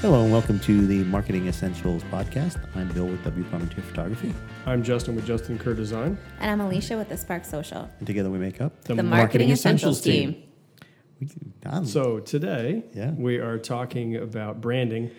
Hello 0.00 0.22
and 0.22 0.32
welcome 0.32 0.58
to 0.60 0.86
the 0.86 1.04
Marketing 1.04 1.46
Essentials 1.46 2.02
podcast. 2.04 2.58
I'm 2.74 2.88
Bill 2.88 3.06
with 3.06 3.22
W 3.24 3.44
Parmentier 3.44 3.82
Photography, 3.82 4.34
I'm 4.66 4.82
Justin 4.82 5.14
with 5.14 5.26
Justin 5.26 5.58
Kerr 5.58 5.74
Design. 5.74 6.16
And 6.40 6.50
I'm 6.50 6.60
Alicia 6.60 6.96
with 6.96 7.08
the 7.08 7.16
Spark 7.16 7.44
Social, 7.44 7.88
and 7.98 8.06
together 8.06 8.30
we 8.30 8.38
make 8.38 8.60
up 8.60 8.82
the 8.84 9.02
Marketing, 9.02 9.50
Essentials, 9.50 10.00
team. 10.00 10.42
We, 11.20 11.28
um, 11.66 11.84
So 11.84 12.18
today, 12.20 12.84
Yeah. 12.94 13.10
we 13.12 13.38
are 13.38 13.58
talking 13.58 14.16
about 14.16 14.60
branding, 14.62 15.10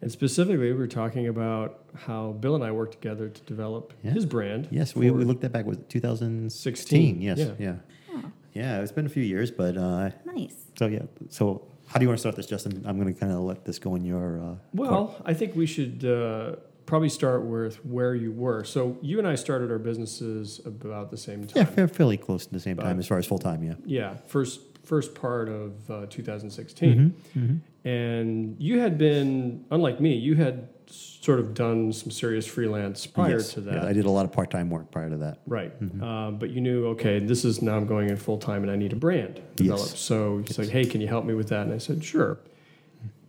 and 0.00 0.10
specifically, 0.12 0.72
we're 0.72 0.86
talking 0.86 1.26
about 1.28 1.84
how 1.94 2.32
Bill 2.32 2.54
and 2.54 2.62
I 2.64 2.70
worked 2.70 2.92
together 2.92 3.28
to 3.28 3.42
develop 3.42 3.92
Yeah. 4.04 4.12
his 4.12 4.24
brand. 4.26 4.68
yes, 4.70 4.94
we, 4.94 5.10
we 5.10 5.24
looked 5.24 5.42
at 5.44 5.52
back 5.52 5.66
was 5.66 5.78
2016. 5.88 7.16
16, 7.16 7.20
Yes, 7.22 7.38
yeah. 7.38 7.52
yeah, 7.58 8.20
yeah. 8.52 8.80
It's 8.82 8.92
been 8.92 9.06
a 9.06 9.10
few 9.10 9.22
years, 9.24 9.50
but 9.50 9.76
uh, 9.76 10.10
Nice. 10.24 10.54
so 10.78 10.86
yeah. 10.86 11.02
So 11.28 11.66
how 11.92 11.98
do 11.98 12.04
you 12.04 12.08
want 12.08 12.16
to 12.18 12.20
start 12.20 12.36
this, 12.36 12.46
Justin? 12.46 12.82
I'm 12.86 12.98
going 12.98 13.12
to 13.12 13.18
kind 13.20 13.32
of 13.32 13.40
let 13.40 13.64
this 13.66 13.78
go 13.78 13.94
in 13.96 14.04
your. 14.04 14.40
Uh, 14.40 14.54
Well, 14.72 15.14
I 15.26 15.34
think 15.34 15.54
we 15.54 15.66
should 15.66 16.04
uh, 16.04 16.56
probably 16.86 17.10
start 17.10 17.44
with 17.44 17.84
where 17.84 18.14
you 18.14 18.32
were. 18.32 18.64
So 18.64 18.96
you 19.02 19.18
and 19.18 19.28
I 19.28 19.34
started 19.34 19.70
our 19.70 19.78
businesses 19.78 20.60
about 20.64 21.10
the 21.10 21.18
same 21.18 21.46
time. 21.46 21.68
yeah, 21.76 21.86
fairly 21.86 22.16
close 22.16 22.46
to 22.46 22.52
the 22.52 22.60
same 22.60 22.78
time 22.78 22.98
as 22.98 23.06
far 23.06 23.18
as 23.18 23.26
full 23.26 23.38
time. 23.38 23.62
Yeah. 23.62 23.74
Yeah, 23.84 24.14
first 24.26 24.60
first 24.82 25.14
part 25.14 25.48
of 25.48 25.90
uh, 25.90 26.06
2016, 26.10 27.14
Mm-hmm, 27.36 27.56
and 27.88 28.56
you 28.60 28.78
had 28.80 28.96
been 28.98 29.64
unlike 29.70 30.00
me. 30.00 30.14
You 30.14 30.34
had 30.36 30.68
sort 30.86 31.40
of 31.40 31.54
done 31.54 31.92
some 31.92 32.10
serious 32.10 32.46
freelance 32.46 33.06
prior 33.06 33.36
Yes, 33.38 33.54
to 33.54 33.60
yeah, 33.60 33.72
that, 33.72 33.84
I 33.84 33.92
did 33.92 34.04
a 34.04 34.10
lot 34.10 34.24
of 34.24 34.32
part 34.32 34.50
time 34.50 34.68
work 34.70 34.90
prior 34.90 35.08
to 35.08 35.16
that. 35.18 35.38
right? 35.46 35.72
Uh, 36.02 36.30
but 36.32 36.50
you 36.50 36.60
knew, 36.60 36.86
okay, 36.88 37.18
this 37.18 37.44
is 37.44 37.62
now 37.62 37.76
I'm 37.76 37.86
going 37.86 38.08
in 38.10 38.16
full 38.16 38.38
time, 38.38 38.62
and 38.62 38.70
I 38.70 38.76
need 38.76 38.92
a 38.92 38.96
brand 38.96 39.40
developed. 39.56 39.90
Yes. 39.92 39.98
So 40.00 40.38
you 40.38 40.52
said, 40.52 40.68
hey, 40.68 40.84
can 40.84 41.00
you 41.00 41.08
help 41.08 41.24
me 41.24 41.34
with 41.34 41.48
that? 41.48 41.62
And 41.66 41.72
I 41.72 41.78
said, 41.78 42.04
sure. 42.04 42.38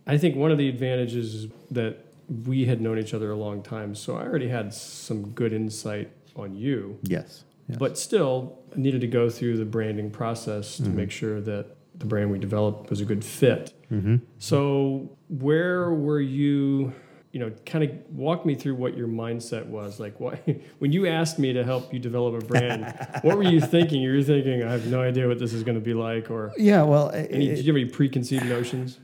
I 0.06 0.18
think 0.18 0.36
one 0.36 0.50
of 0.50 0.58
the 0.58 0.68
advantages 0.68 1.34
is 1.34 1.46
that 1.70 2.04
we 2.46 2.66
had 2.66 2.80
known 2.80 2.98
each 2.98 3.14
other 3.14 3.30
a 3.30 3.36
long 3.36 3.62
time, 3.62 3.94
so 3.94 4.16
I 4.16 4.22
already 4.24 4.48
had 4.48 4.74
some 4.74 5.30
good 5.30 5.52
insight 5.52 6.10
on 6.36 6.54
you. 6.54 6.98
Yes. 7.02 7.44
Yes. 7.68 7.78
but 7.78 7.96
still 7.98 8.58
needed 8.76 9.00
to 9.02 9.06
go 9.06 9.28
through 9.30 9.56
the 9.56 9.64
branding 9.64 10.10
process 10.10 10.76
to 10.76 10.82
Mm-hmm. 10.84 10.96
make 10.96 11.10
sure 11.10 11.40
that 11.40 11.76
the 11.96 12.06
brand 12.06 12.30
we 12.30 12.38
developed 12.38 12.90
was 12.90 13.00
a 13.00 13.04
good 13.04 13.24
fit. 13.24 13.72
Mm-hmm. 13.92 14.16
So, 14.38 15.16
where 15.28 15.92
were 15.92 16.20
you? 16.20 16.92
You 17.30 17.40
know, 17.40 17.50
kind 17.66 17.82
of 17.82 17.90
walk 18.10 18.46
me 18.46 18.54
through 18.54 18.76
what 18.76 18.96
your 18.96 19.08
mindset 19.08 19.66
was. 19.66 19.98
Like, 19.98 20.14
when 20.78 20.92
you 20.92 21.06
asked 21.08 21.38
me 21.38 21.52
to 21.52 21.64
help 21.64 21.92
you 21.92 21.98
develop 21.98 22.40
a 22.42 22.46
brand, 22.46 22.94
what 23.22 23.36
were 23.36 23.42
you 23.42 23.60
thinking? 23.60 24.00
You 24.02 24.12
were 24.14 24.22
thinking, 24.22 24.62
I 24.62 24.70
have 24.70 24.86
no 24.86 25.02
idea 25.02 25.26
what 25.26 25.38
this 25.40 25.52
is 25.52 25.62
going 25.64 25.74
to 25.76 25.80
be 25.80 25.94
like, 25.94 26.30
or 26.30 26.52
yeah. 26.56 26.82
Well, 26.82 27.10
any, 27.10 27.48
it- 27.50 27.56
did 27.56 27.64
you 27.66 27.72
have 27.72 27.80
any 27.82 27.90
preconceived 27.90 28.46
notions? 28.46 28.98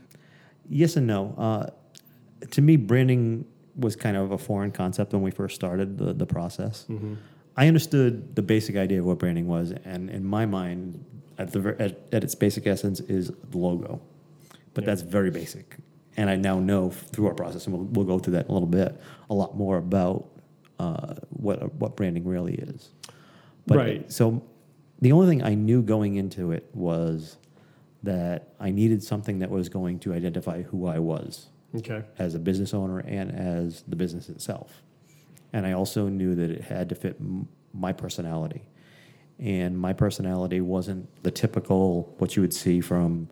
Yes 0.69 0.95
and 0.95 1.05
no. 1.07 1.35
Uh, 1.37 2.45
to 2.51 2.61
me, 2.61 2.77
branding 2.77 3.45
was 3.75 3.95
kind 3.97 4.15
of 4.15 4.31
a 4.31 4.37
foreign 4.37 4.71
concept 4.71 5.11
when 5.13 5.21
we 5.21 5.31
first 5.31 5.55
started 5.55 5.97
the, 5.97 6.13
the 6.13 6.25
process. 6.25 6.85
I 7.57 7.67
understood 7.67 8.35
the 8.35 8.41
basic 8.41 8.75
idea 8.75 8.99
of 8.99 9.05
what 9.05 9.19
branding 9.19 9.47
was, 9.47 9.71
and 9.85 10.09
in 10.09 10.25
my 10.25 10.45
mind, 10.45 11.03
at, 11.37 11.51
the, 11.51 11.75
at, 11.79 11.99
at 12.11 12.23
its 12.23 12.35
basic 12.35 12.65
essence, 12.67 12.99
is 13.01 13.31
the 13.49 13.57
logo. 13.57 14.01
But 14.73 14.83
Yeah. 14.83 14.91
that's 14.91 15.01
very 15.01 15.31
basic. 15.31 15.77
And 16.17 16.29
I 16.29 16.35
now 16.35 16.59
know 16.59 16.89
through 16.89 17.27
our 17.27 17.33
process, 17.33 17.65
and 17.67 17.75
we'll, 17.75 17.85
we'll 17.85 18.05
go 18.05 18.19
through 18.19 18.33
that 18.33 18.45
in 18.45 18.51
a 18.51 18.53
little 18.53 18.67
bit, 18.67 18.99
a 19.29 19.33
lot 19.33 19.57
more 19.57 19.77
about 19.77 20.27
uh, 20.79 21.15
what, 21.29 21.73
what 21.75 21.95
branding 21.95 22.25
really 22.25 22.55
is. 22.55 22.89
But, 23.67 23.77
Right. 23.77 24.11
So 24.11 24.43
the 25.01 25.11
only 25.11 25.27
thing 25.27 25.43
I 25.43 25.53
knew 25.53 25.81
going 25.81 26.15
into 26.15 26.51
it 26.51 26.69
was 26.73 27.37
that 28.03 28.53
I 28.59 28.71
needed 28.71 29.03
something 29.03 29.39
that 29.39 29.49
was 29.49 29.69
going 29.69 29.99
to 29.99 30.13
identify 30.13 30.63
who 30.63 30.87
I 30.87 30.99
was 30.99 31.47
Okay, 31.75 32.03
as 32.17 32.33
a 32.33 32.39
business 32.39 32.73
owner 32.73 32.99
and 32.99 33.31
as 33.31 33.83
the 33.87 33.95
business 33.95 34.27
itself. 34.27 34.81
And 35.53 35.65
I 35.65 35.73
also 35.73 36.07
knew 36.07 36.35
that 36.35 36.49
it 36.49 36.61
had 36.63 36.89
to 36.89 36.95
fit 36.95 37.17
m- 37.19 37.47
my 37.73 37.91
personality. 37.93 38.63
And 39.39 39.77
my 39.77 39.93
personality 39.93 40.61
wasn't 40.61 41.09
the 41.23 41.31
typical 41.31 42.13
what 42.19 42.35
you 42.35 42.41
would 42.41 42.53
see 42.53 42.79
from 42.79 43.27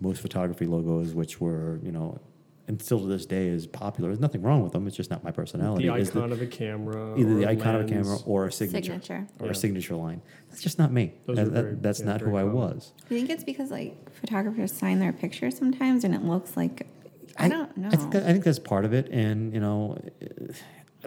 most 0.00 0.20
photography 0.20 0.66
logos, 0.66 1.14
which 1.14 1.40
were, 1.40 1.80
you 1.82 1.90
know, 1.92 2.20
and 2.68 2.82
still 2.82 2.98
to 3.00 3.06
this 3.06 3.24
day 3.26 3.46
is 3.46 3.66
popular. 3.66 4.10
There's 4.10 4.20
nothing 4.20 4.42
wrong 4.42 4.62
with 4.62 4.72
them. 4.72 4.86
It's 4.88 4.96
just 4.96 5.08
not 5.10 5.22
my 5.24 5.30
personality. 5.30 5.86
the 5.88 5.94
It's 5.94 6.10
icon 6.10 6.32
of 6.32 6.42
a 6.42 6.46
camera, 6.46 7.16
either 7.18 7.34
the 7.36 7.44
a 7.44 7.50
icon 7.50 7.76
of 7.76 7.82
a 7.82 7.88
camera 7.88 8.16
or 8.26 8.46
a 8.46 8.52
signature, 8.52 8.92
Signature. 9.00 9.26
or 9.40 9.46
Yeah. 9.46 9.52
a 9.52 9.54
signature 9.54 9.94
line. 9.94 10.20
That's 10.50 10.62
just 10.62 10.76
not 10.78 10.92
me. 10.92 11.14
That- 11.26 11.36
that- 11.36 11.46
very- 11.52 11.74
that's 11.76 12.00
yeah, 12.00 12.06
not 12.06 12.20
very 12.20 12.32
who 12.32 12.36
I 12.38 12.44
was. 12.44 12.92
I 13.04 13.08
think 13.08 13.30
it's 13.30 13.44
because 13.44 13.70
like 13.70 14.10
photographers 14.12 14.72
sign 14.72 14.98
their 14.98 15.12
pictures 15.12 15.56
sometimes 15.56 16.02
and 16.04 16.12
it 16.14 16.24
looks 16.24 16.56
like 16.56 16.86
I, 17.38 17.48
don't 17.48 17.74
know. 17.76 17.88
I 17.92 17.96
think, 17.96 18.12
that, 18.12 18.22
I 18.24 18.32
think 18.32 18.44
that's 18.44 18.58
part 18.58 18.84
of 18.84 18.92
it, 18.94 19.08
and 19.10 19.52
you 19.54 19.60
know, 19.60 19.98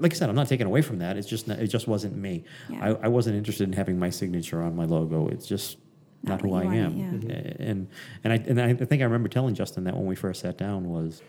like 0.01 0.13
I 0.13 0.15
said, 0.15 0.29
I'm 0.29 0.35
not 0.35 0.47
taking 0.47 0.67
away 0.67 0.81
from 0.81 0.99
that. 0.99 1.17
It's 1.17 1.27
just 1.27 1.47
not, 1.47 1.59
it 1.59 1.67
just 1.67 1.87
wasn't 1.87 2.15
me. 2.17 2.43
Yeah. 2.69 2.93
I, 3.01 3.05
I 3.05 3.07
wasn't 3.07 3.35
interested 3.35 3.63
in 3.67 3.73
having 3.73 3.97
my 3.99 4.09
signature 4.09 4.61
on 4.61 4.75
my 4.75 4.85
logo. 4.85 5.27
It's 5.27 5.45
just 5.47 5.77
not, 6.23 6.41
Not 6.41 6.41
who 6.41 6.53
I 6.55 6.63
am. 6.75 6.97
yeah. 7.23 7.33
Eh, 7.35 7.53
And 7.59 7.87
and 8.23 8.33
I 8.33 8.35
and 8.47 8.61
I 8.61 8.73
think 8.73 9.01
I 9.01 9.05
remember 9.05 9.29
telling 9.29 9.55
Justin 9.55 9.83
that 9.85 9.95
when 9.95 10.05
we 10.05 10.15
first 10.15 10.41
sat 10.41 10.57
down 10.57 10.89
was, 10.89 11.21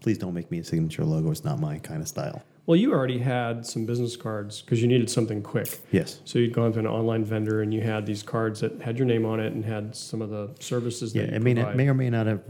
please 0.00 0.18
don't 0.18 0.34
make 0.34 0.50
me 0.50 0.58
a 0.58 0.64
signature 0.64 1.04
logo. 1.04 1.30
It's 1.30 1.44
not 1.44 1.58
my 1.60 1.78
kind 1.78 2.02
of 2.02 2.08
style. 2.08 2.42
Well, 2.66 2.76
you 2.76 2.92
already 2.92 3.18
had 3.18 3.66
some 3.66 3.84
business 3.84 4.16
cards 4.16 4.62
because 4.62 4.80
you 4.80 4.88
needed 4.88 5.10
something 5.10 5.42
quick. 5.42 5.80
Yes. 5.92 6.20
So 6.24 6.38
you'd 6.38 6.54
gone 6.54 6.72
to 6.72 6.78
an 6.78 6.86
online 6.86 7.22
vendor 7.24 7.60
and 7.60 7.74
you 7.74 7.82
had 7.82 8.06
these 8.06 8.22
cards 8.22 8.60
that 8.60 8.80
had 8.80 8.96
your 8.98 9.06
name 9.06 9.26
on 9.26 9.38
it 9.38 9.52
and 9.52 9.62
had 9.64 9.94
some 9.94 10.22
of 10.22 10.30
the 10.30 10.50
services 10.60 11.14
Yeah. 11.14 11.22
that 11.22 11.30
you 11.32 11.36
It 11.36 11.42
may 11.42 11.52
not, 11.54 11.76
may 11.76 11.88
or 11.88 11.94
may 11.94 12.08
not 12.08 12.26
have 12.26 12.40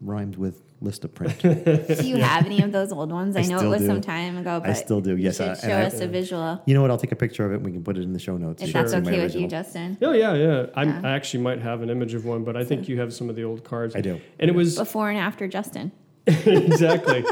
rhymed 0.00 0.34
with 0.36 0.62
list 0.80 1.04
of 1.04 1.14
print. 1.14 1.38
do 1.40 2.06
you 2.06 2.16
have 2.16 2.44
any 2.46 2.60
of 2.62 2.72
those 2.72 2.92
old 2.92 3.10
ones? 3.10 3.36
I, 3.36 3.40
I 3.40 3.46
know 3.46 3.58
it 3.60 3.68
was 3.68 3.80
do. 3.80 3.86
some 3.86 4.00
time 4.00 4.36
ago, 4.36 4.60
but 4.60 4.70
I 4.70 4.74
still 4.74 5.00
do. 5.00 5.16
Yes. 5.16 5.38
you 5.38 5.46
I, 5.46 5.54
should 5.54 5.64
and 5.64 5.72
show 5.92 5.96
us 5.96 6.00
a 6.00 6.06
visual 6.08 6.62
you 6.66 6.74
know 6.74 6.82
what? 6.82 6.90
I'll 6.90 6.98
take 6.98 7.12
a 7.12 7.16
picture 7.16 7.44
of 7.46 7.52
it. 7.52 7.56
and 7.56 7.64
We 7.64 7.72
can 7.72 7.82
put 7.82 7.96
it 7.96 8.02
in 8.02 8.12
the 8.12 8.18
show 8.18 8.36
notes. 8.36 8.62
if 8.62 8.68
You 8.68 8.72
that's 8.74 8.92
can 8.92 9.04
see 9.04 9.10
my 9.10 9.16
okay 9.16 9.24
with 9.24 9.34
you. 9.36 9.48
Justin. 9.48 9.96
Oh 10.02 10.12
yeah, 10.12 10.34
yeah. 10.34 10.66
I'm, 10.74 10.88
Yeah. 10.88 11.00
I 11.04 11.10
actually 11.12 11.42
might 11.42 11.60
have 11.60 11.80
an 11.82 11.90
image 11.90 12.14
of 12.14 12.24
one, 12.26 12.44
but 12.44 12.56
I 12.56 12.64
think 12.64 12.88
you 12.88 13.00
have 13.00 13.12
some 13.14 13.30
of 13.30 13.36
the 13.36 13.44
old 13.44 13.64
cards. 13.64 13.94
I 13.96 14.00
do. 14.00 14.20
And 14.38 14.50
it 14.50 14.54
was 14.54 14.76
Before 14.84 15.08
and 15.10 15.18
after 15.18 15.48
Justin. 15.48 15.92
exactly. 16.26 17.24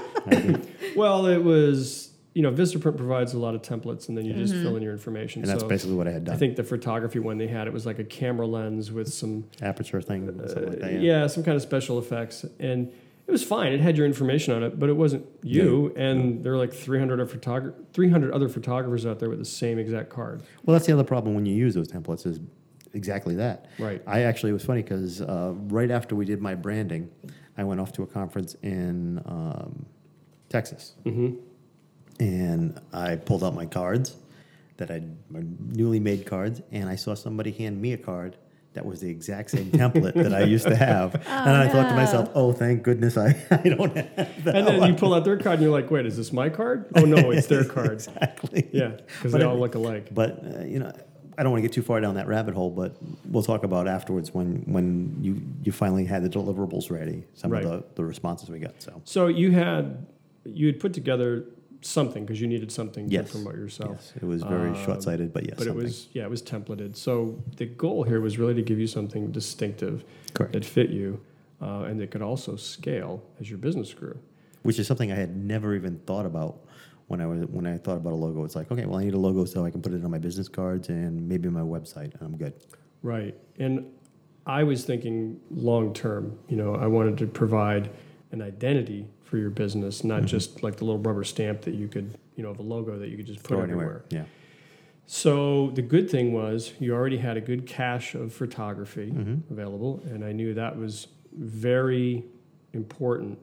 well, 0.97 1.27
it 1.27 1.43
was 1.43 2.11
you 2.35 2.43
know 2.43 2.51
VistaPrint 2.51 2.97
provides 2.97 3.35
a 3.35 3.39
lot 3.39 3.55
of 3.55 3.63
templates, 3.63 4.09
and 4.09 4.17
then 4.17 4.25
you 4.25 4.33
Mm-hmm. 4.33 4.43
just 4.43 4.55
fill 4.55 4.77
in 4.77 4.83
your 4.83 4.93
information. 4.93 5.43
And 5.43 5.51
that's 5.51 5.63
basically 5.63 5.97
what 5.97 6.09
I 6.09 6.13
had 6.13 6.25
done. 6.25 6.35
I 6.35 6.39
think 6.39 6.57
the 6.57 6.65
photography 6.65 7.19
one 7.19 7.39
they 7.39 7.47
had 7.47 7.67
it 7.67 7.73
was 7.73 7.85
like 7.87 7.99
a 7.99 8.05
camera 8.05 8.47
lens 8.47 8.91
with 8.91 9.13
some 9.13 9.45
aperture 9.61 10.01
thing, 10.01 10.27
something 10.49 10.69
like 10.69 10.81
that. 10.81 11.01
yeah. 11.01 11.27
some 11.27 11.43
kind 11.45 11.57
of 11.57 11.63
special 11.63 11.99
effects, 11.99 12.45
and 12.59 12.91
it 13.27 13.31
was 13.31 13.43
fine. 13.45 13.73
It 13.73 13.81
had 13.81 13.97
your 13.97 14.07
information 14.07 14.53
on 14.55 14.63
it, 14.63 14.79
but 14.79 14.89
it 14.89 14.95
wasn't 14.97 15.27
you. 15.43 15.93
And 15.97 16.43
there 16.43 16.53
were 16.53 16.59
like 16.59 16.73
300 16.73 17.21
other 17.21 17.33
photog- 17.37 17.75
300 17.93 18.33
other 18.33 18.49
photographers 18.49 19.07
out 19.07 19.19
there 19.21 19.29
with 19.31 19.39
the 19.39 19.45
same 19.45 19.79
exact 19.79 20.11
card. 20.11 20.43
Well, 20.65 20.73
that's 20.75 20.87
the 20.87 20.93
other 20.93 21.05
problem 21.05 21.35
when 21.35 21.47
you 21.47 21.55
use 21.55 21.75
those 21.75 21.89
templates 21.89 22.27
is 22.27 22.41
exactly 22.95 23.35
that. 23.37 23.67
Right. 23.79 24.03
I 24.07 24.23
actually 24.23 24.51
it 24.51 24.55
was 24.55 24.65
funny 24.65 24.83
because 24.83 25.21
uh, 25.23 25.53
right 25.69 25.91
after 25.91 26.15
we 26.17 26.25
did 26.25 26.41
my 26.43 26.55
branding, 26.55 27.11
I 27.57 27.65
went 27.65 27.81
off 27.81 27.93
to 27.93 28.03
a 28.03 28.07
conference 28.07 28.55
in 28.63 29.19
um, 29.27 29.87
Texas, 30.49 30.95
Mm-hmm. 31.05 31.37
and 32.21 32.81
I 32.93 33.17
pulled 33.17 33.45
out 33.45 33.55
my 33.55 33.67
cards 33.67 34.17
that 34.79 34.91
I 34.91 35.03
my 35.31 35.43
newly 35.71 36.01
made 36.01 36.27
cards, 36.27 36.61
and 36.73 36.89
I 36.89 36.97
saw 36.97 37.15
somebody 37.15 37.53
hand 37.53 37.81
me 37.81 37.93
a 37.93 37.99
card. 37.99 38.37
That 38.75 38.87
was 38.87 39.01
the 39.01 39.11
exact 39.11 39.51
same 39.51 39.71
template 39.71 40.15
that 40.15 40.33
I 40.33 40.45
used 40.45 40.67
to 40.67 40.75
have, 40.75 41.15
and 41.27 41.27
I 41.57 41.69
thought 41.69 41.91
to 41.91 41.95
myself, 41.95 42.31
"Oh, 42.35 42.53
thank 42.53 42.83
goodness 42.83 43.19
I, 43.19 43.37
I 43.51 43.69
don't 43.69 43.95
have 43.97 44.45
that." 44.45 44.55
And 44.57 44.67
then 44.67 44.79
one." 44.81 44.89
you 44.91 44.95
pull 44.97 45.13
out 45.13 45.25
their 45.25 45.37
card, 45.37 45.55
and 45.55 45.63
you're 45.65 45.73
like, 45.73 45.91
"Wait, 45.91 46.07
is 46.07 46.17
this 46.17 46.33
my 46.33 46.49
card? 46.49 46.87
Oh 46.97 47.05
no, 47.05 47.31
it's 47.33 47.47
their 47.55 47.65
card." 47.65 47.93
exactly. 47.93 48.69
Yeah, 48.73 48.93
because 49.07 49.33
they 49.33 49.43
all 49.43 49.59
look 49.59 49.75
alike. 49.75 50.09
But 50.15 50.43
uh, 50.43 50.65
you 50.65 50.79
know, 50.79 50.91
I 51.37 51.43
don't 51.43 51.53
want 51.53 51.63
to 51.63 51.69
get 51.69 51.75
too 51.75 51.83
far 51.83 52.01
down 52.01 52.15
that 52.15 52.27
rabbit 52.29 52.55
hole. 52.55 52.71
But 52.71 52.97
we'll 53.29 53.43
talk 53.43 53.63
about 53.63 53.87
afterwards 53.89 54.33
when 54.33 54.63
when 54.67 55.17
you 55.21 55.43
you 55.63 55.71
finally 55.73 56.07
had 56.07 56.23
the 56.25 56.31
deliverables 56.31 56.91
ready. 56.91 57.25
Some 57.35 57.51
Right. 57.51 57.65
of 57.65 57.71
the, 57.71 57.85
the 57.97 58.05
responses 58.07 58.49
we 58.49 58.59
got. 58.59 58.81
So 58.81 59.03
So 59.05 59.27
you 59.27 59.51
had 59.53 60.07
you 60.47 60.67
had 60.69 60.81
put 60.81 60.95
together 60.95 61.45
something 61.83 62.25
because 62.25 62.41
you 62.41 62.47
needed 62.47 62.71
something 62.73 63.07
to 63.09 63.13
yes, 63.13 63.31
promote 63.31 63.57
yourself. 63.57 63.97
yes, 64.01 64.13
it 64.17 64.25
was 64.25 64.43
very 64.43 64.71
Um, 64.71 64.85
short 64.85 65.03
sighted, 65.03 65.33
but 65.33 65.47
yes, 65.47 65.57
but 65.59 65.67
it 65.67 65.75
was 65.75 66.09
yeah, 66.13 66.25
it 66.25 66.31
was 66.31 66.43
templated. 66.43 66.97
So 66.97 67.43
the 67.57 67.67
goal 67.67 68.03
here 68.05 68.21
was 68.21 68.39
really 68.39 68.55
to 68.55 68.63
give 68.63 68.79
you 68.79 68.87
something 68.87 69.31
distinctive 69.31 70.05
correct. 70.35 70.53
that 70.53 70.65
fit 70.65 70.91
you, 70.91 71.21
uh, 71.61 71.83
and 71.89 72.01
that 72.01 72.11
could 72.11 72.23
also 72.23 72.57
scale 72.57 73.23
as 73.41 73.49
your 73.51 73.59
business 73.59 73.93
grew. 73.93 74.19
Which 74.63 74.79
is 74.79 74.87
something 74.87 75.11
I 75.11 75.17
had 75.17 75.37
never 75.37 75.75
even 75.75 75.99
thought 76.07 76.25
about 76.27 76.61
when 77.09 77.21
I 77.21 77.27
was 77.27 77.45
when 77.47 77.67
I 77.67 77.77
thought 77.79 77.97
about 77.97 78.13
a 78.13 78.17
logo, 78.17 78.45
it's 78.45 78.57
like, 78.57 78.71
okay, 78.71 78.87
well, 78.87 78.99
I 78.99 79.05
need 79.05 79.15
a 79.15 79.19
logo 79.19 79.45
so 79.45 79.65
I 79.65 79.71
can 79.71 79.83
put 79.83 79.93
it 79.93 80.05
on 80.05 80.11
my 80.11 80.19
business 80.19 80.49
cards 80.49 80.89
and 80.89 81.29
maybe 81.29 81.49
my 81.49 81.61
website, 81.61 82.15
and 82.15 82.23
I'm 82.23 82.37
good. 82.37 82.55
Right. 83.03 83.35
And 83.59 83.87
I 84.47 84.63
was 84.63 84.85
thinking 84.85 85.41
long 85.51 85.93
term, 85.93 86.39
you 86.49 86.57
know, 86.57 86.75
I 86.75 86.87
wanted 86.87 87.19
to 87.19 87.27
provide 87.27 87.91
an 88.33 88.43
identity 88.43 89.07
for 89.23 89.37
your 89.39 89.51
business, 89.51 90.03
not 90.05 90.25
just 90.25 90.63
like 90.63 90.77
the 90.77 90.85
little 90.85 91.01
rubber 91.01 91.23
stamp 91.25 91.63
that 91.63 91.75
you 91.75 91.87
could, 91.87 92.19
you 92.37 92.43
know, 92.43 92.51
of 92.51 92.59
a 92.59 92.63
logo 92.63 92.99
that 92.99 93.09
you 93.09 93.17
could 93.17 93.27
just 93.27 93.41
put 93.41 93.49
Throw 93.49 93.63
everywhere. 93.63 94.05
Yeah. 94.11 94.25
So 95.07 95.71
the 95.71 95.83
good 95.83 96.09
thing 96.11 96.33
was 96.33 96.73
you 96.81 96.95
already 96.95 97.19
had 97.19 97.37
a 97.37 97.41
good 97.41 97.67
cache 97.67 98.15
of 98.15 98.33
photography 98.33 99.11
Mm-hmm. 99.11 99.53
available, 99.53 100.03
and 100.07 100.25
I 100.25 100.33
knew 100.33 100.55
that 100.55 100.77
was 100.79 101.09
very 101.37 102.25
important 102.73 103.39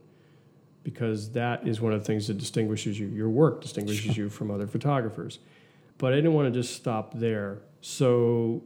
because 0.83 1.31
that 1.33 1.67
is 1.67 1.79
one 1.81 1.93
of 1.93 1.99
the 1.99 2.05
things 2.05 2.27
that 2.27 2.37
distinguishes 2.37 2.99
you. 2.99 3.07
Your 3.07 3.29
work 3.29 3.61
distinguishes 3.61 4.17
you 4.17 4.29
from 4.29 4.49
other 4.49 4.65
photographers. 4.67 5.39
But 5.97 6.13
I 6.13 6.15
didn't 6.15 6.33
want 6.33 6.51
to 6.51 6.59
just 6.59 6.75
stop 6.75 7.13
there. 7.13 7.59
So 7.81 8.63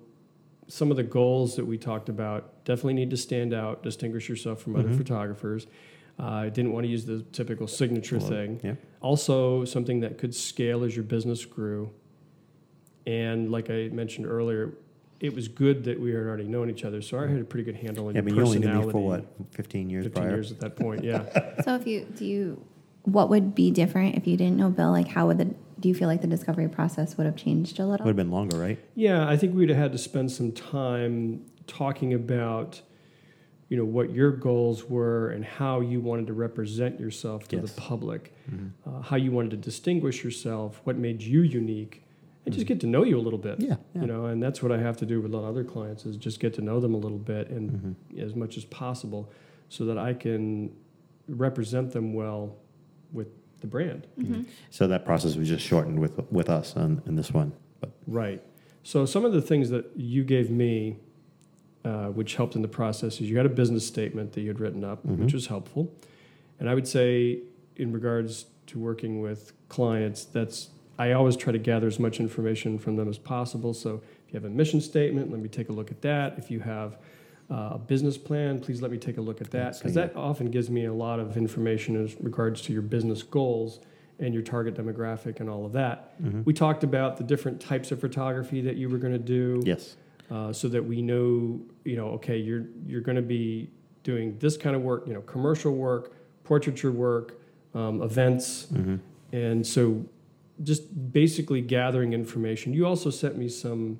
some 0.67 0.91
of 0.91 0.97
the 0.97 1.03
goals 1.03 1.55
that 1.55 1.65
we 1.65 1.77
talked 1.77 2.07
about 2.07 2.63
definitely 2.63 2.93
need 2.93 3.09
to 3.09 3.17
stand 3.17 3.53
out, 3.53 3.83
distinguish 3.83 4.29
yourself 4.29 4.61
from 4.61 4.75
other 4.75 4.89
Mhm. 4.89 4.97
Photographers. 6.17 6.43
Uh, 6.43 6.45
I 6.45 6.49
didn't 6.49 6.73
want 6.73 6.85
to 6.85 6.89
use 6.89 7.05
the 7.05 7.21
typical 7.31 7.67
signature 7.67 8.17
Well, 8.19 8.27
thing. 8.27 8.59
Yeah. 8.63 8.75
Also, 9.01 9.65
something 9.65 9.99
that 10.01 10.17
could 10.17 10.33
scale 10.33 10.83
as 10.83 10.95
your 10.95 11.03
business 11.03 11.45
grew. 11.45 11.91
And 13.05 13.51
like 13.51 13.69
I 13.69 13.89
mentioned 13.91 14.27
earlier, 14.27 14.73
it 15.19 15.33
was 15.33 15.47
good 15.47 15.83
that 15.85 15.99
we 15.99 16.11
had 16.11 16.21
already 16.23 16.45
known 16.47 16.69
each 16.69 16.83
other, 16.85 17.01
so 17.01 17.19
I 17.19 17.27
had 17.27 17.39
a 17.39 17.43
pretty 17.43 17.63
good 17.63 17.75
handle 17.75 18.07
on 18.07 18.15
Yeah, 18.15 18.21
your 18.21 18.23
but 18.23 18.35
you 18.35 18.41
only 18.43 18.59
knew 18.59 18.85
me 18.85 18.91
for 18.91 19.03
what, 19.03 19.25
15 19.51 19.89
years 19.89 20.05
15 20.05 20.21
prior? 20.23 20.35
years 20.35 20.51
at 20.51 20.59
that 20.61 20.75
point, 20.75 21.03
yeah. 21.03 21.23
So 21.63 21.75
if 21.75 21.87
you 21.87 22.05
do 22.15 22.25
you, 22.25 22.65
what 23.03 23.29
would 23.29 23.55
be 23.55 23.71
different 23.71 24.15
if 24.15 24.27
you 24.27 24.35
didn't 24.37 24.57
know 24.57 24.69
Bill? 24.69 24.91
Like, 24.91 25.07
how 25.07 25.27
would 25.27 25.37
the 25.37 25.53
do 25.79 25.89
you 25.89 25.95
feel 25.95 26.07
like 26.07 26.21
the 26.21 26.27
discovery 26.27 26.69
process 26.69 27.17
would 27.17 27.25
have 27.25 27.35
changed 27.35 27.79
a 27.79 27.85
little? 27.85 28.05
Would 28.05 28.11
have 28.11 28.15
been 28.17 28.31
longer, 28.31 28.57
right? 28.57 28.79
yeah, 28.95 29.27
I 29.27 29.35
think 29.37 29.53
we'd 29.55 29.69
have 29.69 29.77
had 29.77 29.91
to 29.93 29.97
spend 29.97 30.31
some 30.31 30.51
time 30.53 31.45
talking 31.67 32.13
about, 32.13 32.81
you 33.69 33.77
know, 33.77 33.85
what 33.85 34.11
your 34.11 34.31
goals 34.31 34.89
were 34.89 35.29
and 35.29 35.43
how 35.43 35.79
you 35.79 35.99
wanted 36.01 36.27
to 36.27 36.33
represent 36.33 36.99
yourself 36.99 37.47
to 37.47 37.55
Yes. 37.57 37.73
the 37.73 37.81
public, 37.81 38.33
Mhm. 38.51 38.71
uh, 38.85 39.01
how 39.01 39.15
you 39.15 39.31
wanted 39.31 39.51
to 39.51 39.57
distinguish 39.57 40.23
yourself, 40.23 40.81
what 40.83 40.97
made 40.97 41.21
you 41.21 41.41
unique, 41.41 42.03
and 42.45 42.53
just 42.53 42.67
get 42.67 42.79
to 42.81 42.87
know 42.87 43.03
you 43.03 43.17
a 43.17 43.21
little 43.21 43.39
bit. 43.39 43.59
Yeah. 43.61 43.77
yeah. 43.95 44.01
You 44.01 44.07
know, 44.07 44.25
and 44.25 44.43
that's 44.43 44.61
what 44.61 44.71
I 44.71 44.77
have 44.79 44.97
to 44.97 45.05
do 45.05 45.21
with 45.21 45.33
a 45.33 45.37
lot 45.37 45.43
of 45.43 45.49
other 45.49 45.63
clients 45.63 46.05
is 46.05 46.17
just 46.17 46.39
get 46.41 46.53
to 46.55 46.61
know 46.61 46.79
them 46.81 46.93
a 46.93 46.97
little 46.97 47.17
bit 47.17 47.49
and 47.49 47.95
Mhm. 48.13 48.19
as 48.19 48.35
much 48.35 48.57
as 48.57 48.65
possible 48.65 49.29
so 49.69 49.85
that 49.85 49.97
I 49.97 50.13
can 50.13 50.71
represent 51.29 51.91
them 51.91 52.13
well 52.13 52.55
with 53.13 53.27
the 53.61 53.67
brand. 53.67 54.07
Mhm. 54.19 54.45
So 54.69 54.87
that 54.87 55.05
process 55.05 55.37
was 55.37 55.47
just 55.47 55.63
shortened 55.65 55.99
with 55.99 56.19
with 56.31 56.49
us 56.49 56.75
on 56.75 57.01
in 57.05 57.15
this 57.15 57.33
one. 57.33 57.53
But 57.79 57.91
Right. 58.07 58.43
So 58.83 59.05
some 59.05 59.23
of 59.23 59.31
the 59.31 59.41
things 59.41 59.69
that 59.69 59.85
you 59.95 60.25
gave 60.25 60.51
me, 60.51 60.97
uh, 61.85 62.07
which 62.07 62.35
helped 62.35 62.55
in 62.55 62.61
the 62.61 62.67
process, 62.67 63.15
is 63.15 63.29
you 63.29 63.37
had 63.37 63.45
a 63.45 63.49
business 63.49 63.85
statement 63.85 64.33
that 64.33 64.41
you 64.41 64.47
had 64.47 64.59
written 64.59 64.83
up, 64.83 65.05
Mhm. 65.05 65.17
which 65.17 65.33
was 65.33 65.47
helpful. 65.47 65.91
And 66.59 66.69
I 66.69 66.73
would 66.75 66.87
say, 66.87 67.39
in 67.75 67.91
regards 67.91 68.45
to 68.67 68.79
working 68.79 69.21
with 69.21 69.53
clients, 69.69 70.23
that's 70.25 70.69
I 70.99 71.11
always 71.13 71.35
try 71.35 71.51
to 71.51 71.57
gather 71.57 71.87
as 71.87 71.99
much 71.99 72.19
information 72.19 72.77
from 72.77 72.97
them 72.97 73.09
as 73.09 73.17
possible. 73.17 73.73
So 73.73 74.01
if 74.27 74.33
you 74.33 74.39
have 74.39 74.45
a 74.45 74.49
mission 74.53 74.79
statement, 74.79 75.31
let 75.31 75.41
me 75.41 75.49
take 75.49 75.69
a 75.69 75.73
look 75.73 75.89
at 75.89 76.01
that. 76.03 76.37
If 76.37 76.51
you 76.51 76.59
have 76.59 76.97
uh, 77.49 77.71
a 77.73 77.77
business 77.79 78.15
plan, 78.17 78.59
please 78.59 78.81
let 78.81 78.91
me 78.91 78.97
take 78.99 79.17
a 79.17 79.21
look 79.21 79.41
at 79.41 79.49
that 79.51 79.73
because 79.77 79.95
that 79.95 80.15
often 80.15 80.49
gives 80.51 80.69
me 80.69 80.85
a 80.85 80.93
lot 80.93 81.19
of 81.19 81.35
information 81.35 81.95
as 82.01 82.15
regards 82.21 82.61
to 82.61 82.73
your 82.73 82.83
business 82.83 83.21
goals 83.23 83.79
and 84.19 84.33
your 84.35 84.43
target 84.43 84.75
demographic 84.75 85.39
and 85.39 85.49
all 85.49 85.65
of 85.65 85.73
that. 85.73 86.21
Mhm. 86.23 86.45
We 86.45 86.53
talked 86.53 86.83
about 86.83 87.17
the 87.17 87.23
different 87.23 87.59
types 87.59 87.91
of 87.91 87.99
photography 87.99 88.61
that 88.61 88.77
you 88.77 88.87
were 88.87 88.99
going 88.99 89.13
to 89.13 89.19
do, 89.19 89.61
yes, 89.65 89.97
uh, 90.33 90.51
so 90.51 90.67
that 90.67 90.83
we 90.83 90.99
know, 91.01 91.61
you 91.85 91.95
know, 91.95 92.07
okay, 92.17 92.37
you're 92.37 92.65
you're 92.87 93.01
going 93.09 93.15
to 93.15 93.29
be 93.39 93.69
doing 94.03 94.35
this 94.39 94.57
kind 94.57 94.75
of 94.75 94.81
work, 94.81 95.03
you 95.07 95.13
know, 95.13 95.21
commercial 95.21 95.73
work, 95.73 96.13
portraiture 96.43 96.91
work, 96.91 97.39
um, 97.75 98.01
events, 98.01 98.65
hmm 98.69 98.95
and 99.31 99.65
so 99.65 100.05
just 100.61 100.83
basically 101.11 101.59
gathering 101.61 102.13
information. 102.13 102.71
You 102.71 102.85
also 102.85 103.09
sent 103.09 103.35
me 103.35 103.49
some 103.49 103.99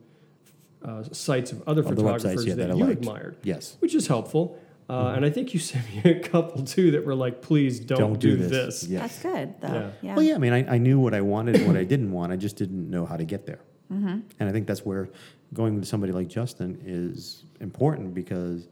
uh, 0.85 1.01
sites 1.11 1.51
of 1.51 1.67
other 1.67 1.81
Of 1.81 1.95
the 1.95 2.03
websites, 2.03 2.21
photographers 2.21 2.45
yeah, 2.45 2.53
that, 2.55 2.67
that 2.67 2.73
I 2.75 2.77
you 2.77 2.85
liked. 2.85 2.99
admired, 2.99 3.35
yes. 3.43 3.75
which 3.79 3.95
is 3.95 4.05
helpful. 4.07 4.59
Uh, 4.87 4.93
Mhm. 4.93 5.15
And 5.17 5.25
I 5.25 5.29
think 5.31 5.53
you 5.55 5.59
sent 5.71 5.83
me 5.95 6.11
a 6.11 6.19
couple 6.19 6.63
too 6.63 6.91
that 6.91 7.03
were 7.03 7.15
like, 7.15 7.41
please 7.41 7.79
don't, 7.79 8.19
do, 8.19 8.35
this. 8.35 8.83
Yes. 8.83 9.01
That's 9.01 9.19
good 9.23 9.61
though. 9.61 9.73
Yeah. 9.73 9.89
Yeah. 10.03 10.15
Well, 10.15 10.23
yeah. 10.23 10.35
I 10.35 10.37
mean, 10.37 10.53
I, 10.53 10.75
I 10.75 10.77
knew 10.77 10.99
what 10.99 11.15
I 11.15 11.21
wanted 11.21 11.55
and 11.55 11.67
what 11.67 11.77
I 11.77 11.83
didn't 11.83 12.11
want. 12.11 12.31
I 12.31 12.35
just 12.35 12.57
didn't 12.57 12.89
know 12.91 13.05
how 13.07 13.17
to 13.17 13.23
get 13.25 13.47
there. 13.47 13.61
Mm-hmm. 13.91 14.19
And 14.39 14.49
I 14.49 14.51
think 14.51 14.67
that's 14.67 14.85
where 14.85 15.09
going 15.53 15.75
with 15.75 15.85
somebody 15.87 16.11
like 16.11 16.27
Justin 16.27 16.81
is 16.85 17.45
important 17.61 18.13
because 18.13 18.67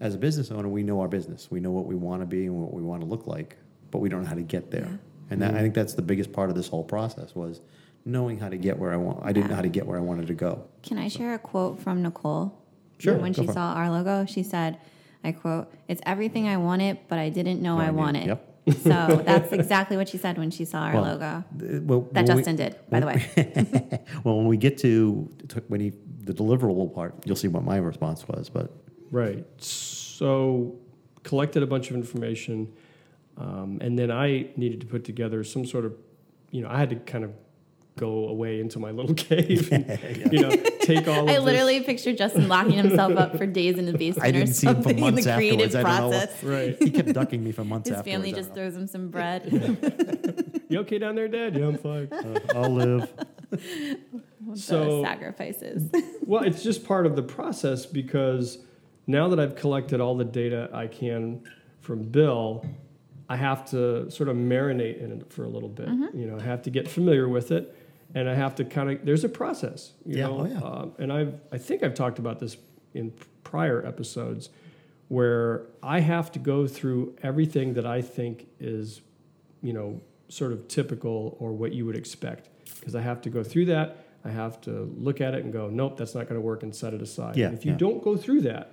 as 0.00 0.14
a 0.14 0.18
business 0.18 0.50
owner, 0.50 0.68
we 0.68 0.82
know 0.82 1.00
our 1.00 1.08
business. 1.08 1.48
We 1.50 1.60
know 1.60 1.70
what 1.70 1.86
we 1.86 1.94
want 1.94 2.22
to 2.22 2.26
be 2.26 2.46
and 2.46 2.60
what 2.60 2.72
we 2.74 2.82
want 2.82 3.00
to 3.02 3.06
look 3.06 3.26
like, 3.26 3.56
but 3.90 3.98
we 3.98 4.08
don't 4.08 4.22
know 4.22 4.28
how 4.28 4.34
to 4.34 4.42
get 4.42 4.70
there. 4.70 4.88
Yeah. 4.90 4.96
And 5.30 5.42
that, 5.42 5.54
I 5.54 5.60
think 5.60 5.74
that's 5.74 5.94
the 5.94 6.02
biggest 6.02 6.32
part 6.32 6.50
of 6.50 6.56
this 6.56 6.68
whole 6.68 6.84
process 6.84 7.34
was 7.34 7.60
knowing 8.04 8.38
how 8.38 8.48
to 8.48 8.56
get 8.58 8.78
where 8.78 8.92
I 8.92 8.96
want. 8.96 9.24
I 9.24 9.32
didn't 9.32 9.50
know 9.50 9.56
how 9.56 9.62
to 9.62 9.68
get 9.68 9.86
where 9.86 9.96
I 9.96 10.02
wanted 10.02 10.26
to 10.26 10.34
go. 10.34 10.64
Can 10.82 10.98
I 10.98 11.08
share 11.08 11.34
a 11.34 11.38
quote 11.38 11.80
from 11.80 12.02
Nicole? 12.02 12.60
Sure, 12.98 13.16
When 13.16 13.32
she 13.32 13.44
for 13.46 13.50
it. 13.50 13.54
saw 13.54 13.72
our 13.74 13.90
logo, 13.90 14.24
she 14.26 14.42
said, 14.42 14.78
I 15.24 15.32
quote, 15.32 15.72
It's 15.88 16.02
everything 16.04 16.46
I 16.48 16.58
wanted, 16.58 16.98
but 17.08 17.18
I 17.18 17.28
didn't 17.30 17.62
know 17.62 17.78
I 17.78 17.90
knew. 17.90 17.96
wanted. 17.96 18.26
Yep. 18.26 18.50
So 18.82 19.22
that's 19.26 19.52
exactly 19.52 19.96
what 19.96 20.08
she 20.08 20.16
said 20.18 20.38
when 20.38 20.50
she 20.50 20.64
saw 20.64 20.80
our 20.82 20.94
Well, 20.94 21.02
logo. 21.04 21.24
Uh, 21.24 21.42
Well, 21.82 22.00
That 22.12 22.26
when 22.28 22.36
we- 22.36 22.42
Justin 22.42 22.56
did, 22.56 22.76
by 22.90 23.00
the 23.00 23.06
way. 23.06 24.00
well, 24.24 24.36
when 24.36 24.46
we 24.46 24.56
get 24.58 24.78
to, 24.78 25.28
to 25.48 25.62
when 25.68 25.80
he, 25.80 25.92
the 26.24 26.32
deliverable 26.34 26.92
part, 26.94 27.14
you'll 27.24 27.36
see 27.36 27.48
what 27.48 27.64
my 27.64 27.76
response 27.76 28.26
was. 28.28 28.48
But 28.48 28.70
Right. 29.10 29.44
So 29.58 30.76
collected 31.22 31.62
a 31.62 31.66
bunch 31.66 31.90
of 31.90 31.96
information, 31.96 32.72
um, 33.36 33.78
and 33.80 33.98
then 33.98 34.10
I 34.10 34.48
needed 34.56 34.80
to 34.80 34.86
put 34.86 35.04
together 35.04 35.44
some 35.44 35.64
sort 35.64 35.84
of, 35.84 35.94
you 36.50 36.60
know, 36.62 36.68
I 36.68 36.78
had 36.78 36.90
to 36.90 36.96
kind 36.96 37.24
of 37.24 37.32
go 37.96 38.26
away 38.28 38.58
into 38.60 38.78
my 38.80 38.90
little 38.90 39.14
cave, 39.28 39.70
and, 39.72 39.86
you 40.32 40.40
know, 40.40 40.50
take 40.80 41.06
all. 41.06 41.28
I 41.30 41.34
of 41.34 41.44
literally 41.44 41.80
pictured 41.82 42.18
Justin 42.18 42.48
locking 42.48 42.72
himself 42.72 43.16
up 43.16 43.36
for 43.38 43.46
days 43.46 43.78
in 43.78 43.86
the 43.86 43.92
basement 43.96 44.24
I 44.26 44.28
or 44.30 44.32
didn't 44.32 44.54
see 44.54 44.66
him 44.66 44.82
for 44.82 44.82
something 44.88 44.98
in 44.98 45.14
the 45.14 45.22
months 45.22 45.26
creative 45.26 45.74
afterwards. 45.74 45.74
I 45.76 45.82
don't 46.00 46.10
know 46.10 46.18
process. 46.18 46.42
Right. 46.42 46.82
he 46.82 46.90
kept 46.90 47.12
ducking 47.12 47.44
me 47.44 47.52
for 47.52 47.64
months 47.64 47.88
His 47.88 47.98
afterwards. 47.98 48.14
family 48.16 48.32
just 48.32 48.52
throws 48.54 48.74
him 48.76 48.86
some 48.88 49.08
bread. 49.08 49.44
You 50.68 50.80
okay 50.80 50.98
down 50.98 51.14
there, 51.14 51.28
Dad? 51.28 51.56
Yeah, 51.56 51.66
I'm 51.66 51.78
fine. 51.78 52.08
Uh, 52.12 52.40
I'll 52.56 52.70
live. 52.70 53.12
So- 54.54 55.02
sacrifices. 55.02 55.90
well, 56.26 56.42
it's 56.44 56.62
just 56.62 56.84
part 56.84 57.06
of 57.06 57.16
the 57.16 57.22
process 57.22 57.86
because 57.86 58.58
now 59.06 59.28
that 59.28 59.40
I've 59.40 59.56
collected 59.56 60.00
all 60.00 60.16
the 60.16 60.24
data 60.24 60.70
I 60.72 60.86
can 60.86 61.42
from 61.80 62.02
Bill, 62.02 62.64
I 63.28 63.36
have 63.36 63.68
to 63.70 64.10
sort 64.10 64.28
of 64.28 64.36
marinate 64.36 65.00
in 65.02 65.12
it 65.12 65.32
for 65.32 65.44
a 65.44 65.48
little 65.48 65.68
bit. 65.68 65.88
You 66.14 66.26
know, 66.26 66.38
I 66.38 66.42
have 66.42 66.62
to 66.62 66.70
get 66.70 66.88
familiar 66.88 67.28
with 67.28 67.50
it, 67.52 67.74
and 68.14 68.28
I 68.28 68.34
have 68.34 68.54
to 68.56 68.64
kind 68.64 68.90
of. 68.90 69.04
There's 69.04 69.24
a 69.24 69.28
process, 69.28 69.92
you 70.04 70.18
Yeah, 70.18 70.26
know, 70.26 70.40
oh, 70.40 70.46
yeah. 70.46 70.58
um, 70.60 70.92
and 70.98 71.12
I've 71.12 71.34
I 71.52 71.58
think 71.58 71.82
I've 71.82 71.94
talked 71.94 72.18
about 72.18 72.38
this 72.40 72.56
in 72.94 73.12
prior 73.42 73.84
episodes, 73.86 74.50
where 75.08 75.66
I 75.82 76.00
have 76.00 76.32
to 76.32 76.38
go 76.38 76.66
through 76.66 77.16
everything 77.22 77.74
that 77.74 77.86
I 77.86 78.02
think 78.02 78.46
is, 78.60 79.00
you 79.62 79.72
know, 79.72 80.00
sort 80.28 80.52
of 80.52 80.68
typical 80.68 81.36
or 81.40 81.52
what 81.52 81.72
you 81.72 81.84
would 81.86 81.96
expect, 81.96 82.48
because 82.78 82.94
I 82.94 83.00
have 83.02 83.20
to 83.22 83.30
go 83.30 83.42
through 83.42 83.66
that. 83.66 84.03
I 84.24 84.30
have 84.30 84.60
to 84.62 84.90
look 84.96 85.20
at 85.20 85.34
it 85.34 85.44
and 85.44 85.52
go, 85.52 85.68
nope, 85.68 85.96
that's 85.98 86.14
not 86.14 86.24
going 86.28 86.40
to 86.40 86.46
work, 86.46 86.62
and 86.62 86.74
set 86.74 86.94
it 86.94 87.02
aside. 87.02 87.36
Yeah, 87.36 87.46
And 87.48 87.58
if 87.58 87.64
you 87.64 87.72
yeah. 87.72 87.78
don't 87.78 88.02
go 88.02 88.16
through 88.16 88.42
that, 88.42 88.70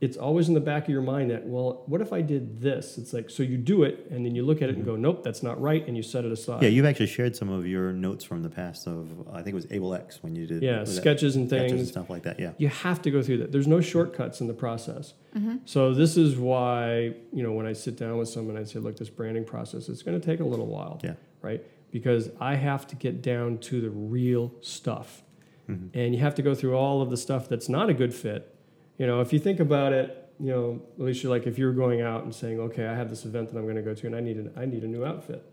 it's 0.00 0.16
always 0.16 0.48
in 0.48 0.54
the 0.54 0.60
back 0.60 0.84
of 0.84 0.88
your 0.88 1.00
mind 1.02 1.30
that, 1.30 1.46
well, 1.46 1.84
what 1.86 2.00
if 2.00 2.12
I 2.12 2.22
did 2.22 2.60
this? 2.60 2.98
It's 2.98 3.12
like, 3.12 3.30
so 3.30 3.44
you 3.44 3.56
do 3.56 3.84
it, 3.84 4.08
and 4.10 4.26
then 4.26 4.34
you 4.34 4.44
look 4.44 4.60
at 4.60 4.68
it 4.68 4.74
and 4.74 4.84
go, 4.84 4.96
nope, 4.96 5.22
that's 5.22 5.44
not 5.44 5.60
right, 5.60 5.86
and 5.86 5.96
you 5.96 6.02
set 6.02 6.24
it 6.24 6.32
aside. 6.32 6.54
Mm-hmm. 6.56 6.64
Yeah, 6.64 6.70
you've 6.70 6.86
actually 6.86 7.06
shared 7.06 7.36
some 7.36 7.48
of 7.50 7.66
your 7.68 7.92
notes 7.92 8.24
from 8.24 8.42
the 8.42 8.48
past 8.50 8.88
of 8.88 9.28
I 9.32 9.36
think 9.42 9.48
it 9.48 9.54
was 9.54 9.66
Able 9.70 9.94
X 9.94 10.20
when 10.22 10.34
you 10.34 10.46
did 10.46 10.60
Yeah, 10.62 10.80
was 10.80 10.92
that 10.94 11.00
sketches 11.00 11.36
and 11.36 11.48
sketches 11.48 11.70
and 11.70 11.78
things. 11.80 11.88
stuff 11.90 12.10
like 12.10 12.22
that. 12.24 12.38
Yeah. 12.40 12.50
You 12.58 12.66
have 12.68 13.00
to 13.02 13.10
go 13.12 13.22
through 13.22 13.38
that. 13.38 13.52
There's 13.52 13.68
no 13.68 13.80
shortcuts 13.80 14.40
in 14.40 14.48
the 14.48 14.54
process. 14.54 15.14
Mm-hmm. 15.36 15.58
So 15.66 15.94
this 15.94 16.16
is 16.16 16.36
why, 16.36 17.14
you 17.32 17.42
know, 17.44 17.52
when 17.52 17.66
I 17.66 17.72
sit 17.72 17.96
down 17.96 18.16
with 18.18 18.28
someone, 18.28 18.56
I 18.56 18.64
say, 18.64 18.80
look, 18.80 18.96
this 18.96 19.08
branding 19.10 19.44
process, 19.44 19.88
it's 19.88 20.02
going 20.02 20.20
to 20.20 20.24
take 20.24 20.40
a 20.40 20.44
little 20.44 20.66
while, 20.66 21.00
Yeah. 21.04 21.14
right? 21.42 21.62
Because 21.92 22.30
I 22.40 22.56
have 22.56 22.86
to 22.88 22.96
get 22.96 23.22
down 23.22 23.58
to 23.58 23.80
the 23.80 23.90
real 23.90 24.52
stuff. 24.60 25.22
Mhm. 25.68 25.90
And 25.94 26.14
you 26.14 26.20
have 26.20 26.34
to 26.34 26.42
go 26.42 26.54
through 26.54 26.74
all 26.74 27.00
of 27.02 27.10
the 27.10 27.16
stuff 27.16 27.48
that's 27.48 27.68
not 27.68 27.88
a 27.88 27.94
good 27.94 28.12
fit. 28.12 28.52
You 28.98 29.06
know, 29.06 29.20
if 29.20 29.32
you 29.32 29.38
think 29.38 29.60
about 29.60 29.92
it, 29.92 30.18
you 30.40 30.46
know, 30.48 30.82
at 30.98 31.04
least 31.04 31.22
you're 31.22 31.30
like 31.30 31.46
if 31.46 31.58
you're 31.58 31.72
going 31.72 32.00
out 32.00 32.24
and 32.24 32.34
saying, 32.34 32.58
okay, 32.58 32.86
I 32.86 32.94
have 32.94 33.10
this 33.10 33.24
event 33.24 33.50
that 33.52 33.58
I'm 33.58 33.64
going 33.64 33.76
to 33.76 33.82
go 33.82 33.94
to, 33.94 34.06
and 34.06 34.16
I 34.16 34.20
need 34.20 34.38
an, 34.38 34.50
I 34.56 34.64
need 34.64 34.82
a 34.82 34.88
new 34.88 35.04
outfit, 35.04 35.44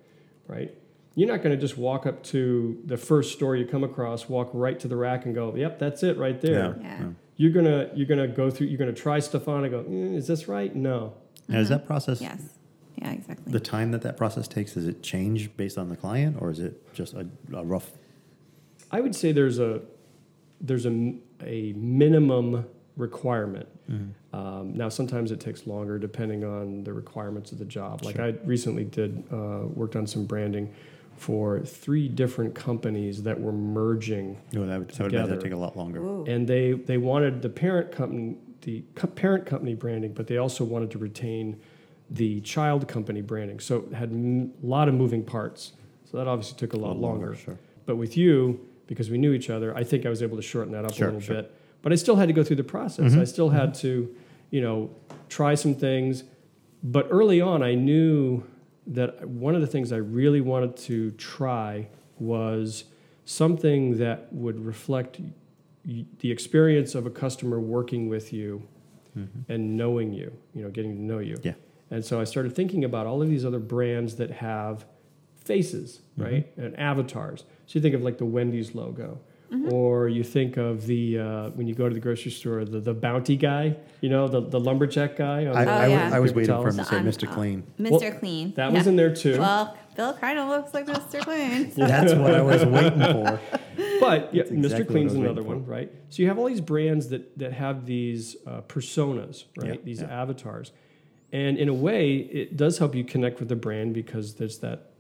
right? 0.48 0.74
You're 1.15 1.27
not 1.27 1.43
going 1.43 1.55
to 1.55 1.62
just 1.62 1.77
walk 1.77 2.05
up 2.05 2.24
to 2.25 2.81
the 2.86 2.98
first 2.98 3.34
store 3.34 3.55
you 3.55 3.65
come 3.65 3.84
across, 3.84 4.29
walk 4.29 4.50
right 4.53 4.79
to 4.79 4.88
the 4.88 4.96
rack, 4.96 5.25
and 5.25 5.36
go, 5.36 5.53
yep, 5.55 5.77
that's 5.77 6.01
it 6.03 6.17
right 6.17 6.39
there. 6.41 6.77
Yeah. 6.81 7.10
You're 7.36 7.51
gonna 7.51 7.89
you're 7.96 8.05
gonna 8.08 8.27
go 8.27 8.50
through. 8.50 8.67
You're 8.67 8.77
gonna 8.77 8.91
try 8.91 9.19
stuff 9.19 9.48
on 9.48 9.63
and 9.63 9.72
go, 9.72 9.84
mm, 9.84 10.13
is 10.13 10.27
this 10.27 10.50
right? 10.50 10.75
No. 10.75 11.13
Now, 11.48 11.60
is 11.60 11.69
that 11.69 11.86
process 11.86 12.19
yes. 12.19 12.58
Yeah, 13.01 13.11
exactly. 13.11 13.51
The 13.51 13.59
time 13.59 13.91
that 13.91 14.01
that 14.01 14.17
process 14.17 14.47
takes, 14.47 14.73
does 14.73 14.87
it 14.87 15.01
change 15.01 15.55
based 15.55 15.77
on 15.77 15.89
the 15.89 15.95
client, 15.95 16.37
or 16.39 16.51
is 16.51 16.59
it 16.59 16.93
just 16.93 17.13
a, 17.13 17.27
a 17.53 17.63
rough? 17.63 17.91
I 18.91 18.99
would 19.01 19.15
say 19.15 19.31
there's 19.31 19.59
a 19.59 19.81
there's 20.61 20.85
a, 20.85 21.13
a 21.43 21.73
minimum 21.73 22.65
requirement. 22.97 23.67
Mm-hmm. 23.89 24.35
Um, 24.35 24.73
now, 24.73 24.89
sometimes 24.89 25.31
it 25.31 25.39
takes 25.39 25.65
longer 25.65 25.97
depending 25.97 26.43
on 26.43 26.83
the 26.83 26.91
requirements 26.91 27.51
of 27.53 27.59
the 27.59 27.65
job. 27.65 28.03
Like 28.03 28.17
Sure. 28.17 28.25
I 28.25 28.29
recently 28.43 28.83
did 28.83 29.23
uh, 29.31 29.61
worked 29.73 29.95
on 29.95 30.05
some 30.05 30.25
branding 30.25 30.73
for 31.15 31.59
three 31.61 32.07
different 32.07 32.55
companies 32.55 33.23
that 33.23 33.39
were 33.39 33.51
merging, 33.51 34.37
No, 34.53 34.65
that 34.65 34.79
would, 34.79 34.99
I 34.99 35.03
would 35.03 35.11
that'd 35.11 35.41
take 35.41 35.51
a 35.51 35.57
lot 35.57 35.75
longer. 35.77 36.01
Ooh. 36.01 36.25
and 36.25 36.47
they 36.47 36.73
they 36.73 36.97
wanted 36.97 37.41
the 37.41 37.49
parent 37.49 37.91
company 37.91 38.37
the 38.61 38.83
co- 38.95 39.07
parent 39.07 39.45
company 39.45 39.73
branding, 39.73 40.13
but 40.13 40.27
they 40.27 40.37
also 40.37 40.63
wanted 40.65 40.91
to 40.91 40.97
retain 40.97 41.59
the 42.11 42.41
child 42.41 42.87
company 42.87 43.21
branding. 43.21 43.59
So 43.59 43.85
it 43.89 43.93
had 43.93 44.11
a 44.11 44.49
lot 44.65 44.87
of 44.89 44.95
moving 44.95 45.23
parts. 45.23 45.73
So 46.09 46.17
that 46.17 46.27
obviously 46.27 46.57
took 46.57 46.73
a 46.73 46.77
lot 46.77 46.95
little 46.97 47.01
longer. 47.03 47.35
Sure. 47.35 47.57
But 47.85 47.97
with 47.97 48.17
you, 48.17 48.59
because 48.87 49.09
we 49.11 49.17
knew 49.17 49.33
each 49.33 49.49
other, 49.49 49.75
I 49.77 49.83
think 49.83 50.05
I 50.05 50.09
was 50.09 50.23
able 50.23 50.35
to 50.37 50.41
shorten 50.41 50.71
that 50.73 50.85
up 50.85 50.93
Sure, 50.93 51.07
a 51.09 51.11
little 51.11 51.21
sure. 51.21 51.35
bit. 51.43 51.55
But 51.81 51.91
I 51.91 51.95
still 51.95 52.15
had 52.15 52.27
to 52.27 52.33
go 52.33 52.43
through 52.43 52.55
the 52.57 52.63
process. 52.63 53.13
Mhm, 53.13 53.21
I 53.21 53.23
still 53.25 53.49
had 53.49 53.73
to, 53.75 54.13
you 54.49 54.61
know, 54.61 54.89
try 55.29 55.53
some 55.55 55.75
things. 55.75 56.23
But 56.83 57.07
early 57.11 57.39
on, 57.41 57.61
I 57.61 57.75
knew 57.75 58.43
that 58.87 59.27
one 59.29 59.53
of 59.53 59.61
the 59.61 59.67
things 59.67 59.91
I 59.91 59.97
really 59.97 60.41
wanted 60.41 60.75
to 60.77 61.11
try 61.11 61.87
was 62.17 62.85
something 63.25 63.97
that 63.99 64.33
would 64.33 64.59
reflect 64.65 65.19
y- 65.87 66.05
the 66.19 66.31
experience 66.31 66.95
of 66.95 67.05
a 67.05 67.09
customer 67.11 67.59
working 67.59 68.09
with 68.09 68.33
you 68.33 68.63
Mm-hmm. 69.17 69.51
and 69.51 69.75
knowing 69.75 70.13
you, 70.13 70.31
you 70.53 70.63
know, 70.63 70.69
getting 70.69 70.95
to 70.95 71.01
know 71.01 71.17
you. 71.17 71.35
Yeah. 71.43 71.53
And 71.91 72.03
so 72.05 72.19
I 72.19 72.24
started 72.24 72.55
thinking 72.55 72.84
about 72.84 73.08
all 73.08 73.22
of 73.22 73.29
these 73.29 73.46
other 73.46 73.60
brands 73.60 74.15
that 74.15 74.31
have 74.31 74.86
faces, 75.43 76.01
Mm-hmm. 76.17 76.24
right? 76.34 76.51
And 76.58 76.77
avatars. 76.79 77.46
So 77.65 77.77
you 77.79 77.81
think 77.81 77.96
of 77.96 78.01
like 78.01 78.17
the 78.17 78.25
Wendy's 78.25 78.75
logo. 78.75 79.19
Or 79.72 80.08
you 80.08 80.24
think 80.24 80.58
of 80.58 80.86
the 80.86 81.17
uh, 81.17 81.50
when 81.55 81.65
you 81.65 81.74
go 81.74 81.89
to 81.89 81.93
the 81.96 82.00
grocery 82.00 82.29
store, 82.29 82.63
the, 82.65 82.79
the 82.79 82.93
bounty 82.93 83.36
guy, 83.36 83.75
you 84.00 84.08
know, 84.08 84.27
the, 84.27 84.41
the 84.41 84.60
lumberjack 84.60 85.15
guy. 85.15 85.48
on 85.48 85.55
I, 85.58 85.65
the- 85.65 85.72
I, 85.72 85.75
Oh, 85.75 85.79
was- 85.81 85.89
yeah. 85.89 86.15
I 86.15 86.19
was 86.19 86.34
waiting 86.34 86.55
for 86.62 86.69
him 86.69 86.77
to 86.77 86.86
say 86.86 86.98
Mr. 86.98 87.27
Clean. 87.34 87.63
Mr. 87.79 87.89
Well, 87.89 88.12
Clean. 88.19 88.53
That 88.53 88.72
Yeah. 88.72 88.77
was 88.77 88.86
in 88.86 88.96
there 88.96 89.12
too. 89.15 89.39
Well, 89.39 89.75
Bill 89.96 90.13
kind 90.13 90.38
of 90.38 90.50
looks 90.50 90.75
like 90.75 90.86
Mr. 90.86 91.22
Clean. 91.22 91.67
That's 91.75 92.13
what 92.13 92.36
I 92.36 92.43
was 92.43 92.63
waiting 92.63 93.00
for. 93.01 93.39
But 94.00 94.34
yeah, 94.36 94.43
That's 94.43 94.51
Mr. 94.51 94.63
exactly 94.65 94.84
what 94.84 94.89
I 94.89 94.91
Clean's 94.93 95.13
another 95.13 95.41
one, 95.43 95.65
right? 95.65 95.91
So 96.10 96.22
you 96.22 96.27
have 96.27 96.38
all 96.38 96.46
these 96.48 96.62
brands 96.62 97.08
that 97.10 97.36
that 97.39 97.53
have 97.53 97.86
these 97.88 98.36
uh, 98.46 98.62
personas, 98.62 99.46
right? 99.58 99.74
Yeah, 99.75 99.81
these 99.84 100.01
yeah. 100.01 100.22
avatars, 100.22 100.72
and 101.31 101.57
in 101.57 101.69
a 101.69 101.74
way, 101.74 102.17
it 102.17 102.57
does 102.57 102.77
help 102.77 102.95
you 102.95 103.03
connect 103.03 103.39
with 103.39 103.50
the 103.50 103.55
brand 103.55 103.93
because 103.93 104.36
there's 104.36 104.59
that 104.59 104.91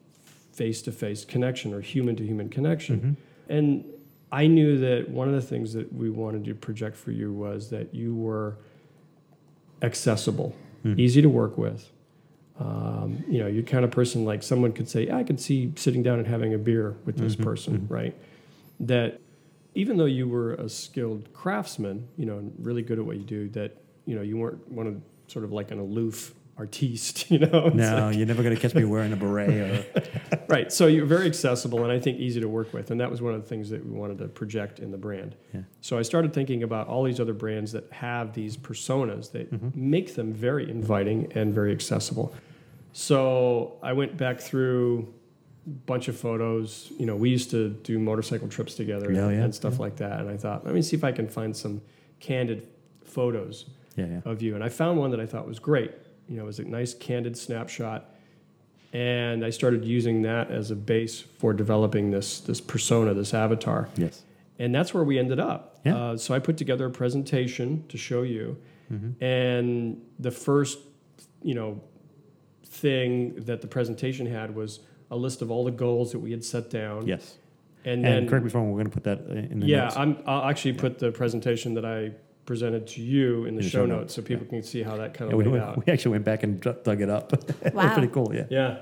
face-to-face 0.53 1.25
connection 1.25 1.73
or 1.73 1.81
human-to-human 1.81 2.49
connection. 2.49 2.99
Mm-hmm. 2.99 3.53
And 3.53 3.85
I 4.31 4.45
knew 4.47 4.77
that 4.79 5.09
one 5.09 5.27
of 5.27 5.33
the 5.33 5.41
things 5.41 5.73
that 5.73 5.91
we 5.93 6.09
wanted 6.09 6.45
to 6.45 6.53
project 6.53 6.95
for 6.95 7.11
you 7.11 7.33
was 7.33 7.69
that 7.71 7.95
you 7.95 8.13
were 8.15 8.57
accessible, 9.81 10.55
Hmm. 10.83 10.93
easy 10.97 11.21
to 11.21 11.29
work 11.29 11.57
with. 11.57 11.91
Um, 12.59 13.23
you 13.27 13.39
know, 13.39 13.47
you're 13.47 13.63
kind 13.63 13.83
of 13.85 13.91
person 13.91 14.23
like 14.25 14.43
someone 14.43 14.71
could 14.73 14.89
say, 14.89 15.09
I 15.09 15.23
could 15.23 15.39
see 15.39 15.71
sitting 15.75 16.03
down 16.03 16.19
and 16.19 16.27
having 16.27 16.53
a 16.53 16.57
beer 16.57 16.95
with 17.05 17.17
this 17.17 17.33
Mm-hmm, 17.33 17.43
person, 17.43 17.87
right? 17.89 18.15
That 18.81 19.19
even 19.75 19.97
though 19.97 20.05
you 20.05 20.27
were 20.27 20.53
a 20.55 20.67
skilled 20.69 21.33
craftsman, 21.33 22.07
you 22.17 22.25
know, 22.25 22.37
and 22.37 22.53
really 22.59 22.81
good 22.81 22.99
at 22.99 23.05
what 23.05 23.17
you 23.17 23.23
do, 23.23 23.49
that, 23.49 23.77
you 24.05 24.15
know, 24.15 24.21
you 24.21 24.37
weren't 24.37 24.69
one 24.69 24.87
of 24.87 25.01
sort 25.31 25.45
of 25.45 25.51
like 25.51 25.71
an 25.71 25.79
aloof 25.79 26.33
artiste, 26.57 27.31
you 27.31 27.39
know? 27.39 27.67
It's 27.67 27.75
No, 27.75 28.07
like- 28.07 28.17
you're 28.17 28.25
never 28.27 28.43
going 28.43 28.53
to 28.55 28.61
catch 28.61 28.75
me 28.75 28.83
wearing 28.83 29.13
a 29.13 29.15
beret. 29.15 29.49
Or, 29.49 29.85
right. 30.49 30.71
So 30.73 30.87
you're 30.87 31.05
very 31.05 31.25
accessible 31.25 31.83
and 31.83 31.91
I 31.91 31.99
think 31.99 32.19
easy 32.19 32.41
to 32.41 32.49
work 32.49 32.73
with. 32.73 32.91
And 32.91 32.99
that 32.99 33.09
was 33.09 33.21
one 33.21 33.33
of 33.33 33.41
the 33.41 33.47
things 33.47 33.69
that 33.69 33.85
we 33.85 33.91
wanted 33.91 34.17
to 34.17 34.27
project 34.27 34.79
in 34.79 34.91
the 34.91 34.97
brand. 34.97 35.35
Yeah. 35.53 35.61
So 35.81 35.97
I 35.97 36.01
started 36.01 36.33
thinking 36.33 36.63
about 36.63 36.87
all 36.87 37.03
these 37.03 37.19
other 37.21 37.33
brands 37.33 37.71
that 37.71 37.89
have 37.93 38.33
these 38.33 38.57
personas 38.57 39.31
that 39.31 39.51
Mm-hmm. 39.51 39.69
make 39.89 40.15
them 40.15 40.33
very 40.33 40.69
inviting 40.69 41.31
and 41.33 41.53
very 41.53 41.71
accessible. 41.71 42.33
So 42.91 43.77
I 43.81 43.93
went 43.93 44.17
back 44.17 44.39
through 44.39 45.13
a 45.65 45.69
bunch 45.69 46.07
of 46.07 46.17
photos. 46.17 46.91
You 46.97 47.05
know, 47.05 47.15
we 47.15 47.29
used 47.29 47.51
to 47.51 47.69
do 47.69 47.99
motorcycle 47.99 48.47
trips 48.47 48.75
together 48.75 49.11
Yeah, 49.11 49.27
and, 49.27 49.37
yeah, 49.37 49.43
and 49.45 49.55
stuff 49.55 49.79
like 49.79 49.97
that. 49.97 50.19
And 50.21 50.29
I 50.29 50.37
thought, 50.37 50.65
let 50.65 50.73
me 50.73 50.81
see 50.81 50.95
if 50.95 51.03
I 51.03 51.11
can 51.11 51.27
find 51.27 51.55
some 51.55 51.81
candid 52.19 52.67
photos 53.03 53.65
yeah, 53.95 54.05
yeah. 54.05 54.21
of 54.25 54.41
you. 54.41 54.55
And 54.55 54.63
I 54.63 54.69
found 54.69 54.99
one 54.99 55.11
that 55.11 55.19
I 55.19 55.25
thought 55.25 55.47
was 55.47 55.59
great. 55.59 55.91
You 56.27 56.37
know, 56.37 56.43
it 56.43 56.47
was 56.47 56.59
a 56.59 56.63
nice 56.63 56.93
candid 56.93 57.37
snapshot. 57.37 58.13
And 58.91 59.45
I 59.45 59.51
started 59.51 59.85
using 59.85 60.23
that 60.23 60.49
as 60.49 60.71
a 60.71 60.75
base 60.75 61.21
for 61.21 61.53
developing 61.53 62.09
this 62.11 62.39
this 62.39 62.59
persona, 62.59 63.13
this 63.13 63.33
avatar. 63.33 63.89
Yes. 63.95 64.23
And 64.57 64.73
that's 64.73 64.93
where 64.93 65.03
we 65.03 65.19
ended 65.19 65.39
up. 65.39 65.79
Yeah. 65.85 65.97
Uh, 65.97 66.17
so 66.17 66.33
I 66.33 66.39
put 66.39 66.57
together 66.57 66.87
a 66.87 66.91
presentation 66.91 67.85
to 67.87 67.97
show 67.97 68.23
you. 68.23 68.57
Mm-hmm. 68.91 69.23
And 69.23 70.01
the 70.17 70.31
first, 70.31 70.79
you 71.41 71.53
know, 71.53 71.81
thing 72.65 73.35
that 73.45 73.61
the 73.61 73.67
presentation 73.67 74.25
had 74.25 74.55
was 74.55 74.79
a 75.11 75.15
list 75.15 75.41
of 75.41 75.51
all 75.51 75.63
the 75.63 75.71
goals 75.71 76.11
that 76.11 76.19
we 76.19 76.31
had 76.31 76.43
set 76.43 76.69
down. 76.69 77.07
Yes. 77.07 77.37
And, 77.85 78.05
And, 78.05 78.23
then 78.23 78.29
correct 78.29 78.43
me 78.43 78.49
if 78.49 78.55
I'm 78.55 78.61
wrong, 78.61 78.71
we're 78.71 78.79
going 78.79 78.91
to 78.91 78.93
put 78.93 79.03
that 79.03 79.19
in 79.51 79.61
the 79.61 79.67
yeah, 79.67 79.83
notes. 79.83 79.97
I'm, 79.97 80.17
I'll 80.25 80.49
actually 80.49 80.73
put 80.73 80.99
the 80.99 81.11
presentation 81.11 81.73
that 81.75 81.85
I 81.85 82.11
presented 82.49 82.87
to 82.87 82.99
you 82.99 83.45
in 83.45 83.55
the 83.55 83.61
the 83.61 83.69
show 83.69 83.81
show 83.81 83.85
notes 83.85 83.99
notes, 84.01 84.13
so 84.15 84.23
people 84.23 84.43
can 84.47 84.63
see 84.63 84.81
how 84.81 84.97
that 84.97 85.13
kind 85.13 85.29
Yeah, 85.29 85.37
of 85.37 85.45
we, 85.45 85.51
laid 85.51 85.61
out. 85.61 85.85
we 85.85 85.93
actually 85.93 86.13
went 86.13 86.25
back 86.25 86.41
and 86.41 86.59
dug 86.59 86.83
dug 86.83 86.99
it 86.99 87.07
up. 87.07 87.31
Wow. 87.75 87.93
pretty 87.93 88.07
cool, 88.07 88.33
yeah. 88.33 88.45
Yeah. 88.49 88.77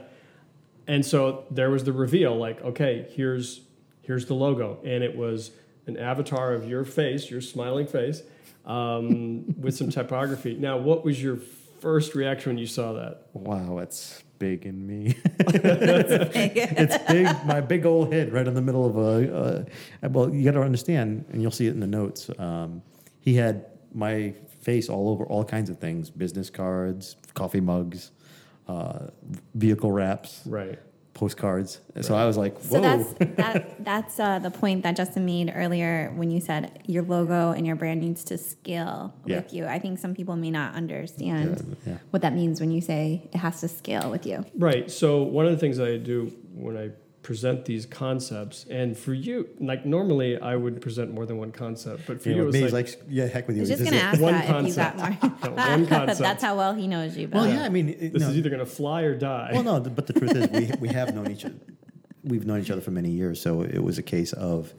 And 0.87 1.05
so 1.05 1.43
there 1.51 1.69
was 1.69 1.83
the 1.83 1.91
reveal 1.91 2.33
like, 2.37 2.61
okay, 2.63 3.07
here's 3.13 3.59
here's 4.03 4.25
the 4.27 4.35
logo. 4.35 4.79
And 4.85 5.03
it 5.03 5.17
was 5.17 5.51
an 5.85 5.97
avatar 5.97 6.53
of 6.53 6.65
your 6.65 6.85
face, 6.85 7.29
your 7.29 7.41
smiling 7.41 7.87
face, 7.87 8.21
um, 8.65 9.53
with 9.59 9.75
some 9.75 9.89
typography. 9.89 10.55
Now, 10.55 10.77
what 10.77 11.03
was 11.03 11.21
your 11.21 11.35
first 11.81 12.15
reaction 12.15 12.51
when 12.51 12.57
you 12.57 12.67
saw 12.67 12.93
that? 12.93 13.23
Wow, 13.33 13.79
it's 13.79 14.23
big 14.39 14.65
in 14.65 14.87
me. 14.87 15.17
it's 15.39 16.97
big, 17.11 17.27
my 17.45 17.59
big 17.59 17.85
old 17.85 18.13
head 18.13 18.31
right 18.31 18.47
in 18.47 18.53
the 18.53 18.61
middle 18.61 18.85
of 18.85 18.95
a. 18.97 19.65
Uh, 20.03 20.09
well, 20.09 20.33
you 20.33 20.45
got 20.45 20.51
to 20.57 20.61
understand, 20.61 21.25
and 21.31 21.41
you'll 21.41 21.51
see 21.51 21.67
it 21.67 21.73
in 21.73 21.81
the 21.81 21.87
notes. 21.87 22.29
Um, 22.39 22.81
he 23.27 23.33
had 23.35 23.55
my 23.93 24.33
face 24.67 24.87
all 24.93 25.05
over 25.09 25.23
all 25.25 25.43
kinds 25.55 25.69
of 25.69 25.77
things: 25.85 26.09
business 26.23 26.49
cards, 26.49 27.03
coffee 27.33 27.59
mugs, 27.71 28.11
uh, 28.73 28.99
vehicle 29.53 29.91
wraps, 29.97 30.31
Right. 30.45 30.79
postcards. 31.13 31.71
So 32.07 32.15
I 32.15 32.25
was 32.29 32.37
like, 32.43 32.53
"Whoa!" 32.69 32.75
So 32.75 32.81
that's 32.87 33.07
that. 33.41 33.83
That's 33.83 34.15
uh, 34.19 34.39
the 34.47 34.51
point 34.51 34.83
that 34.83 34.95
Justin 34.95 35.25
made 35.25 35.51
earlier 35.63 36.11
when 36.19 36.29
you 36.31 36.39
said 36.49 36.63
your 36.85 37.03
logo 37.15 37.51
and 37.55 37.63
your 37.67 37.75
brand 37.75 37.99
needs 38.01 38.23
to 38.31 38.37
scale 38.37 39.13
Yeah. 39.25 39.37
with 39.37 39.49
you. 39.55 39.65
I 39.65 39.79
think 39.79 39.99
some 39.99 40.13
people 40.19 40.35
may 40.45 40.51
not 40.59 40.69
understand 40.81 41.49
Yeah, 41.57 41.91
yeah. 41.93 41.97
what 42.11 42.21
that 42.21 42.33
means 42.41 42.55
when 42.61 42.71
you 42.71 42.81
say 42.91 43.27
it 43.33 43.39
has 43.47 43.59
to 43.63 43.67
scale 43.67 44.07
with 44.11 44.25
you. 44.29 44.45
Right. 44.57 44.85
So 45.01 45.23
one 45.23 45.45
of 45.47 45.51
the 45.51 45.57
things 45.63 45.79
I 45.79 45.97
do 45.97 46.31
when 46.53 46.77
I 46.77 46.87
present 47.27 47.65
these 47.65 47.85
concepts, 47.85 48.65
and 48.69 48.97
for 48.97 49.13
you, 49.13 49.49
like 49.59 49.85
normally 49.85 50.39
I 50.39 50.55
would 50.55 50.79
present 50.81 51.13
more 51.13 51.25
than 51.25 51.37
one 51.37 51.51
concept, 51.51 52.03
but 52.07 52.21
for 52.21 52.29
Yeah, 52.29 52.35
you, 52.37 52.41
it 52.43 52.45
was 52.45 52.53
me, 52.53 52.61
he's 52.61 52.71
like, 52.71 52.85
like, 52.87 53.01
"Yeah, 53.09 53.25
heck 53.25 53.47
with 53.47 53.55
I 53.55 53.57
you." 53.57 53.61
was 53.63 53.69
just 53.69 53.83
gonna 53.83 53.97
ask 53.97 54.21
One 54.21 54.31
that 54.31 54.43
if 54.61 54.67
you 54.67 54.73
got 54.75 54.97
concept. 54.97 55.43
more. 55.43 55.51
No, 55.57 55.67
one 55.77 55.87
concept. 55.95 56.19
That's 56.19 56.41
how 56.41 56.55
well 56.55 56.73
he 56.73 56.87
knows 56.87 57.17
you. 57.17 57.27
Bill. 57.27 57.41
Well, 57.41 57.49
yeah, 57.53 57.63
I 57.65 57.69
mean, 57.69 57.89
it- 57.89 58.13
this 58.13 58.21
no. 58.21 58.29
is 58.29 58.37
either 58.37 58.49
going 58.49 58.61
to 58.61 58.65
fly 58.65 59.01
or 59.01 59.13
die. 59.13 59.49
Well, 59.51 59.63
no, 59.63 59.79
but 59.81 60.07
the 60.07 60.13
truth 60.13 60.35
is, 60.37 60.47
we 60.49 60.71
we 60.79 60.87
have 60.93 61.13
known 61.13 61.29
each 61.29 61.43
other. 61.43 61.55
We've 62.23 62.45
known 62.45 62.61
each 62.61 62.71
other 62.71 62.79
for 62.81 62.91
many 62.91 63.09
years, 63.11 63.41
so 63.41 63.61
it 63.61 63.83
was 63.83 63.97
a 63.97 64.03
case 64.03 64.31
of 64.31 64.73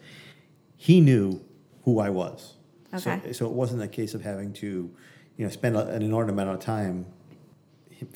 he 0.76 1.02
knew 1.02 1.44
who 1.84 1.98
I 2.00 2.08
was. 2.08 2.54
Okay. 2.94 3.20
So, 3.26 3.32
so 3.32 3.46
it 3.46 3.52
wasn't 3.52 3.82
a 3.82 3.88
case 3.88 4.14
of 4.14 4.22
having 4.22 4.54
to, 4.54 4.90
you 5.36 5.44
know, 5.44 5.50
spend 5.50 5.76
an 5.76 6.00
inordinate 6.00 6.32
amount 6.32 6.50
of 6.56 6.60
time 6.60 7.04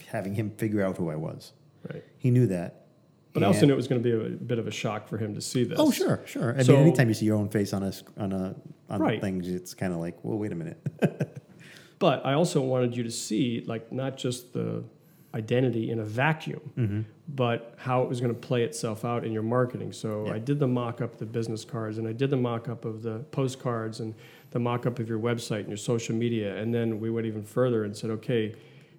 having 0.07 0.35
him 0.35 0.49
figure 0.53 0.83
out 0.83 0.97
who 0.97 1.11
I 1.11 1.17
was. 1.17 1.53
right. 1.93 2.03
He 2.17 2.31
knew 2.31 2.47
that. 2.47 2.82
But 3.33 3.43
I 3.43 3.47
also 3.47 3.65
knew 3.67 3.73
it 3.73 3.77
was 3.77 3.89
going 3.89 4.03
to 4.03 4.09
be 4.19 4.35
a 4.35 4.37
bit 4.37 4.59
of 4.59 4.67
a 4.67 4.71
shock 4.71 5.09
for 5.09 5.17
him 5.17 5.35
to 5.35 5.41
see 5.41 5.65
this. 5.65 5.79
Oh, 5.81 5.91
sure, 5.91 6.21
sure. 6.27 6.55
I 6.59 6.63
So- 6.63 6.73
mean, 6.75 6.83
anytime 6.89 7.09
you 7.09 7.15
see 7.15 7.25
your 7.25 7.37
own 7.37 7.49
face 7.49 7.73
on 7.73 7.83
a 7.83 7.93
on 8.19 8.33
a 8.33 8.55
on 8.91 9.01
Right. 9.01 9.21
things, 9.21 9.49
it's 9.49 9.73
kind 9.73 9.93
of 9.93 10.01
like, 10.01 10.23
well, 10.23 10.39
wait 10.39 10.53
a 10.53 10.55
minute. 10.55 10.79
But 11.99 12.27
I 12.27 12.33
also 12.33 12.61
wanted 12.61 12.97
you 12.97 13.05
to 13.05 13.13
see, 13.13 13.63
like, 13.65 13.93
not 13.93 14.17
just 14.17 14.53
the 14.53 14.83
identity 15.35 15.89
in 15.91 16.01
a 16.01 16.05
vacuum, 16.05 16.61
Mm-hmm. 16.77 17.01
but 17.29 17.75
how 17.79 18.03
it 18.03 18.09
was 18.09 18.21
going 18.21 18.35
to 18.35 18.39
play 18.41 18.65
itself 18.65 19.05
out 19.05 19.25
in 19.25 19.33
your 19.33 19.45
marketing. 19.45 19.93
So 19.93 20.27
Yeah. 20.27 20.35
I 20.35 20.39
did 20.41 20.59
the 20.59 20.67
mock 20.67 21.01
up 21.01 21.13
of 21.15 21.19
the 21.21 21.27
business 21.27 21.65
cards, 21.65 21.99
and 21.99 22.09
I 22.09 22.13
did 22.13 22.31
the 22.31 22.37
mock 22.37 22.69
up 22.69 22.85
of 22.85 23.03
the 23.03 23.21
postcards, 23.31 24.01
and 24.01 24.15
the 24.51 24.59
mock 24.59 24.85
up 24.85 24.99
of 24.99 25.09
your 25.09 25.21
website 25.21 25.61
and 25.61 25.69
your 25.69 25.77
social 25.77 26.15
media. 26.17 26.57
And 26.57 26.75
then 26.75 26.99
we 26.99 27.09
went 27.09 27.27
even 27.29 27.45
further 27.45 27.85
and 27.85 27.97
said, 27.97 28.11
okay, 28.11 28.55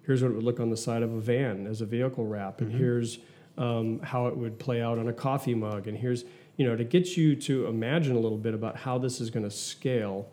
here's 0.06 0.22
what 0.22 0.30
it 0.32 0.34
would 0.34 0.42
look 0.44 0.58
on 0.58 0.70
the 0.70 0.76
side 0.76 1.02
of 1.02 1.12
a 1.12 1.20
van 1.20 1.66
as 1.66 1.82
a 1.82 1.86
vehicle 1.86 2.26
wrap, 2.26 2.62
and 2.62 2.72
here's 2.72 3.18
um, 3.58 4.00
how 4.02 4.26
it 4.26 4.36
would 4.36 4.58
play 4.58 4.80
out 4.82 4.98
on 4.98 5.08
a 5.08 5.12
coffee 5.12 5.54
mug, 5.54 5.86
and 5.88 5.96
here's 5.96 6.24
you 6.56 6.66
know 6.66 6.76
to 6.76 6.84
get 6.84 7.16
you 7.16 7.34
to 7.36 7.66
imagine 7.66 8.14
a 8.16 8.18
little 8.20 8.38
bit 8.38 8.54
about 8.54 8.76
how 8.76 8.98
this 8.98 9.20
is 9.20 9.30
going 9.30 9.44
to 9.44 9.50
scale 9.50 10.28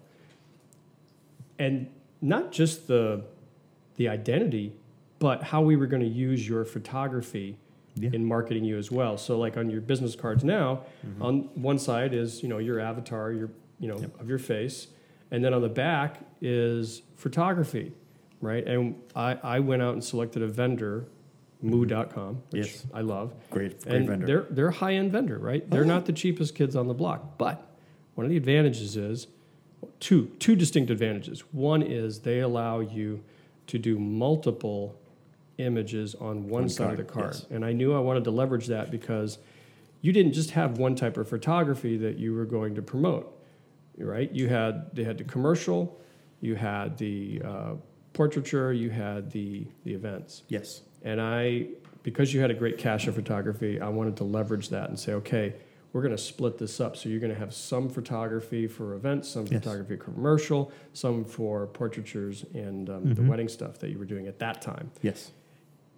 and 1.60 1.88
not 2.22 2.52
just 2.52 2.88
the 2.88 3.24
the 3.96 4.08
identity 4.08 4.74
but 5.20 5.44
how 5.44 5.62
we 5.62 5.76
were 5.76 5.86
going 5.86 6.02
to 6.02 6.08
use 6.08 6.48
your 6.48 6.66
photography 6.66 7.56
Yeah. 7.96 8.10
in 8.14 8.26
marketing 8.26 8.64
you 8.64 8.78
as 8.80 8.90
well. 8.90 9.18
So 9.20 9.38
like 9.38 9.56
on 9.58 9.70
your 9.70 9.82
business 9.82 10.16
cards 10.16 10.44
now, 10.44 10.82
Mm-hmm. 11.06 11.22
on 11.22 11.34
one 11.56 11.78
side 11.78 12.14
is 12.14 12.42
you 12.42 12.50
know 12.50 12.58
your 12.58 12.80
avatar, 12.80 13.32
your 13.32 13.50
you 13.80 13.88
know 13.88 13.98
of 14.20 14.28
your 14.30 14.40
face, 14.40 14.88
and 15.30 15.44
then 15.44 15.54
on 15.54 15.62
the 15.62 15.70
back 15.70 16.20
is 16.42 17.02
photography, 17.16 17.92
right? 18.42 18.66
And 18.66 18.96
I, 19.16 19.38
I 19.44 19.60
went 19.60 19.82
out 19.84 19.94
and 19.94 20.04
selected 20.04 20.42
a 20.42 20.48
vendor, 20.48 21.06
Moo.com, 21.62 22.42
which 22.52 22.68
Yes. 22.68 22.88
I 22.94 23.02
love. 23.02 23.34
Great, 23.50 23.82
great 23.84 23.96
and 23.96 24.08
vendor. 24.08 24.26
they're 24.26 24.46
they're 24.50 24.68
a 24.68 24.74
high 24.74 24.94
end 24.96 25.12
vendor, 25.12 25.38
right? 25.38 25.70
They're 25.70 25.86
not 25.86 26.06
the 26.06 26.14
cheapest 26.14 26.56
kids 26.56 26.76
on 26.76 26.88
the 26.88 26.94
block, 26.94 27.38
but 27.38 27.68
one 28.16 28.26
of 28.26 28.30
the 28.32 28.38
advantages 28.38 28.98
is 28.98 29.28
two 30.00 30.26
two 30.40 30.56
distinct 30.56 30.90
advantages. 30.90 31.42
One 31.52 31.82
is 31.82 32.20
they 32.22 32.40
allow 32.40 32.80
you 32.80 33.24
to 33.68 33.78
do 33.78 34.00
multiple 34.00 34.96
images 35.58 36.16
on 36.16 36.44
one, 36.48 36.64
One 36.64 36.70
side 36.70 36.92
of 36.92 36.98
the 36.98 37.04
card, 37.04 37.24
card, 37.26 37.36
yes. 37.36 37.46
and 37.52 37.64
I 37.64 37.74
knew 37.74 37.94
I 37.94 38.00
wanted 38.00 38.24
to 38.24 38.32
leverage 38.32 38.68
that 38.68 38.90
because 38.90 39.38
you 40.02 40.12
didn't 40.12 40.34
just 40.34 40.52
have 40.52 40.80
one 40.80 40.96
type 40.96 41.18
of 41.18 41.30
photography 41.30 41.96
that 41.98 42.18
you 42.18 42.34
were 42.34 42.46
going 42.46 42.74
to 42.76 42.82
promote, 42.82 43.40
right? 43.98 44.32
You 44.32 44.48
had 44.48 44.96
they 44.96 45.04
had 45.04 45.20
the 45.20 45.24
commercial, 45.24 46.00
you 46.42 46.56
had 46.56 46.98
the 46.98 47.42
uh, 47.46 47.74
portraiture, 48.14 48.74
you 48.74 48.90
had 48.90 49.30
the 49.32 49.68
the 49.84 49.94
events. 49.94 50.42
Yes. 50.48 50.82
And 51.04 51.20
I, 51.22 51.68
because 52.04 52.34
you 52.34 52.42
had 52.42 52.52
a 52.52 52.54
great 52.54 52.78
cache 52.78 53.08
of 53.08 53.16
photography, 53.16 53.80
I 53.82 53.90
wanted 53.90 54.18
to 54.18 54.24
leverage 54.24 54.70
that 54.70 54.90
and 54.90 55.00
say, 55.00 55.14
okay, 55.14 55.54
we're 55.94 56.02
going 56.02 56.16
to 56.16 56.22
split 56.22 56.58
this 56.58 56.80
up. 56.80 56.96
So 56.96 57.10
you're 57.10 57.20
going 57.20 57.34
to 57.34 57.40
have 57.40 57.54
some 57.54 57.90
photography 57.90 58.66
for 58.68 58.94
events, 58.94 59.28
some 59.30 59.44
Yes. 59.48 59.62
photography 59.62 59.98
commercial, 59.98 60.72
some 60.94 61.26
for 61.26 61.68
portraitures 61.68 62.46
and 62.54 62.90
um, 62.90 63.14
the 63.14 63.22
wedding 63.24 63.50
stuff 63.50 63.78
that 63.80 63.90
you 63.90 63.98
were 64.00 64.06
doing 64.06 64.28
at 64.28 64.40
that 64.40 64.62
time. 64.62 64.92
Yes. 65.02 65.32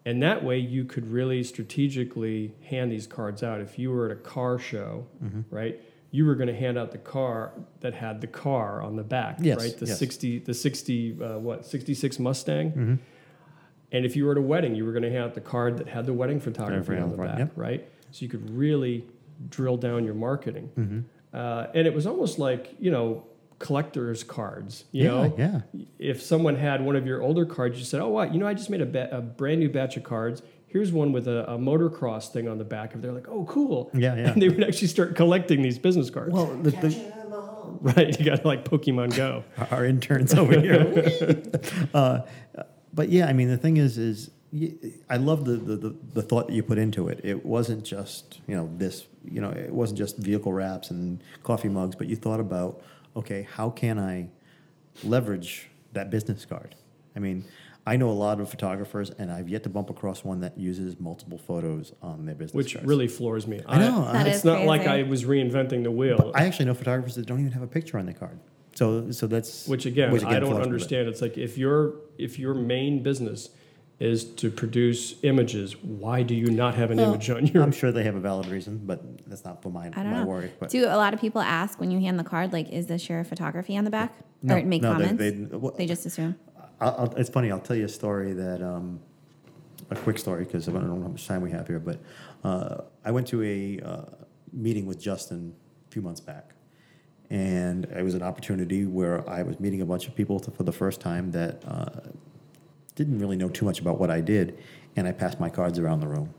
And 0.05 0.21
that 0.23 0.43
way 0.43 0.57
you 0.57 0.83
could 0.83 1.05
really 1.09 1.43
strategically 1.43 2.53
hand 2.69 2.91
these 2.91 3.07
cards 3.07 3.43
out. 3.43 3.61
If 3.61 3.77
you 3.77 3.91
were 3.91 4.07
at 4.07 4.11
a 4.11 4.19
car 4.19 4.57
show, 4.59 5.05
Mm-hmm. 5.23 5.41
right? 5.55 5.79
You 6.11 6.25
were 6.25 6.35
going 6.35 6.47
to 6.47 6.55
hand 6.55 6.77
out 6.77 6.91
the 6.91 6.99
car 6.99 7.53
that 7.79 7.95
had 7.95 8.21
the 8.21 8.27
car 8.27 8.81
on 8.83 8.95
the 8.95 9.03
back, 9.03 9.37
Yes, 9.39 9.57
right? 9.59 9.75
The 9.77 9.87
yes. 9.87 9.97
60, 9.97 10.39
the 10.39 10.53
60, 10.53 11.17
uh, 11.23 11.39
what, 11.39 11.65
66 11.65 12.19
Mustang? 12.19 12.69
Mm-hmm. 12.71 12.95
And 13.93 14.05
if 14.05 14.15
you 14.15 14.25
were 14.25 14.31
at 14.31 14.37
a 14.37 14.41
wedding, 14.41 14.75
you 14.75 14.85
were 14.85 14.91
going 14.91 15.03
to 15.03 15.11
hand 15.11 15.23
out 15.23 15.33
the 15.35 15.41
card 15.41 15.77
that 15.77 15.87
had 15.87 16.05
the 16.05 16.13
wedding 16.13 16.39
photography 16.39 16.81
Photography 16.81 16.97
on 16.97 17.03
on 17.03 17.09
the 17.11 17.15
the 17.15 17.21
front, 17.23 17.31
back, 17.31 17.39
yep. 17.39 17.51
right? 17.55 17.89
So 18.11 18.23
you 18.23 18.29
could 18.29 18.49
really 18.49 19.05
drill 19.49 19.77
down 19.77 20.03
your 20.03 20.15
marketing. 20.15 20.71
Mm-hmm. 20.77 20.99
Uh, 21.35 21.67
and 21.73 21.87
it 21.87 21.93
was 21.93 22.05
almost 22.05 22.37
like, 22.39 22.75
you 22.79 22.91
know, 22.91 23.25
collector's 23.59 24.23
cards. 24.23 24.85
You 24.91 25.03
yeah. 25.03 25.09
know, 25.09 25.35
Yeah. 25.37 25.61
if 25.99 26.21
someone 26.21 26.55
had 26.55 26.83
one 26.83 26.95
of 26.95 27.07
your 27.07 27.21
older 27.21 27.45
cards, 27.45 27.79
you 27.79 27.85
said, 27.85 28.01
"Oh, 28.01 28.09
what? 28.09 28.33
You 28.33 28.39
know, 28.39 28.47
I 28.47 28.53
just 28.53 28.69
made 28.69 28.81
a, 28.81 28.85
ba- 28.85 29.09
a 29.11 29.21
brand 29.21 29.59
new 29.59 29.69
batch 29.69 29.95
of 29.97 30.03
cards. 30.03 30.41
Here's 30.67 30.91
one 30.91 31.11
with 31.11 31.27
a, 31.27 31.49
a 31.51 31.57
motocross 31.57 32.29
thing 32.29 32.47
on 32.47 32.57
the 32.57 32.65
back." 32.65 32.93
of. 32.93 33.01
They're 33.01 33.13
like, 33.13 33.27
"Oh, 33.29 33.45
cool!" 33.45 33.89
Yeah, 33.93 34.15
yeah. 34.15 34.31
And 34.31 34.41
they 34.41 34.49
would 34.49 34.63
actually 34.63 34.89
start 34.89 35.15
collecting 35.15 35.61
these 35.61 35.79
business 35.79 36.09
cards. 36.09 36.33
Well, 36.33 36.47
the, 36.47 36.71
the, 36.71 37.13
right? 37.81 38.19
You 38.19 38.25
got 38.25 38.45
like 38.45 38.65
Pokemon 38.65 39.15
Go. 39.15 39.43
our 39.71 39.85
interns 39.85 40.33
over 40.33 40.59
here. 40.59 41.41
uh, 41.93 42.21
but 42.93 43.09
yeah, 43.09 43.27
I 43.27 43.33
mean, 43.33 43.49
the 43.49 43.57
thing 43.57 43.77
is, 43.77 43.97
is 43.97 44.29
I 45.09 45.17
love 45.17 45.45
the, 45.45 45.53
the, 45.53 45.95
the, 46.13 46.21
thought 46.21 46.47
that 46.47 46.53
you 46.53 46.61
put 46.61 46.77
into 46.77 47.07
it. 47.07 47.21
It 47.23 47.43
wasn't 47.43 47.83
just, 47.83 48.39
you 48.47 48.55
know, 48.55 48.69
this, 48.77 49.07
you 49.25 49.41
know, 49.41 49.49
it 49.49 49.71
wasn't 49.71 49.97
just 49.97 50.17
vehicle 50.17 50.53
wraps 50.53 50.91
and 50.91 51.23
coffee 51.41 51.69
mugs, 51.69 51.95
but 51.95 52.07
you 52.07 52.15
thought 52.15 52.39
about, 52.39 52.83
okay, 53.15 53.47
how 53.51 53.71
can 53.71 53.97
I 53.97 54.27
leverage 55.03 55.69
that 55.93 56.11
business 56.11 56.45
card? 56.45 56.75
I 57.15 57.19
mean, 57.19 57.45
I 57.85 57.97
know 57.97 58.09
a 58.09 58.11
lot 58.11 58.39
of 58.39 58.49
photographers, 58.49 59.09
and 59.09 59.31
I've 59.31 59.49
yet 59.49 59.63
to 59.63 59.69
bump 59.69 59.89
across 59.89 60.23
one 60.23 60.39
that 60.41 60.57
uses 60.57 60.99
multiple 60.99 61.37
photos 61.37 61.91
on 62.01 62.25
their 62.25 62.35
business 62.35 62.51
card. 62.51 62.63
Which 62.63 62.73
cards. 62.75 62.87
really 62.87 63.07
floors 63.07 63.47
me. 63.47 63.61
I 63.67 63.79
know. 63.79 64.05
That 64.11 64.27
it's 64.27 64.45
not 64.45 64.63
like. 64.63 64.87
I 64.87 65.03
was 65.03 65.25
reinventing 65.25 65.83
the 65.83 65.91
wheel. 65.91 66.31
I 66.33 66.45
actually 66.45 66.65
know 66.65 66.75
photographers 66.75 67.15
that 67.15 67.25
don't 67.25 67.41
even 67.41 67.51
have 67.51 67.63
a 67.63 67.67
picture 67.67 67.97
on 67.97 68.05
their 68.05 68.15
card. 68.15 68.39
So, 68.75 69.11
so 69.11 69.27
that's 69.27 69.67
which 69.67 69.85
again, 69.85 70.09
I 70.25 70.39
don't 70.39 70.49
me 70.49 70.55
a 70.55 70.59
bit. 70.59 70.63
understand. 70.63 71.07
It's 71.07 71.21
like 71.21 71.37
if 71.37 71.57
your 71.57 71.95
if 72.17 72.39
your 72.39 72.53
main 72.53 73.03
business 73.03 73.49
is 73.99 74.23
to 74.25 74.49
produce 74.49 75.15
images, 75.23 75.75
why 75.83 76.23
do 76.23 76.33
you 76.33 76.49
not 76.49 76.73
have 76.75 76.89
an 76.91 76.97
Well, 76.97 77.11
image 77.13 77.29
on 77.29 77.45
your? 77.47 77.61
I'm 77.63 77.71
sure 77.71 77.91
they 77.91 78.03
have 78.03 78.15
a 78.15 78.19
valid 78.19 78.47
reason, 78.47 78.81
but 78.83 79.27
that's 79.29 79.45
not 79.45 79.61
for 79.61 79.69
my, 79.69 79.85
I 79.85 79.89
don't 79.89 80.11
my 80.11 80.19
know. 80.21 80.25
worry. 80.25 80.51
But 80.59 80.69
Do 80.69 80.85
a 80.85 80.97
lot 80.97 81.13
of 81.13 81.21
people 81.21 81.39
ask 81.41 81.79
when 81.79 81.91
you 81.91 81.99
hand 81.99 82.17
the 82.19 82.23
card, 82.23 82.51
like, 82.51 82.69
is 82.71 82.87
this 82.87 83.07
your 83.07 83.23
photography 83.23 83.77
on 83.77 83.83
the 83.85 83.91
back? 83.91 84.13
No, 84.41 84.55
or 84.55 84.63
make 84.63 84.81
no, 84.81 84.89
they- 84.97 85.03
comments? 85.05 85.19
they- 85.19 85.29
They, 85.29 85.55
well- 85.55 85.75
just 85.87 86.05
assume. 86.07 86.35
I'll, 86.81 86.95
I'll, 86.97 87.13
it's 87.15 87.29
funny. 87.29 87.51
I'll 87.51 87.59
tell 87.59 87.75
you 87.77 87.85
a 87.85 87.89
story 87.89 88.33
that 88.33 88.61
um, 88.61 88.99
a 89.91 89.95
quick 89.95 90.17
story 90.17 90.43
because 90.43 90.67
I 90.67 90.71
don't 90.71 90.87
know 90.87 91.01
how 91.01 91.07
much 91.09 91.25
time 91.27 91.41
we 91.41 91.51
have 91.51 91.67
here. 91.67 91.79
But 91.79 91.99
uh, 92.43 92.81
I 93.05 93.11
went 93.11 93.27
to 93.27 93.41
a 93.43 93.79
uh, 93.79 94.01
meeting 94.51 94.85
with 94.87 94.99
Justin 94.99 95.53
a 95.87 95.91
few 95.91 96.01
months 96.01 96.19
back, 96.19 96.52
and 97.33 97.85
it 97.85 98.03
was 98.03 98.13
an 98.13 98.21
opportunity 98.21 98.85
where 98.85 99.27
I 99.27 99.41
was 99.41 99.59
meeting 99.59 99.81
a 99.81 99.85
bunch 99.85 100.07
of 100.07 100.15
people 100.15 100.39
to, 100.41 100.51
for 100.51 100.61
the 100.61 100.71
first 100.71 101.01
time 101.01 101.31
that 101.31 101.63
uh, 101.67 101.89
didn't 102.93 103.17
really 103.17 103.35
know 103.35 103.49
too 103.49 103.65
much 103.65 103.79
about 103.79 103.99
what 103.99 104.11
I 104.11 104.21
did, 104.21 104.59
and 104.95 105.07
I 105.07 105.13
passed 105.13 105.39
my 105.39 105.49
cards 105.49 105.79
around 105.79 105.99
the 106.01 106.07
room. 106.07 106.31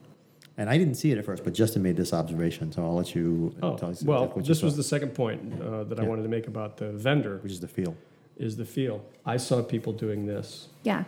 And 0.57 0.71
I 0.71 0.79
didn't 0.79 0.95
see 0.95 1.11
it 1.11 1.19
at 1.19 1.25
first, 1.25 1.43
but 1.43 1.53
Justin 1.53 1.83
made 1.83 1.97
this 1.97 2.13
observation, 2.13 2.71
so 2.71 2.85
I'll 2.85 2.95
let 2.95 3.13
you 3.13 3.53
Oh, 3.61 3.77
tell 3.77 3.91
us 3.91 4.05
well, 4.05 4.23
exactly 4.23 4.41
what 4.43 4.49
you 4.49 4.55
this 4.55 4.63
was 4.63 4.77
the 4.77 4.85
second 4.85 5.15
point 5.15 5.61
uh, 5.61 5.83
that 5.83 5.99
I 5.99 6.05
wanted 6.05 6.23
to 6.23 6.29
make 6.29 6.47
about 6.47 6.77
the 6.77 6.93
vendor 6.93 7.39
which 7.43 7.51
is 7.51 7.59
the 7.59 7.67
feel. 7.67 7.97
is 8.37 8.57
the 8.57 8.65
feel. 8.65 9.05
I 9.27 9.37
saw 9.37 9.63
people 9.65 9.93
doing 9.93 10.27
this. 10.27 10.69
Yeah. 10.85 11.03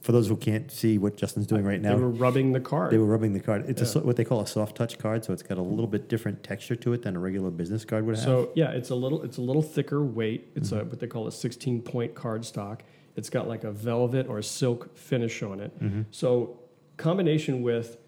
For 0.00 0.12
those 0.12 0.28
who 0.28 0.36
can't 0.36 0.70
see 0.70 0.98
what 0.98 1.16
Justin's 1.16 1.46
doing 1.46 1.64
right 1.64 1.80
now, 1.80 1.94
They 1.96 2.00
were 2.02 2.08
rubbing 2.10 2.52
the 2.52 2.60
card. 2.60 2.92
They 2.92 2.98
were 2.98 3.06
rubbing 3.06 3.32
the 3.32 3.40
card. 3.40 3.64
It's 3.68 3.80
Yeah. 3.80 3.86
so- 3.88 4.00
what 4.00 4.16
they 4.16 4.24
call 4.24 4.40
a 4.40 4.46
soft 4.46 4.76
touch 4.76 4.98
card, 4.98 5.24
so 5.24 5.32
it's 5.32 5.42
got 5.42 5.58
a 5.58 5.62
little 5.62 5.86
bit 5.86 6.08
different 6.08 6.42
texture 6.42 6.76
to 6.76 6.92
it 6.92 7.02
than 7.02 7.16
a 7.16 7.20
regular 7.20 7.50
business 7.50 7.84
card 7.84 8.06
would 8.06 8.16
have. 8.16 8.24
So 8.24 8.50
yeah, 8.54 8.70
it's 8.72 8.90
a 8.90 8.94
little 8.94 9.22
it's 9.22 9.36
a 9.38 9.42
little 9.42 9.62
thicker 9.62 10.02
weight. 10.04 10.48
It's 10.54 10.70
Mm-hmm. 10.70 10.80
a 10.80 10.90
what 10.90 11.00
they 11.00 11.06
call 11.06 11.26
a 11.26 11.32
16 11.32 11.82
point 11.82 12.14
card 12.14 12.44
stock. 12.44 12.82
It's 13.16 13.30
got 13.30 13.48
like 13.48 13.64
a 13.64 13.72
velvet 13.72 14.26
or 14.28 14.38
a 14.38 14.42
silk 14.42 14.96
finish 14.96 15.42
on 15.42 15.60
it. 15.60 15.78
Mm-hmm. 15.80 16.02
So 16.10 16.58
combination 16.96 17.62
with 17.62 17.98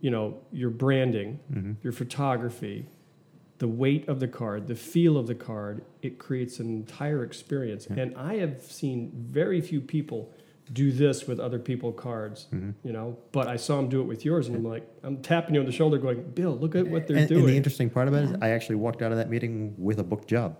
you 0.00 0.10
know 0.10 0.38
your 0.52 0.70
branding, 0.70 1.38
Mm-hmm. 1.52 1.72
your 1.82 1.92
photography, 1.92 2.86
the 3.58 3.68
weight 3.68 4.08
of 4.08 4.20
the 4.20 4.28
card, 4.28 4.66
the 4.68 4.74
feel 4.74 5.18
of 5.18 5.26
the 5.26 5.34
card, 5.34 5.82
it 6.00 6.18
creates 6.18 6.60
an 6.60 6.68
entire 6.68 7.22
experience. 7.22 7.86
And 7.86 8.14
I 8.16 8.36
have 8.36 8.62
seen 8.62 9.10
very 9.14 9.60
few 9.60 9.82
people 9.82 10.32
do 10.72 10.92
this 10.92 11.26
with 11.26 11.40
other 11.40 11.58
people 11.58 11.92
cards, 11.92 12.46
Mm-hmm. 12.52 12.86
you 12.86 12.92
know. 12.92 13.18
But 13.32 13.48
I 13.48 13.56
saw 13.56 13.78
him 13.78 13.88
do 13.88 14.00
it 14.00 14.04
with 14.04 14.24
yours, 14.24 14.46
and 14.46 14.56
I'm 14.56 14.64
like, 14.64 14.86
I'm 15.02 15.20
tapping 15.22 15.54
you 15.54 15.60
on 15.60 15.66
the 15.66 15.72
shoulder, 15.72 15.98
going, 15.98 16.22
Bill, 16.30 16.56
look 16.56 16.74
at 16.76 16.86
what 16.86 17.06
they're 17.08 17.16
and, 17.16 17.28
doing. 17.28 17.40
and 17.40 17.48
the 17.50 17.56
interesting 17.56 17.90
part 17.90 18.06
about 18.08 18.22
it 18.24 18.30
is, 18.30 18.36
I 18.40 18.50
actually 18.50 18.76
walked 18.76 19.02
out 19.02 19.10
of 19.12 19.18
that 19.18 19.28
meeting 19.28 19.74
with 19.78 19.98
a 19.98 20.04
booked 20.04 20.28
job 20.28 20.56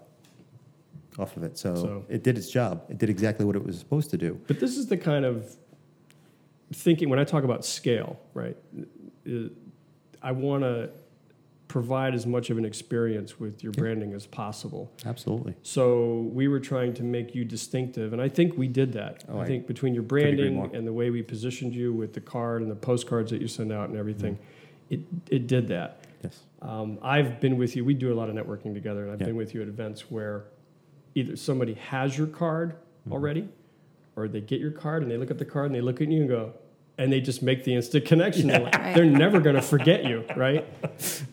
off 1.18 1.36
of 1.36 1.42
it. 1.44 1.58
So, 1.58 1.74
So- 1.76 2.04
it 2.08 2.22
did 2.24 2.36
its 2.38 2.50
job. 2.50 2.84
It 2.88 2.98
did 2.98 3.10
exactly 3.10 3.44
what 3.44 3.54
it 3.56 3.64
was 3.64 3.78
supposed 3.78 4.10
to 4.10 4.16
do. 4.18 4.40
But 4.46 4.58
this 4.58 4.76
is 4.76 4.86
the 4.88 4.96
kind 4.96 5.24
of 5.24 5.56
thinking 6.72 7.08
when 7.08 7.18
I 7.18 7.24
talk 7.24 7.44
about 7.44 7.64
scale, 7.64 8.18
right? 8.34 8.56
uh, 9.28 9.32
I 10.22 10.32
want 10.32 10.62
to 10.64 10.90
provide 11.74 12.14
as 12.16 12.26
much 12.26 12.50
of 12.50 12.58
an 12.58 12.64
experience 12.64 13.38
with 13.38 13.62
your 13.62 13.72
branding 13.72 14.12
as 14.12 14.26
possible. 14.26 14.92
Absolutely. 15.06 15.54
So 15.62 16.28
we 16.32 16.48
were 16.48 16.58
trying 16.58 16.92
to 16.94 17.04
make 17.04 17.32
you 17.32 17.44
distinctive, 17.44 18.12
and 18.12 18.20
I 18.20 18.28
think 18.28 18.58
we 18.58 18.66
did 18.66 18.92
that. 18.94 19.22
Oh, 19.28 19.38
I 19.38 19.42
I 19.42 19.46
think 19.46 19.68
between 19.68 19.94
your 19.94 20.02
branding 20.02 20.68
and 20.74 20.84
the 20.84 20.92
way 20.92 21.10
we 21.10 21.22
positioned 21.22 21.72
you 21.72 21.92
with 21.92 22.12
the 22.12 22.20
card 22.20 22.62
and 22.62 22.70
the 22.70 22.74
postcards 22.74 23.30
that 23.30 23.40
you 23.40 23.46
send 23.46 23.70
out 23.72 23.88
and 23.88 23.96
everything, 23.96 24.34
Mm-hmm. 24.34 24.94
it 24.94 25.00
it 25.36 25.46
did 25.46 25.68
that. 25.68 26.04
Yes. 26.24 26.40
Um, 26.60 26.98
I've 27.02 27.40
been 27.40 27.56
with 27.56 27.76
you. 27.76 27.84
We 27.84 27.94
do 27.94 28.12
a 28.12 28.16
lot 28.20 28.28
of 28.28 28.34
networking 28.34 28.74
together, 28.74 29.04
and 29.04 29.12
I've 29.12 29.20
Yeah. 29.20 29.26
been 29.28 29.36
with 29.36 29.54
you 29.54 29.62
at 29.62 29.68
events 29.68 30.10
where 30.10 30.46
either 31.14 31.36
somebody 31.36 31.74
has 31.74 32.18
your 32.18 32.26
card 32.26 32.70
Mm-hmm. 32.72 33.12
already, 33.12 33.48
or 34.16 34.26
they 34.28 34.40
get 34.42 34.60
your 34.60 34.72
card 34.72 35.02
and 35.02 35.10
they 35.10 35.16
look 35.16 35.30
at 35.30 35.38
the 35.38 35.44
card 35.54 35.66
and 35.66 35.74
they 35.74 35.80
look 35.80 36.00
at 36.02 36.08
you 36.08 36.20
and 36.20 36.28
go, 36.28 36.52
and 37.00 37.10
they 37.12 37.20
just 37.20 37.42
make 37.42 37.64
the 37.64 37.74
instant 37.74 38.04
connection. 38.04 38.48
They're, 38.48 38.60
like, 38.60 38.74
Right. 38.76 38.94
they're 38.94 39.04
never 39.06 39.40
going 39.40 39.56
to 39.56 39.62
forget 39.62 40.04
you, 40.04 40.24
right? 40.36 40.64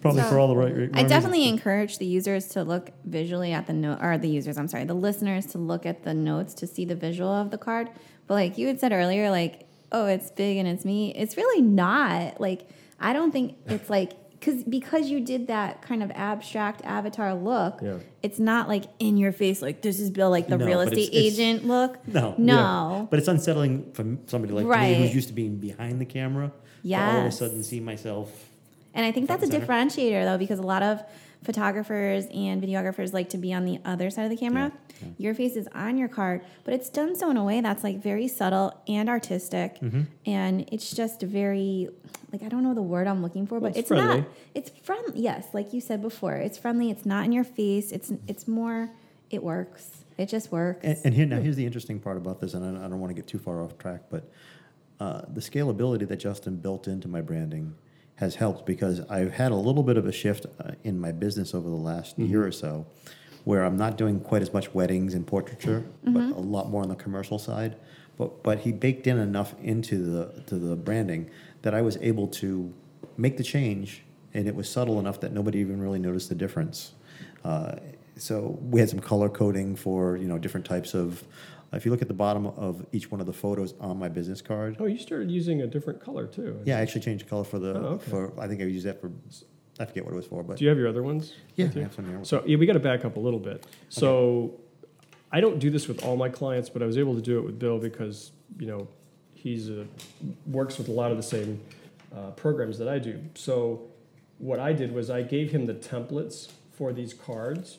Probably 0.02 0.22
So, 0.22 0.30
for 0.30 0.40
all 0.40 0.48
the 0.48 0.56
right, 0.56 0.74
reasons. 0.74 0.94
I 0.96 1.02
reasons. 1.04 1.10
definitely 1.10 1.48
encourage 1.50 1.98
the 1.98 2.06
users 2.06 2.48
to 2.50 2.64
look 2.64 2.92
visually 3.04 3.52
at 3.52 3.68
the 3.68 3.74
note, 3.74 4.00
or 4.02 4.18
the 4.18 4.30
users, 4.30 4.58
I'm 4.58 4.68
sorry, 4.70 4.86
the 4.86 4.94
listeners 4.94 5.46
to 5.48 5.58
look 5.58 5.86
at 5.86 6.04
the 6.04 6.14
notes 6.14 6.54
to 6.56 6.68
see 6.68 6.86
the 6.86 6.96
visual 6.96 7.30
of 7.30 7.52
the 7.52 7.58
card. 7.58 7.90
But 8.28 8.36
like 8.36 8.58
you 8.58 8.68
had 8.68 8.80
said 8.80 8.92
earlier, 8.94 9.30
like, 9.30 9.68
oh, 9.92 10.06
it's 10.08 10.32
big 10.32 10.58
and 10.58 10.68
it's 10.68 10.86
me. 10.86 11.14
It's 11.16 11.36
really 11.38 11.62
not. 11.62 12.40
Like, 12.42 12.68
I 13.00 13.14
don't 13.14 13.32
think 13.32 13.58
it's 13.68 13.90
like, 13.90 14.14
because 14.40 14.64
because 14.64 15.10
you 15.10 15.20
did 15.22 15.48
that 15.48 15.82
kind 15.82 16.04
of 16.04 16.12
abstract 16.12 16.82
avatar 16.84 17.34
look, 17.34 17.80
Yeah. 17.82 17.98
it's 18.24 18.40
not 18.40 18.68
like 18.68 18.84
in 19.00 19.18
your 19.18 19.32
face, 19.32 19.62
like 19.62 19.82
this 19.82 20.00
is 20.00 20.10
Bill, 20.10 20.30
like 20.30 20.48
the 20.48 20.58
No, 20.58 20.66
real 20.66 20.78
but 20.84 20.94
it's- 20.94 21.06
estate 21.08 21.18
it's- 21.18 21.34
agent 21.40 21.66
look. 21.68 22.08
No. 22.08 22.36
No. 22.38 23.08
But 23.10 23.20
it's 23.20 23.28
unsettling 23.28 23.92
for 23.94 24.06
somebody 24.28 24.54
like 24.54 24.66
me 24.68 24.96
who's 24.96 25.16
used 25.16 25.28
to 25.30 25.34
being 25.34 25.58
behind 25.58 26.00
the 26.02 26.06
camera. 26.06 26.52
Yeah, 26.84 27.14
all 27.16 27.20
of 27.22 27.26
a 27.28 27.32
sudden 27.32 27.64
see 27.64 27.80
myself. 27.80 28.50
And 28.98 29.06
I 29.06 29.12
think 29.14 29.28
that's 29.28 29.44
a 29.44 29.48
differentiator 29.48 30.26
though, 30.26 30.38
because 30.38 30.60
a 30.60 30.64
lot 30.64 30.82
of 30.84 31.02
photographers 31.44 32.26
and 32.34 32.62
videographers 32.62 33.14
like 33.14 33.30
to 33.30 33.38
be 33.38 33.54
on 33.54 33.64
the 33.64 33.80
other 33.86 34.10
side 34.10 34.24
of 34.24 34.32
the 34.32 34.36
camera. 34.38 34.72
Your 35.20 35.36
face 35.36 35.56
is 35.56 35.68
on 35.76 35.98
your 35.98 36.08
card, 36.08 36.42
but 36.64 36.74
it's 36.74 36.90
done 36.90 37.16
so 37.16 37.30
in 37.30 37.38
a 37.38 37.44
way 37.44 37.62
that's 37.62 37.84
like 37.84 38.02
very 38.02 38.28
subtle 38.28 38.74
and 38.88 39.08
artistic, 39.08 39.80
Mm-hmm. 39.80 40.02
and 40.26 40.68
it's 40.72 40.90
just 40.96 41.22
very 41.22 41.90
like 42.32 42.42
I 42.42 42.50
don't 42.50 42.64
know 42.64 42.74
the 42.74 42.82
word 42.82 43.06
I'm 43.08 43.22
looking 43.22 43.46
for, 43.46 43.60
but 43.60 43.68
it's 43.78 43.78
it's, 43.78 43.92
not. 43.92 44.26
It's 44.56 44.72
friendly. 44.82 45.22
Yes, 45.22 45.46
like 45.54 45.72
you 45.74 45.80
said 45.80 46.02
before, 46.02 46.34
it's 46.36 46.58
friendly. 46.58 46.90
It's 46.90 47.06
not 47.06 47.26
in 47.26 47.32
your 47.32 47.44
face. 47.44 47.92
It's 47.92 48.12
it's 48.28 48.48
more. 48.48 48.90
It 49.30 49.44
works. 49.44 50.04
It 50.18 50.28
just 50.30 50.52
works. 50.52 50.84
And, 50.84 50.98
and 51.06 51.14
here 51.14 51.28
now, 51.28 51.40
here's 51.40 51.56
the 51.56 51.66
interesting 51.66 52.00
part 52.00 52.18
about 52.18 52.40
this, 52.42 52.56
and 52.56 52.66
I, 52.66 52.86
I 52.86 52.90
don't 52.90 53.00
want 53.00 53.12
to 53.12 53.14
get 53.14 53.28
too 53.28 53.38
far 53.38 53.62
off 53.62 53.78
track, 53.78 54.02
but 54.10 54.24
uh, 55.00 55.22
the 55.32 55.42
scalability 55.42 56.08
that 56.08 56.18
Justin 56.18 56.56
built 56.56 56.88
into 56.88 57.08
my 57.08 57.22
branding 57.22 57.76
has 58.18 58.36
helped 58.36 58.66
because 58.66 59.00
I've 59.10 59.34
had 59.34 59.52
a 59.52 59.56
little 59.56 59.84
bit 59.84 59.96
of 59.98 60.06
a 60.06 60.12
shift 60.12 60.46
uh, 60.60 60.72
in 60.84 61.00
my 61.00 61.12
business 61.12 61.54
over 61.54 61.70
the 61.70 61.76
last 61.76 62.18
year 62.20 62.46
or 62.46 62.52
so, 62.52 62.86
where 63.46 63.64
I'm 63.64 63.78
not 63.78 63.98
doing 63.98 64.20
quite 64.20 64.42
as 64.42 64.52
much 64.52 64.74
weddings 64.74 65.14
and 65.14 65.26
portraiture, 65.26 65.86
but 66.04 66.32
a 66.36 66.40
lot 66.40 66.70
more 66.70 66.82
on 66.82 66.90
the 66.90 66.96
commercial 66.96 67.40
side. 67.40 67.78
But 68.18 68.44
but 68.44 68.60
he 68.60 68.72
baked 68.72 69.06
in 69.08 69.18
enough 69.18 69.54
into 69.62 70.04
the 70.04 70.44
to 70.48 70.56
the 70.56 70.76
branding 70.76 71.30
that 71.62 71.74
I 71.74 71.82
was 71.82 71.98
able 71.98 72.28
to 72.28 72.74
make 73.18 73.38
the 73.38 73.44
change, 73.44 74.04
and 74.34 74.48
it 74.48 74.56
was 74.56 74.68
subtle 74.68 75.00
enough 75.00 75.20
that 75.22 75.32
nobody 75.32 75.60
even 75.60 75.80
really 75.80 76.00
noticed 76.00 76.30
the 76.30 76.36
difference. 76.36 76.94
Uh, 77.46 77.76
so 78.16 78.58
we 78.62 78.80
had 78.80 78.90
some 78.90 79.00
color 79.00 79.30
coding 79.30 79.76
for 79.76 80.18
you 80.18 80.28
know 80.28 80.38
different 80.38 80.66
types 80.66 80.94
of. 80.94 81.24
If 81.74 81.86
you 81.86 81.92
look 81.92 82.02
at 82.02 82.08
the 82.08 82.14
bottom 82.14 82.48
of 82.48 82.86
each 82.94 83.12
one 83.12 83.20
of 83.20 83.28
the 83.28 83.34
photos 83.34 83.74
on 83.80 84.00
my 84.00 84.08
business 84.10 84.42
card, 84.42 84.78
Oh, 84.80 84.86
you 84.86 84.98
started 84.98 85.30
using 85.30 85.62
a 85.62 85.68
different 85.68 86.00
color 86.02 86.26
too. 86.26 86.60
yeah, 86.66 86.78
I 86.78 86.82
actually 86.82 87.02
changed 87.02 87.26
the 87.26 87.30
color 87.30 87.44
for 87.44 87.60
the 87.60 87.74
Oh, 87.76 87.86
okay. 87.96 88.10
for. 88.10 88.40
I 88.40 88.48
think 88.48 88.62
I 88.62 88.66
used 88.66 88.86
that 88.86 89.02
for. 89.02 89.12
I 89.80 89.86
forget 89.86 90.06
what 90.06 90.14
it 90.14 90.18
was 90.18 90.26
for, 90.26 90.44
but 90.44 90.58
Do 90.58 90.64
you 90.64 90.70
have 90.70 90.78
your 90.80 90.88
other 90.88 91.04
ones? 91.04 91.34
yeah, 91.56 91.70
I 91.76 91.80
have 91.80 91.94
some 91.94 92.08
here. 92.08 92.20
So 92.24 92.42
yeah, 92.48 92.58
we 92.58 92.66
got 92.66 92.74
to 92.74 92.80
back 92.80 93.06
up 93.06 93.16
a 93.18 93.20
little 93.20 93.40
bit. 93.40 93.66
So 93.90 94.60
I 95.32 95.40
don't 95.42 95.60
do 95.60 95.70
this 95.70 95.88
with 95.88 96.04
all 96.04 96.16
my 96.16 96.30
clients, 96.30 96.70
but 96.70 96.82
I 96.82 96.86
was 96.86 96.98
able 96.98 97.14
to 97.16 97.22
do 97.22 97.38
it 97.38 97.42
with 97.46 97.60
Bill 97.60 97.78
because 97.80 98.32
you 98.58 98.66
know 98.68 98.88
he's 99.34 99.70
a, 99.70 99.86
works 100.48 100.78
with 100.80 100.88
a 100.88 100.92
lot 100.92 101.12
of 101.12 101.18
the 101.18 101.24
same 101.24 101.62
uh, 102.16 102.32
programs 102.32 102.78
that 102.80 102.88
I 102.88 102.98
do. 102.98 103.22
So 103.36 103.84
what 104.40 104.60
I 104.60 104.72
did 104.74 104.94
was 104.94 105.10
I 105.10 105.22
gave 105.22 105.52
him 105.52 105.66
the 105.66 105.74
templates 105.76 106.50
for 106.72 106.92
these 106.94 107.14
cards, 107.14 107.78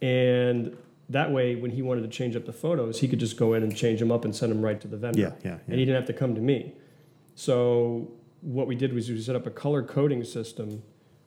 and 0.00 0.76
that 1.08 1.32
way 1.32 1.54
when 1.54 1.70
he 1.70 1.82
wanted 1.82 2.02
to 2.02 2.08
change 2.08 2.36
up 2.36 2.44
the 2.44 2.52
photos, 2.52 3.00
he 3.00 3.08
could 3.08 3.20
just 3.20 3.36
go 3.36 3.54
in 3.54 3.62
and 3.62 3.74
change 3.74 3.98
them 4.00 4.12
up 4.12 4.24
and 4.24 4.34
send 4.34 4.52
them 4.52 4.62
right 4.62 4.80
to 4.80 4.88
the 4.88 4.96
vendor. 4.96 5.20
Yeah, 5.20 5.32
yeah, 5.42 5.50
yeah. 5.50 5.58
And 5.66 5.78
he 5.78 5.84
didn't 5.84 5.96
have 5.96 6.06
to 6.06 6.12
come 6.12 6.34
to 6.34 6.40
me. 6.40 6.74
So 7.34 8.10
what 8.40 8.66
we 8.66 8.74
did 8.74 8.92
was 8.92 9.08
we 9.08 9.20
set 9.20 9.36
up 9.36 9.46
a 9.46 9.50
color 9.50 9.82
coding 9.82 10.24
system 10.24 10.82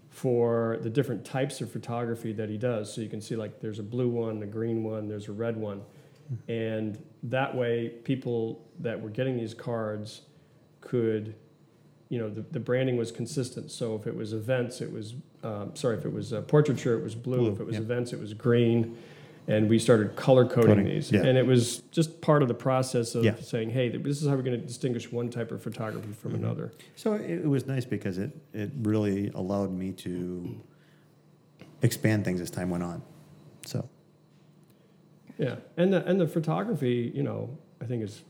for 0.10 0.78
the 0.82 0.90
different 0.90 1.26
types 1.26 1.62
of 1.62 1.72
photography 1.72 2.34
that 2.34 2.50
he 2.50 2.58
does. 2.58 2.94
So 2.94 3.02
you 3.02 3.10
can 3.10 3.22
see 3.22 3.36
like 3.36 3.62
there's 3.62 3.80
a 3.80 3.84
blue 3.84 4.10
one, 4.10 4.44
a 4.44 4.46
green 4.46 4.84
one, 4.84 5.08
there's 5.08 5.28
a 5.30 5.32
red 5.32 5.58
one. 5.58 5.82
And 6.48 7.02
that 7.24 7.56
way 7.56 7.90
people 8.04 8.66
that 8.80 9.02
were 9.02 9.10
getting 9.10 9.38
these 9.38 9.54
cards 9.54 10.22
could, 10.80 11.36
you 12.10 12.20
know, 12.20 12.30
the, 12.30 12.42
the 12.42 12.60
branding 12.60 12.98
was 12.98 13.12
consistent. 13.12 13.72
So 13.72 13.96
if 13.96 14.08
it 14.08 14.16
was 14.16 14.34
events, 14.34 14.82
it 14.82 14.92
was, 14.92 15.16
um, 15.44 15.76
sorry, 15.76 15.98
if 15.98 16.06
it 16.06 16.14
was 16.14 16.34
uh, 16.34 16.42
portraiture, 16.42 16.98
it 16.98 17.04
was 17.04 17.16
blue. 17.16 17.38
Blue, 17.38 17.52
If 17.52 17.60
it 17.60 17.66
was 17.66 17.76
yeah. 17.76 17.82
events, 17.82 18.14
it 18.14 18.20
was 18.20 18.34
green. 18.34 18.98
And 19.48 19.68
we 19.70 19.80
started 19.80 20.16
color 20.16 20.46
coding 20.46 20.68
Coding, 20.76 20.86
these. 20.86 21.12
yeah. 21.12 21.24
And 21.24 21.38
it 21.38 21.46
was 21.46 21.80
just 21.92 22.22
part 22.22 22.42
of 22.44 22.48
the 22.48 22.54
process 22.54 23.16
of 23.16 23.24
Yeah. 23.24 23.36
saying, 23.42 23.72
hey, 23.72 23.90
this 23.90 24.22
is 24.22 24.28
how 24.30 24.36
we're 24.36 24.44
going 24.44 24.60
to 24.60 24.66
distinguish 24.66 25.12
one 25.12 25.30
type 25.30 25.52
of 25.52 25.62
photography 25.64 26.14
from 26.14 26.34
Mm-hmm. 26.34 26.44
another. 26.46 26.72
So 26.96 27.14
it, 27.14 27.30
it 27.32 27.48
was 27.48 27.66
nice 27.66 27.84
because 27.86 28.18
it 28.18 28.32
it 28.54 28.72
really 28.84 29.30
allowed 29.34 29.72
me 29.72 29.92
to 29.94 30.62
expand 31.82 32.24
things 32.24 32.40
as 32.40 32.52
time 32.52 32.70
went 32.70 32.84
on. 32.84 33.02
So 33.66 33.90
Yeah, 35.38 35.56
and 35.78 35.92
the 35.92 36.06
and 36.06 36.20
the 36.22 36.28
photography, 36.28 37.12
you 37.16 37.24
know, 37.24 37.58
I 37.82 37.86
think 37.86 38.04
is 38.04 38.22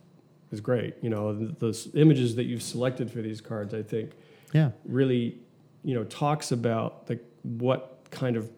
is 0.52 0.62
great. 0.62 0.96
You 1.02 1.10
know, 1.10 1.34
the, 1.34 1.72
the 1.72 1.92
images 2.00 2.36
that 2.36 2.46
you've 2.46 2.64
selected 2.64 3.12
for 3.12 3.22
these 3.22 3.42
cards, 3.42 3.74
I 3.74 3.84
think, 3.84 4.12
yeah, 4.54 4.72
really, 4.86 5.38
you 5.84 5.94
know, 5.96 6.04
talks 6.06 6.52
about 6.52 7.08
the 7.08 7.20
what 7.44 8.06
kind 8.12 8.38
of 8.38 8.50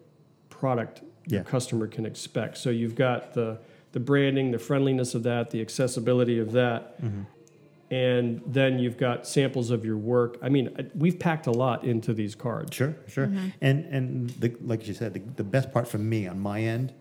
product 0.50 1.02
your 1.26 1.44
customer 1.44 1.86
can 1.86 2.04
expect. 2.06 2.58
So 2.58 2.70
you've 2.70 2.94
got 2.94 3.34
the 3.34 3.58
the 3.92 4.00
branding, 4.00 4.50
the 4.50 4.58
friendliness 4.58 5.14
of 5.14 5.22
that, 5.22 5.50
the 5.50 5.60
accessibility 5.60 6.38
of 6.40 6.50
that, 6.52 7.00
Mm-hmm. 7.00 7.22
and 7.90 8.42
then 8.46 8.78
you've 8.80 8.96
got 8.96 9.24
samples 9.26 9.70
of 9.70 9.84
your 9.84 9.96
work. 9.96 10.36
I 10.42 10.48
mean, 10.48 10.90
we've 10.96 11.18
packed 11.18 11.46
a 11.46 11.52
lot 11.52 11.84
into 11.84 12.12
these 12.12 12.34
cards. 12.34 12.74
sure, 12.74 12.96
sure. 13.06 13.30
And 13.60 13.84
and 13.86 14.30
the, 14.30 14.54
like 14.62 14.88
you 14.88 14.94
said, 14.94 15.14
the, 15.14 15.20
the 15.36 15.44
best 15.44 15.72
part 15.72 15.86
for 15.86 15.98
me 15.98 16.26
on 16.26 16.40
my 16.40 16.60
end 16.60 16.92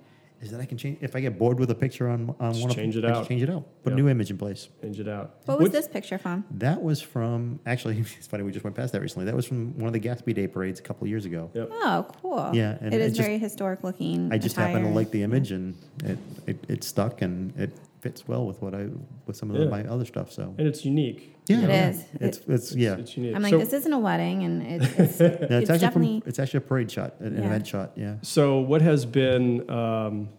is 0.44 0.52
that 0.52 0.60
I 0.60 0.66
can 0.66 0.78
change 0.78 0.98
if 1.02 1.16
I 1.16 1.22
get 1.22 1.40
bored 1.40 1.58
with 1.60 1.72
a 1.72 1.76
picture 1.76 2.10
on 2.10 2.36
on 2.40 2.52
Just 2.54 2.66
one 2.66 2.76
change 2.76 2.96
of 2.98 3.04
it 3.04 3.08
I 3.08 3.12
just 3.12 3.22
out. 3.22 3.28
change 3.30 3.42
it 3.44 3.50
out, 3.50 3.64
put 3.84 3.92
Yeah. 3.92 3.94
a 3.94 4.02
new 4.02 4.10
image 4.10 4.30
in 4.30 4.38
place. 4.38 4.68
Change 4.82 5.00
it 5.00 5.08
out. 5.08 5.38
what 5.46 5.58
was 5.58 5.70
What's- 5.70 5.86
this 5.86 5.88
picture 5.88 6.18
from? 6.18 6.44
That 6.52 6.84
was 6.84 7.02
from 7.02 7.60
actually. 7.66 8.04
It's 8.18 8.28
funny 8.28 8.44
we 8.44 8.52
just 8.52 8.64
went 8.64 8.76
past 8.76 8.92
that 8.94 9.02
recently. 9.02 9.26
That 9.26 9.36
was 9.36 9.46
from 9.46 9.78
one 9.78 9.88
of 9.88 9.94
the 9.94 10.00
Gaspee 10.00 10.34
Day 10.36 10.48
parades 10.48 10.80
a 10.80 10.84
couple 10.84 11.06
of 11.06 11.10
years 11.10 11.26
ago. 11.26 11.50
Yep. 11.54 11.70
Oh, 11.72 12.08
cool. 12.22 12.52
Yeah, 12.54 12.78
and 12.82 12.94
it 12.94 13.00
it 13.00 13.06
is 13.06 13.14
just- 13.18 13.26
very 13.28 13.38
historic 13.40 13.84
looking. 13.84 14.32
I 14.34 14.38
just 14.38 14.56
happened 14.58 14.86
to 14.86 14.92
like 14.92 15.12
the 15.12 15.24
image, 15.24 15.52
and 15.52 15.76
it, 16.04 16.18
it, 16.46 16.58
it 16.68 16.84
stuck, 16.84 17.22
and 17.22 17.58
it 17.58 17.72
fits 18.04 18.28
well 18.28 18.46
with 18.46 18.62
what 18.62 18.74
I 18.76 18.84
with 19.26 19.36
some 19.38 19.50
of 19.50 19.56
Yeah. 19.58 19.66
my 19.78 19.84
other 19.94 20.06
stuff. 20.06 20.30
So 20.32 20.54
And 20.58 20.68
it's 20.68 20.84
unique. 20.84 21.20
yeah, 21.48 21.58
It 21.64 21.70
yeah. 21.70 21.90
is. 21.90 22.06
It's 22.28 22.38
it's 22.56 22.76
yeah. 22.76 22.96
It's 23.02 23.16
unique. 23.18 23.36
I'm 23.36 23.42
like, 23.42 23.52
So- 23.52 23.60
this 23.60 23.74
isn't 23.80 23.94
a 23.94 24.00
wedding, 24.08 24.44
and 24.44 24.62
it, 24.62 24.82
it's, 25.00 25.20
No, 25.20 25.26
it's, 25.26 25.42
it's, 25.42 25.52
actually 25.52 25.78
definitely. 25.80 26.20
from, 26.20 26.30
it's 26.30 26.40
actually 26.40 26.58
a 26.66 26.68
parade 26.72 26.92
shot, 26.92 27.12
an 27.22 27.38
Yeah. 27.38 27.46
event 27.48 27.66
shot. 27.66 27.90
Yeah. 27.96 28.16
So, 28.22 28.60
what 28.60 28.82
has 28.82 29.06
been 29.06 29.46
um, 29.70 30.30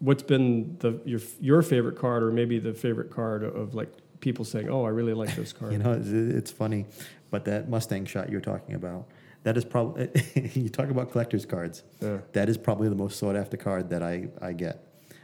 what's 0.00 0.22
been 0.22 0.76
the 0.80 0.90
your 1.06 1.20
your 1.40 1.62
favorite 1.62 1.96
card, 1.96 2.22
or 2.22 2.30
maybe 2.30 2.58
the 2.58 2.74
favorite 2.74 3.10
card 3.10 3.42
of 3.44 3.74
like 3.74 3.90
people 4.20 4.44
saying, 4.44 4.68
"Oh, 4.68 4.84
I 4.84 4.90
really 4.90 5.14
like 5.14 5.34
this 5.36 5.52
card." 5.58 5.72
You 5.72 5.78
know, 5.78 5.92
it's, 5.92 6.08
it's 6.08 6.50
funny, 6.50 6.84
but 7.30 7.44
that 7.46 7.68
Mustang 7.70 8.04
shot 8.04 8.28
you're 8.30 8.40
talking 8.52 8.74
about, 8.74 9.06
that 9.44 9.56
is 9.56 9.64
probably 9.64 10.10
you 10.54 10.68
talk 10.68 10.90
about 10.90 11.10
collector's 11.12 11.46
cards. 11.46 11.82
Yeah. 12.02 12.18
That 12.32 12.48
is 12.50 12.58
probably 12.58 12.88
the 12.90 13.00
most 13.04 13.18
sought 13.18 13.36
after 13.36 13.56
card 13.56 13.88
that 13.90 14.02
I 14.02 14.28
I 14.42 14.52
get. 14.52 14.76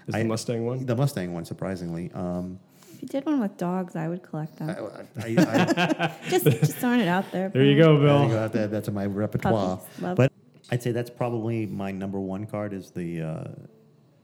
Is 0.08 0.14
I- 0.14 0.22
the 0.22 0.28
Mustang 0.28 0.66
one? 0.66 0.86
The 0.86 0.96
Mustang 0.96 1.32
one, 1.34 1.44
surprisingly. 1.44 2.10
Um, 2.14 2.58
if 2.94 3.02
you 3.02 3.08
did 3.08 3.24
one 3.24 3.40
with 3.40 3.56
dogs, 3.56 3.96
I 3.96 4.08
would 4.08 4.22
collect 4.22 4.58
them. 4.58 4.70
I, 4.70 5.22
I, 5.22 5.36
I, 5.38 6.14
just, 6.28 6.44
just 6.44 6.72
throwing 6.76 7.00
it 7.00 7.08
out 7.08 7.30
there. 7.32 7.48
There 7.48 7.64
you 7.64 7.76
go, 7.78 7.98
There 7.98 8.22
you 8.22 8.28
Bill. 8.28 8.28
go. 8.28 8.48
That, 8.48 8.70
that's 8.70 8.88
in 8.88 8.94
my 8.94 9.06
repertoire. 9.06 9.78
Puppies. 10.00 10.14
But 10.16 10.32
I'd 10.70 10.82
say 10.82 10.92
that's 10.92 11.08
probably 11.10 11.64
my 11.66 11.90
number 11.92 12.20
one 12.20 12.44
card 12.46 12.72
is 12.74 12.90
the 12.90 13.22
uh, 13.22 13.44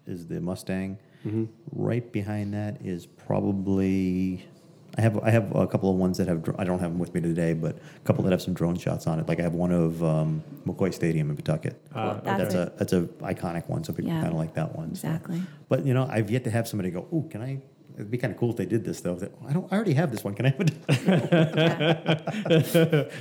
is 0.07 0.27
the 0.27 0.41
Mustang. 0.41 0.99
Mm-hmm. 1.27 1.45
Right 1.73 2.13
behind 2.13 2.53
that 2.55 2.81
is 2.85 3.07
probably 3.07 4.47
I 4.99 5.03
have 5.03 5.19
I 5.23 5.31
have 5.31 5.55
a 5.55 5.67
couple 5.67 5.91
of 5.91 5.97
ones 5.97 6.17
that 6.19 6.27
have 6.29 6.43
dr- 6.43 6.59
I 6.59 6.65
don't 6.65 6.79
have 6.79 6.91
them 6.91 6.99
with 6.99 7.13
me 7.15 7.21
today, 7.21 7.53
but 7.53 7.77
a 7.77 8.01
couple 8.07 8.25
that 8.25 8.31
have 8.33 8.41
some 8.41 8.55
drone 8.55 8.77
shots 8.79 9.07
on 9.07 9.19
it. 9.21 9.29
Like 9.29 9.39
I 9.41 9.43
have 9.43 9.55
one 9.55 9.71
of 9.73 10.03
um, 10.03 10.43
McCoy 10.67 10.93
Stadium 10.95 11.29
in 11.31 11.37
Pawtucket. 11.37 11.75
Ah, 11.95 12.15
That's 12.25 12.39
that's 12.43 12.55
it. 12.55 12.59
a 12.59 12.73
that's 12.79 12.93
a 12.95 13.03
iconic 13.35 13.69
one, 13.69 13.85
so 13.85 13.93
people 13.93 14.11
Yeah. 14.11 14.21
kind 14.23 14.33
of 14.33 14.39
like 14.39 14.55
that 14.55 14.75
one. 14.75 14.95
so. 14.95 15.07
Exactly. 15.09 15.43
But 15.69 15.85
you 15.85 15.93
know, 15.93 16.07
I've 16.11 16.31
yet 16.31 16.45
to 16.45 16.51
have 16.51 16.67
somebody 16.67 16.91
go, 16.91 17.07
"Oh, 17.13 17.23
can 17.31 17.43
I?" 17.43 17.59
It'd 17.97 18.11
be 18.11 18.19
kind 18.19 18.31
of 18.31 18.39
cool 18.39 18.51
if 18.51 18.57
they 18.57 18.67
did 18.67 18.85
this, 18.85 19.01
though. 19.01 19.15
That, 19.15 19.33
I 19.49 19.55
don't. 19.55 19.73
I 19.73 19.77
already 19.77 19.95
have 19.95 20.11
this 20.11 20.23
one. 20.23 20.35
Can 20.35 20.45
I 20.45 20.51
have 20.51 20.61
it? 20.61 20.71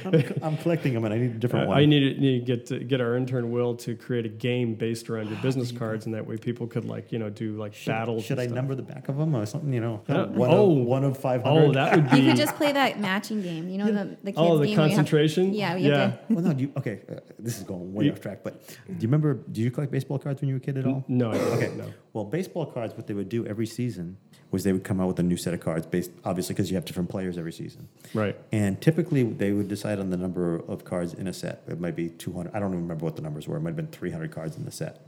I'm, 0.06 0.44
I'm 0.44 0.58
collecting 0.58 0.94
them, 0.94 1.06
and 1.06 1.14
I 1.14 1.18
need 1.18 1.32
a 1.32 1.40
different 1.40 1.68
I, 1.68 1.70
one. 1.70 1.78
I 1.78 1.86
need 1.86 2.16
to, 2.16 2.20
need 2.20 2.40
to 2.40 2.46
get 2.46 2.66
to 2.68 2.80
get 2.80 3.00
our 3.00 3.16
intern 3.16 3.52
Will 3.52 3.76
to 3.78 3.96
create 3.96 4.26
a 4.26 4.30
game 4.30 4.76
based 4.76 5.10
around 5.10 5.30
your 5.30 5.38
ah, 5.38 5.42
business 5.42 5.72
cards, 5.72 6.08
and 6.08 6.14
that 6.14 6.28
way 6.28 6.36
people 6.36 6.68
could 6.68 6.84
like 6.84 7.14
you 7.14 7.20
know 7.20 7.30
do 7.30 7.56
like 7.56 7.74
Should, 7.74 7.92
battles. 7.92 8.26
should 8.26 8.34
and 8.34 8.42
I 8.42 8.46
stuff. 8.48 8.56
number 8.56 8.76
the 8.76 8.82
back 8.82 9.08
of 9.08 9.16
them 9.16 9.34
or 9.34 9.46
something? 9.46 9.72
You 9.72 9.80
know, 9.80 10.02
Yeah. 10.10 10.26
one, 10.26 10.52
Oh. 10.52 10.72
of, 10.78 10.86
one 10.86 11.04
of 11.06 11.18
five 11.18 11.42
hundred. 11.42 11.70
Oh, 11.70 11.72
that 11.72 11.96
would 11.96 12.10
be. 12.12 12.20
You 12.20 12.32
could 12.32 12.38
just 12.38 12.56
play 12.58 12.74
that 12.74 13.00
matching 13.00 13.42
game. 13.42 13.70
You 13.70 13.78
know 13.78 13.86
the 13.86 14.18
the 14.24 14.34
oh, 14.34 14.34
kids 14.34 14.38
oh, 14.38 14.42
the 14.42 14.42
game. 14.42 14.60
where 14.60 14.68
you 14.68 14.76
have- 14.76 14.90
concentration. 14.90 15.54
yeah, 15.54 15.76
you 15.78 15.92
have 15.94 16.12
yeah. 16.12 16.18
well, 16.30 16.44
no. 16.44 16.54
Do 16.54 16.64
you, 16.64 16.74
okay, 16.76 17.00
uh, 17.10 17.22
this 17.40 17.58
is 17.58 17.64
going 17.64 17.94
way 17.94 18.12
off 18.12 18.20
track. 18.20 18.40
But 18.44 18.68
do 18.68 18.94
you 19.00 19.08
remember? 19.08 19.36
Do 19.36 19.62
you 19.62 19.72
collect 19.72 19.94
baseball 19.94 20.20
cards 20.20 20.42
when 20.42 20.50
you 20.50 20.56
were 20.56 20.60
a 20.60 20.62
kid 20.62 20.78
at 20.78 20.86
all? 20.86 21.06
No, 21.08 21.32
I. 21.32 21.38
Okay. 21.38 21.72
No. 21.78 21.86
Well, 22.12 22.26
baseball 22.26 22.66
cards, 22.66 22.94
what 22.96 23.08
they 23.08 23.14
would 23.14 23.30
do 23.30 23.46
every 23.46 23.66
season 23.66 24.18
was 24.56 24.64
they 24.64 24.74
would 24.74 24.84
come 24.84 25.00
out 25.00 25.08
with 25.08 25.20
a 25.20 25.24
new 25.24 25.38
set 25.38 25.54
of 25.54 25.60
cards, 25.60 25.86
based 25.86 26.10
obviously 26.24 26.54
because 26.56 26.72
you 26.72 26.76
have 26.78 26.86
different 26.86 27.10
players 27.10 27.38
every 27.38 27.54
season. 27.54 27.88
Right. 28.14 28.36
And 28.52 28.82
typically, 28.82 29.22
they 29.24 29.52
would 29.52 29.68
decide 29.68 30.00
on 30.00 30.10
the 30.10 30.18
number 30.18 30.56
of 30.56 30.84
cards 30.84 31.14
in 31.14 31.28
a 31.28 31.34
set. 31.34 31.62
It 31.68 31.80
might 31.80 31.96
be 31.96 32.10
200. 32.10 32.56
I 32.56 32.60
don't 32.60 32.70
even 32.72 32.82
remember 32.82 33.06
what 33.06 33.16
the 33.16 33.22
numbers 33.22 33.48
were. 33.48 33.58
It 33.58 33.62
might 33.62 33.70
have 33.70 33.76
been 33.76 33.88
300 33.88 34.32
cards 34.32 34.58
in 34.58 34.66
the 34.66 34.72
set, 34.72 35.02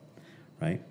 right? 0.61 0.81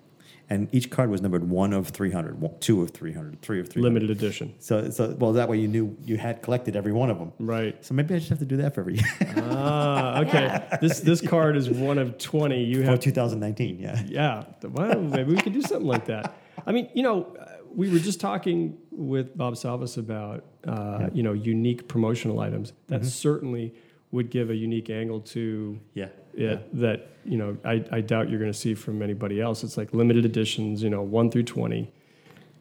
And 0.49 0.69
each 0.73 0.89
card 0.89 1.09
was 1.09 1.21
numbered 1.21 1.49
one 1.49 1.73
of 1.73 1.89
300, 1.89 2.39
one- 2.39 2.53
two 2.61 2.81
of 2.81 2.91
300, 2.91 3.41
three 3.41 3.59
of 3.59 3.67
300. 3.67 3.83
Limited 3.93 4.09
edition. 4.09 4.53
So, 4.59 4.89
so 4.91 5.13
well, 5.19 5.33
that 5.33 5.49
way 5.49 5.57
you 5.57 5.67
knew 5.67 5.97
you 6.05 6.15
had 6.17 6.41
collected 6.41 6.75
every 6.77 6.93
one 6.93 7.09
of 7.09 7.19
them. 7.19 7.33
Right. 7.37 7.75
So 7.85 7.93
maybe 7.93 8.15
I 8.15 8.19
just 8.19 8.29
have 8.29 8.39
to 8.39 8.45
do 8.45 8.57
that 8.57 8.73
for 8.73 8.79
every 8.81 8.95
year. 8.95 9.05
Ah, 9.37 10.21
okay. 10.21 10.63
This 10.81 10.99
this 11.01 11.21
card 11.21 11.57
is 11.57 11.69
one 11.69 11.97
of 11.97 12.17
twenty. 12.17 12.63
You 12.63 12.79
For 12.83 12.91
have 12.91 12.99
2019, 12.99 13.79
yeah. 13.79 14.01
Yeah. 14.07 14.43
Well, 14.63 15.01
maybe 15.01 15.33
we 15.35 15.41
could 15.41 15.53
do 15.53 15.61
something 15.61 15.87
like 15.87 16.05
that. 16.05 16.33
I 16.65 16.71
mean, 16.71 16.89
you 16.93 17.03
know, 17.03 17.35
we 17.75 17.89
were 17.89 17.99
just 17.99 18.19
talking 18.19 18.77
with 18.91 19.37
Bob 19.37 19.55
Salvis 19.55 19.97
about, 19.97 20.45
uh, 20.65 21.09
you 21.13 21.23
know, 21.23 21.33
unique 21.33 21.87
promotional 21.87 22.39
items. 22.39 22.73
That 22.87 23.05
certainly 23.05 23.73
would 24.11 24.29
give 24.29 24.49
a 24.49 24.55
unique 24.55 24.89
angle 24.89 25.19
to 25.21 25.79
Yeah. 25.93 26.09
it 26.33 26.75
that 26.79 27.07
you 27.25 27.37
know 27.37 27.57
I, 27.65 27.83
I 27.91 28.01
doubt 28.01 28.29
you're 28.29 28.39
going 28.39 28.51
to 28.51 28.57
see 28.57 28.73
from 28.73 29.01
anybody 29.01 29.41
else. 29.41 29.63
It's 29.63 29.75
like 29.77 29.93
limited 29.93 30.23
editions, 30.25 30.81
you 30.83 30.89
know, 30.89 31.01
one 31.01 31.29
through 31.31 31.43
twenty, 31.43 31.91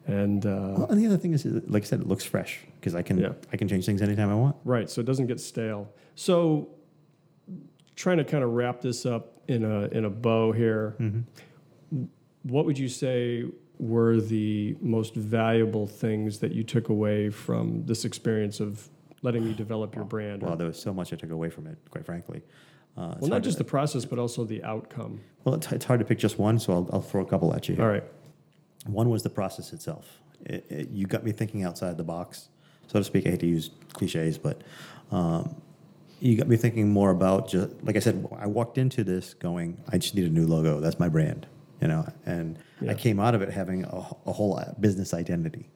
and 0.07 0.45
uh, 0.45 0.75
Well, 0.77 0.87
and 0.90 1.01
the 1.01 1.07
other 1.07 1.16
thing 1.19 1.33
is, 1.35 1.45
like 1.45 1.83
I 1.85 1.87
said, 1.87 2.01
it 2.01 2.09
looks 2.09 2.25
fresh 2.25 2.61
because 2.81 2.95
I 2.95 3.03
can 3.03 3.19
Yeah. 3.19 3.33
I 3.53 3.57
can 3.57 3.69
change 3.69 3.87
things 3.87 4.03
anytime 4.03 4.29
I 4.31 4.35
want. 4.35 4.57
right, 4.64 4.88
so 4.90 5.01
it 5.01 5.05
doesn't 5.07 5.27
get 5.29 5.38
stale. 5.40 5.88
So, 6.16 6.69
trying 7.95 8.16
to 8.19 8.25
kind 8.25 8.42
of 8.42 8.51
wrap 8.53 8.81
this 8.81 9.07
up 9.07 9.40
in 9.49 9.64
a 9.64 9.83
in 9.88 10.05
a 10.05 10.11
bow 10.11 10.51
here, 10.53 10.97
what 12.42 12.64
would 12.66 12.79
you 12.79 12.88
say 12.88 13.45
were 13.79 14.21
the 14.21 14.77
most 14.81 15.15
valuable 15.15 15.87
things 15.87 16.39
that 16.41 16.53
you 16.53 16.62
took 16.65 16.89
away 16.89 17.31
from 17.31 17.85
this 17.87 18.05
experience 18.05 18.61
of 18.61 18.89
letting 19.23 19.45
me 19.47 19.53
develop 19.55 19.95
your 19.95 20.05
brand? 20.05 20.43
Well, 20.43 20.57
there 20.57 20.67
was 20.67 20.81
so 20.81 20.93
much 20.95 21.12
I 21.12 21.17
took 21.17 21.31
away 21.31 21.51
from 21.51 21.67
it, 21.67 21.77
quite 21.91 22.05
frankly. 22.07 22.43
Uh, 22.97 23.15
well, 23.19 23.23
not 23.23 23.31
hard 23.31 23.43
to- 23.43 23.49
just 23.49 23.59
the 23.59 23.65
process, 23.65 24.05
but 24.05 24.19
also 24.19 24.45
the 24.45 24.62
outcome. 24.65 25.21
well, 25.45 25.55
it's, 25.55 25.71
it's 25.73 25.85
hard 25.85 26.01
to 26.01 26.07
pick 26.07 26.19
just 26.19 26.39
one, 26.39 26.59
so 26.59 26.73
I'll, 26.73 26.91
I'll 26.93 27.03
throw 27.03 27.23
a 27.23 27.27
couple 27.27 27.55
at 27.55 27.69
you. 27.69 27.75
Here. 27.77 27.85
All 27.85 27.91
right. 27.91 28.05
One 28.87 29.11
was 29.11 29.23
the 29.23 29.31
process 29.31 29.73
itself. 29.73 30.21
It, 30.45 30.65
it, 30.71 30.89
you 30.91 31.07
got 31.07 31.25
me 31.25 31.33
thinking 31.33 31.65
outside 31.65 31.97
the 31.99 32.05
box, 32.05 32.49
so 32.87 32.99
to 32.99 33.05
speak. 33.05 33.27
I 33.27 33.31
hate 33.31 33.41
to 33.41 33.47
use 33.47 33.71
cliches, 33.93 34.39
but 34.39 34.62
um, 35.11 35.61
you 36.21 36.37
got 36.37 36.47
me 36.49 36.57
thinking 36.57 36.89
more 36.89 37.11
about 37.11 37.49
just 37.49 37.71
like 37.83 37.97
I 37.97 37.99
said. 37.99 38.27
I 38.39 38.47
walked 38.47 38.79
into 38.79 39.03
this 39.05 39.35
going, 39.35 39.83
I 39.93 39.99
just 39.99 40.15
need 40.15 40.25
a 40.25 40.31
new 40.31 40.47
logo. 40.47 40.81
That's 40.81 40.99
my 40.99 41.09
brand, 41.09 41.47
you 41.81 41.89
know. 41.89 42.07
And 42.25 42.59
Yeah. 42.81 42.93
I 42.93 42.95
came 42.95 43.19
out 43.21 43.35
of 43.35 43.43
it 43.43 43.51
having 43.51 43.85
a, 43.85 43.97
a 44.27 44.33
whole 44.33 44.61
business 44.81 45.12
identity. 45.15 45.69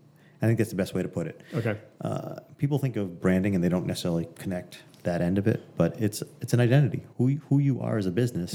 I 0.42 0.46
think 0.46 0.58
that's 0.58 0.70
the 0.70 0.76
best 0.76 0.94
way 0.94 1.02
to 1.02 1.08
put 1.08 1.26
it. 1.26 1.40
Okay. 1.54 1.76
Uh, 2.00 2.36
people 2.56 2.78
think 2.78 2.96
of 2.96 3.20
branding 3.20 3.54
and 3.54 3.62
they 3.62 3.68
don't 3.68 3.86
necessarily 3.86 4.26
connect 4.36 4.82
that 5.02 5.20
end 5.20 5.36
of 5.38 5.46
it, 5.46 5.62
but 5.76 6.00
it's 6.00 6.22
it's 6.40 6.52
an 6.54 6.60
identity. 6.60 7.02
Who 7.18 7.28
you- 7.28 7.40
who 7.48 7.58
you 7.58 7.80
are 7.80 7.96
as 7.98 8.06
a 8.06 8.10
business 8.10 8.54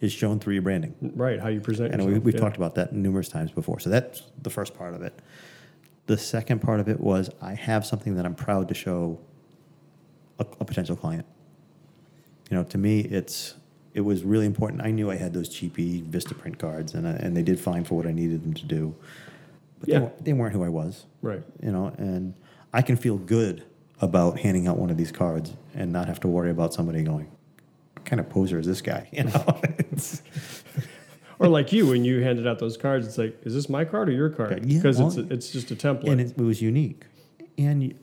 is 0.00 0.12
shown 0.12 0.38
through 0.40 0.52
your 0.54 0.62
branding. 0.62 0.94
Right. 1.14 1.40
How 1.40 1.48
you 1.48 1.60
present 1.60 1.92
And 1.92 2.02
yourself. 2.02 2.12
we, 2.12 2.18
we've 2.18 2.34
yeah. 2.34 2.40
talked 2.40 2.56
about 2.58 2.74
that 2.74 2.92
numerous 2.92 3.28
times 3.30 3.50
before. 3.50 3.78
So 3.80 3.88
that's 3.90 4.22
the 4.42 4.50
first 4.50 4.74
part 4.74 4.92
of 4.94 5.00
it. 5.02 5.14
The 6.06 6.18
second 6.18 6.60
part 6.60 6.80
of 6.80 6.88
it 6.88 7.00
was 7.00 7.30
I 7.40 7.54
have 7.54 7.84
something 7.86 8.14
that 8.16 8.26
I'm 8.26 8.34
proud 8.34 8.68
to 8.68 8.74
show 8.74 9.18
a, 10.38 10.46
a 10.60 10.64
potential 10.66 10.96
client. 10.96 11.24
You 12.50 12.56
know, 12.58 12.64
to 12.64 12.78
me, 12.78 13.00
it's 13.00 13.54
it 13.96 14.02
was 14.04 14.22
really 14.24 14.44
important. 14.44 14.82
I 14.82 14.90
knew 14.90 15.10
I 15.10 15.16
had 15.16 15.32
those 15.32 15.48
cheapy 15.48 16.02
VistaPrint 16.02 16.58
cards, 16.58 16.92
and 16.94 17.08
I, 17.08 17.12
and 17.12 17.34
they 17.36 17.42
did 17.42 17.58
fine 17.58 17.82
for 17.82 17.94
what 17.96 18.06
I 18.06 18.12
needed 18.12 18.44
them 18.44 18.52
to 18.52 18.64
do. 18.66 18.94
But 19.80 19.88
Yeah. 19.88 19.94
they, 19.94 20.00
weren't, 20.04 20.24
they 20.26 20.32
weren't 20.34 20.52
who 20.54 20.62
I 20.64 20.68
was. 20.68 21.06
Right. 21.22 21.42
You 21.62 21.72
know, 21.72 21.86
and 21.96 22.34
I 22.74 22.82
can 22.82 22.96
feel 22.96 23.16
good 23.16 23.64
about 24.02 24.38
handing 24.40 24.66
out 24.68 24.76
one 24.78 24.90
of 24.90 24.98
these 24.98 25.10
cards 25.10 25.54
and 25.74 25.92
not 25.92 26.06
have 26.08 26.20
to 26.20 26.28
worry 26.28 26.50
about 26.50 26.74
somebody 26.74 27.02
going, 27.02 27.26
"What 27.94 28.04
kind 28.04 28.20
of 28.20 28.28
poser 28.28 28.58
is 28.58 28.66
this 28.66 28.82
guy?" 28.82 29.08
You 29.12 29.24
know. 29.24 29.60
Or 31.38 31.48
like 31.48 31.70
you, 31.70 31.86
when 31.86 32.02
you 32.02 32.22
handed 32.22 32.46
out 32.46 32.58
those 32.58 32.78
cards, 32.78 33.06
it's 33.06 33.18
like, 33.18 33.36
is 33.44 33.52
this 33.52 33.68
my 33.68 33.84
card 33.84 34.08
or 34.08 34.12
your 34.12 34.30
card? 34.30 34.64
Yeah, 34.64 34.78
Because 34.78 34.98
well- 34.98 35.08
it's 35.08 35.30
it's 35.30 35.50
just 35.50 35.70
a 35.70 35.76
template. 35.76 36.10
and 36.10 36.18
it, 36.20 36.30
it 36.30 36.38
was 36.38 36.62
unique. 36.62 37.04
And 37.58 37.82
you- 37.82 37.94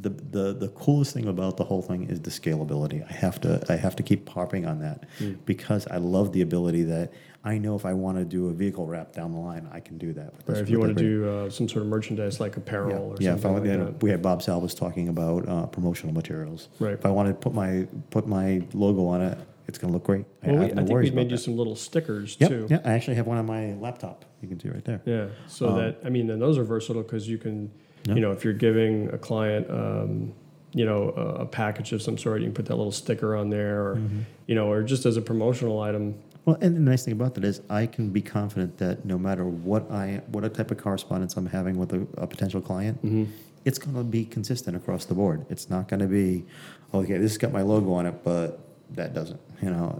the, 0.00 0.10
the 0.10 0.52
the 0.54 0.68
coolest 0.68 1.12
thing 1.14 1.26
about 1.28 1.56
the 1.56 1.64
whole 1.64 1.82
thing 1.82 2.04
is 2.08 2.20
the 2.20 2.30
scalability. 2.30 3.04
I 3.08 3.12
have 3.12 3.40
to 3.42 3.62
I 3.68 3.76
have 3.76 3.96
to 3.96 4.02
keep 4.02 4.28
harping 4.28 4.66
on 4.66 4.78
that 4.80 5.04
Hmm. 5.18 5.32
because 5.44 5.86
I 5.88 5.98
love 5.98 6.32
the 6.32 6.40
ability 6.42 6.84
that 6.84 7.12
I 7.44 7.58
know 7.58 7.74
if 7.76 7.84
I 7.84 7.92
want 7.92 8.16
to 8.18 8.24
do 8.24 8.48
a 8.48 8.52
vehicle 8.52 8.86
wrap 8.86 9.12
down 9.12 9.32
the 9.32 9.38
line, 9.38 9.68
I 9.70 9.80
can 9.80 9.98
do 9.98 10.12
that. 10.14 10.34
with 10.36 10.46
this- 10.46 10.58
if 10.60 10.70
you 10.70 10.78
want 10.80 10.96
to 10.96 11.02
do 11.02 11.28
uh, 11.28 11.50
some 11.50 11.68
sort 11.68 11.82
of 11.82 11.88
merchandise 11.88 12.40
like 12.40 12.56
apparel 12.56 12.90
yeah, 12.90 12.96
or 12.98 13.16
yeah. 13.20 13.32
If 13.34 13.40
I, 13.40 13.52
something 13.54 13.84
like 13.84 14.02
we 14.02 14.10
had 14.10 14.22
Bob 14.22 14.40
Salvas 14.42 14.74
talking 14.74 15.08
about 15.08 15.46
uh, 15.48 15.66
promotional 15.66 16.14
materials. 16.14 16.68
Right. 16.80 16.94
If 16.94 17.04
I 17.04 17.10
want 17.10 17.28
to 17.28 17.34
put 17.34 17.52
my 17.54 17.86
put 18.10 18.26
my 18.26 18.62
logo 18.72 19.06
on 19.06 19.20
it, 19.20 19.36
it's 19.68 19.78
going 19.78 19.90
to 19.92 19.94
look 19.94 20.04
great. 20.04 20.24
I, 20.42 20.52
Well, 20.52 20.56
I 20.56 20.64
we, 20.66 20.70
I 20.72 20.74
no 20.74 20.86
think 20.86 21.00
we 21.00 21.10
made 21.10 21.30
you 21.30 21.36
that. 21.36 21.42
some 21.42 21.56
little 21.56 21.76
stickers 21.76 22.36
Yep, 22.38 22.48
too. 22.50 22.66
yeah. 22.70 22.80
I 22.84 22.92
actually 22.92 23.16
have 23.16 23.26
one 23.26 23.38
on 23.38 23.46
my 23.46 23.74
laptop. 23.74 24.24
You 24.42 24.48
can 24.48 24.58
see 24.60 24.68
right 24.68 24.84
there. 24.84 25.00
Yeah, 25.06 25.28
so 25.46 25.68
Um, 25.68 25.76
that 25.78 26.00
I 26.04 26.08
mean, 26.10 26.28
and 26.30 26.40
those 26.40 26.56
are 26.58 26.64
versatile 26.64 27.02
because 27.02 27.26
you 27.28 27.38
can, 27.38 27.70
Yeah. 28.06 28.14
you 28.14 28.20
know, 28.20 28.32
if 28.32 28.44
you're 28.44 28.52
giving 28.52 29.08
a 29.12 29.18
client, 29.18 29.68
um, 29.70 30.32
you 30.72 30.84
know, 30.84 31.12
a, 31.16 31.42
a 31.42 31.46
package 31.46 31.92
of 31.92 32.02
some 32.02 32.18
sort, 32.18 32.40
you 32.40 32.46
can 32.48 32.54
put 32.54 32.66
that 32.66 32.76
little 32.76 32.92
sticker 32.92 33.36
on 33.36 33.48
there, 33.50 33.86
or 33.86 33.96
Mm-hmm. 33.96 34.20
you 34.46 34.54
know, 34.54 34.70
or 34.70 34.82
just 34.82 35.06
as 35.06 35.16
a 35.16 35.22
promotional 35.22 35.80
item. 35.80 36.14
Well, 36.44 36.58
and 36.60 36.76
the 36.76 36.80
nice 36.80 37.04
thing 37.04 37.12
about 37.12 37.34
that 37.36 37.44
is 37.44 37.62
I 37.70 37.86
can 37.86 38.10
be 38.10 38.20
confident 38.20 38.76
that 38.78 39.04
no 39.06 39.16
matter 39.16 39.44
what 39.46 39.90
I 39.90 40.20
what 40.26 40.52
type 40.52 40.70
of 40.70 40.76
correspondence 40.78 41.36
I'm 41.36 41.46
having 41.46 41.78
with 41.78 41.92
a, 41.94 42.06
a 42.18 42.26
potential 42.26 42.60
client, 42.60 43.02
Mm-hmm. 43.02 43.24
it's 43.64 43.78
going 43.78 43.96
to 43.96 44.04
be 44.04 44.26
consistent 44.26 44.76
across 44.76 45.06
the 45.06 45.14
board. 45.14 45.46
It's 45.48 45.70
not 45.70 45.88
going 45.88 46.00
to 46.00 46.06
be, 46.06 46.44
okay, 46.92 47.16
this 47.16 47.30
has 47.32 47.38
got 47.38 47.52
my 47.52 47.62
logo 47.62 47.92
on 47.94 48.04
it, 48.06 48.22
but 48.22 48.58
that 48.90 49.14
doesn't. 49.14 49.40
You 49.62 49.70
know, 49.70 49.98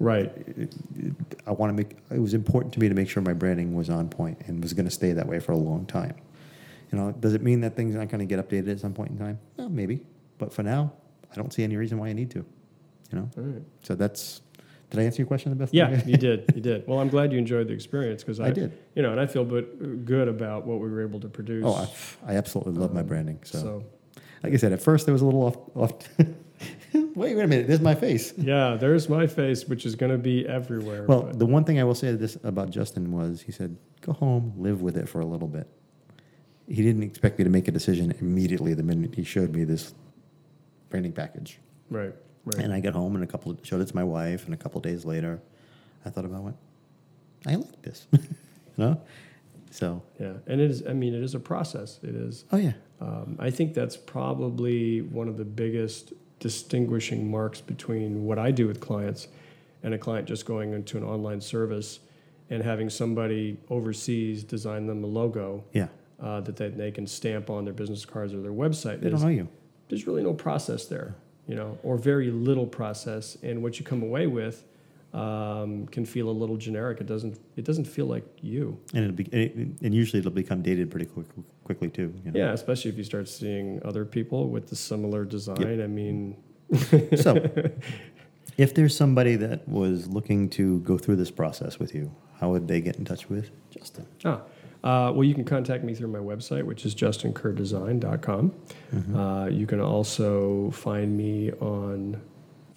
Right. 0.00 0.32
I 1.46 1.52
want 1.52 1.70
to 1.70 1.76
make. 1.76 1.96
It 2.10 2.18
was 2.18 2.34
important 2.34 2.72
to 2.74 2.80
me 2.80 2.88
to 2.88 2.94
make 2.94 3.08
sure 3.08 3.22
my 3.22 3.34
branding 3.34 3.74
was 3.76 3.90
on 3.90 4.08
point 4.08 4.38
and 4.46 4.62
was 4.62 4.72
going 4.72 4.86
to 4.86 4.90
stay 4.90 5.12
that 5.12 5.26
way 5.28 5.38
for 5.40 5.52
a 5.52 5.56
long 5.58 5.84
time. 5.86 6.14
You 6.92 6.98
know, 6.98 7.12
does 7.12 7.34
it 7.34 7.42
mean 7.42 7.60
that 7.60 7.76
things 7.76 7.94
aren't 7.94 8.10
going 8.10 8.26
to 8.26 8.26
get 8.26 8.46
updated 8.46 8.70
at 8.72 8.80
some 8.80 8.92
point 8.94 9.10
in 9.10 9.18
time? 9.18 9.38
Well, 9.56 9.68
maybe, 9.68 10.02
but 10.38 10.52
for 10.52 10.62
now, 10.62 10.92
I 11.30 11.36
don't 11.36 11.52
see 11.52 11.62
any 11.62 11.76
reason 11.76 11.98
why 11.98 12.08
I 12.08 12.12
need 12.12 12.30
to. 12.32 12.44
You 13.12 13.18
know, 13.18 13.30
All 13.36 13.44
right. 13.44 13.62
so 13.82 13.94
that's. 13.94 14.42
Did 14.90 14.98
I 14.98 15.02
answer 15.04 15.18
your 15.18 15.28
question 15.28 15.50
the 15.50 15.56
best? 15.56 15.72
Yeah, 15.72 16.02
you 16.04 16.16
did. 16.16 16.50
You 16.54 16.60
did. 16.60 16.88
Well, 16.88 16.98
I'm 16.98 17.08
glad 17.08 17.32
you 17.32 17.38
enjoyed 17.38 17.68
the 17.68 17.74
experience 17.74 18.24
because 18.24 18.40
I, 18.40 18.48
I 18.48 18.50
did. 18.50 18.76
You 18.96 19.02
know, 19.02 19.12
and 19.12 19.20
I 19.20 19.26
feel 19.26 19.44
but 19.44 20.04
good 20.04 20.26
about 20.26 20.66
what 20.66 20.80
we 20.80 20.90
were 20.90 21.02
able 21.02 21.20
to 21.20 21.28
produce. 21.28 21.64
Oh, 21.64 21.74
I, 22.26 22.32
I 22.32 22.36
absolutely 22.36 22.72
love 22.72 22.92
my 22.92 23.00
um, 23.02 23.06
branding. 23.06 23.38
So. 23.44 23.58
so 23.58 23.84
like 24.42 24.52
I 24.52 24.56
said, 24.56 24.72
at 24.72 24.82
first 24.82 25.06
there 25.06 25.12
was 25.12 25.22
a 25.22 25.26
little 25.26 25.44
off. 25.44 25.56
off 25.76 25.92
wait, 26.92 27.14
wait 27.14 27.38
a 27.38 27.46
minute. 27.46 27.68
There's 27.68 27.80
my 27.80 27.94
face. 27.94 28.34
yeah, 28.36 28.74
there's 28.74 29.08
my 29.08 29.28
face, 29.28 29.64
which 29.66 29.86
is 29.86 29.94
going 29.94 30.10
to 30.12 30.18
be 30.18 30.46
everywhere. 30.46 31.04
Well, 31.04 31.22
but- 31.22 31.38
the 31.38 31.46
one 31.46 31.62
thing 31.62 31.78
I 31.78 31.84
will 31.84 31.94
say 31.94 32.12
this 32.12 32.36
about 32.42 32.70
Justin 32.70 33.12
was 33.12 33.42
he 33.42 33.52
said, 33.52 33.76
"Go 34.00 34.12
home, 34.12 34.54
live 34.56 34.82
with 34.82 34.96
it 34.96 35.08
for 35.08 35.20
a 35.20 35.26
little 35.26 35.48
bit." 35.48 35.68
He 36.70 36.82
didn't 36.82 37.02
expect 37.02 37.38
me 37.38 37.44
to 37.44 37.50
make 37.50 37.66
a 37.68 37.72
decision 37.72 38.14
immediately 38.20 38.74
the 38.74 38.82
minute 38.82 39.14
he 39.16 39.24
showed 39.24 39.54
me 39.54 39.64
this 39.64 39.92
branding 40.88 41.12
package. 41.12 41.58
right, 41.90 42.14
right. 42.44 42.56
And 42.56 42.72
I 42.72 42.80
got 42.80 42.94
home 42.94 43.14
and 43.16 43.24
a 43.24 43.26
couple 43.26 43.58
showed 43.62 43.80
it 43.80 43.88
to 43.88 43.96
my 43.96 44.04
wife, 44.04 44.44
and 44.44 44.54
a 44.54 44.56
couple 44.56 44.80
days 44.80 45.04
later, 45.04 45.40
I 46.04 46.10
thought 46.10 46.24
about 46.24 46.46
it. 46.46 46.54
I 47.46 47.54
like 47.56 47.82
this, 47.82 48.06
you 48.12 48.20
know. 48.78 49.00
So, 49.72 50.02
yeah, 50.18 50.34
and 50.46 50.60
it 50.60 50.70
is. 50.70 50.86
I 50.86 50.92
mean, 50.92 51.14
it 51.14 51.22
is 51.22 51.34
a 51.34 51.40
process. 51.40 51.98
It 52.02 52.14
is. 52.14 52.44
oh 52.52 52.56
yeah, 52.56 52.72
Um, 53.00 53.36
I 53.38 53.50
think 53.50 53.74
that's 53.74 53.96
probably 53.96 55.00
one 55.00 55.28
of 55.28 55.36
the 55.36 55.44
biggest 55.44 56.12
distinguishing 56.40 57.30
marks 57.30 57.60
between 57.60 58.24
what 58.24 58.38
I 58.38 58.50
do 58.50 58.66
with 58.66 58.80
clients 58.80 59.28
and 59.82 59.94
a 59.94 59.98
client 59.98 60.26
just 60.26 60.44
going 60.46 60.72
into 60.72 60.96
an 60.96 61.04
online 61.04 61.40
service 61.40 62.00
and 62.48 62.62
having 62.62 62.90
somebody 62.90 63.58
overseas 63.68 64.42
design 64.42 64.86
them 64.86 65.04
a 65.04 65.06
logo 65.06 65.64
yeah. 65.72 65.88
Uh, 66.20 66.40
that 66.42 66.56
they, 66.56 66.68
they 66.68 66.90
can 66.90 67.06
stamp 67.06 67.50
on 67.50 67.64
their 67.64 67.74
business 67.74 68.04
cards 68.04 68.34
or 68.34 68.40
their 68.40 68.52
website. 68.52 69.00
They 69.00 69.10
don't 69.10 69.22
know 69.22 69.28
you. 69.28 69.48
There's 69.88 70.06
really 70.06 70.22
no 70.22 70.34
process 70.34 70.86
there, 70.86 71.16
you 71.46 71.54
know, 71.54 71.78
or 71.82 71.96
very 71.96 72.30
little 72.30 72.66
process, 72.66 73.36
and 73.42 73.62
what 73.62 73.78
you 73.78 73.84
come 73.84 74.02
away 74.02 74.26
with 74.26 74.64
um, 75.12 75.86
can 75.88 76.04
feel 76.04 76.28
a 76.28 76.32
little 76.32 76.56
generic. 76.56 77.00
It 77.00 77.06
doesn't. 77.06 77.40
It 77.56 77.64
doesn't 77.64 77.86
feel 77.86 78.06
like 78.06 78.24
you. 78.40 78.78
And 78.94 79.04
it'll 79.04 79.16
be, 79.16 79.76
and 79.82 79.94
usually 79.94 80.20
it'll 80.20 80.30
become 80.30 80.62
dated 80.62 80.90
pretty 80.90 81.06
quick, 81.06 81.26
quickly 81.64 81.88
too. 81.88 82.14
You 82.24 82.30
know? 82.30 82.38
Yeah, 82.38 82.52
especially 82.52 82.90
if 82.90 82.96
you 82.96 83.04
start 83.04 83.28
seeing 83.28 83.80
other 83.84 84.04
people 84.04 84.48
with 84.48 84.68
the 84.68 84.76
similar 84.76 85.24
design. 85.24 85.80
I 85.82 85.88
mean, 85.88 86.36
So, 87.16 87.50
if 88.56 88.74
there's 88.74 88.96
somebody 88.96 89.36
that 89.36 89.68
was 89.68 90.06
looking 90.06 90.48
to 90.50 90.80
go 90.80 90.98
through 90.98 91.16
this 91.16 91.30
process 91.30 91.78
with 91.78 91.94
you, 91.94 92.14
how 92.38 92.50
would 92.50 92.68
they 92.68 92.80
get 92.80 92.96
in 92.96 93.04
touch 93.04 93.28
with 93.28 93.50
Justin? 93.70 94.06
ah, 94.24 94.40
uh, 94.84 95.12
well, 95.14 95.24
you 95.24 95.34
can 95.34 95.44
contact 95.44 95.84
me 95.84 95.94
through 95.94 96.08
my 96.08 96.18
website, 96.18 96.64
which 96.64 96.84
is 96.86 96.94
justinkerrdesign.com. 96.94 98.52
Uh, 99.14 99.46
you 99.50 99.66
can 99.66 99.80
also 99.80 100.70
find 100.70 101.16
me 101.16 101.52
on 101.52 102.20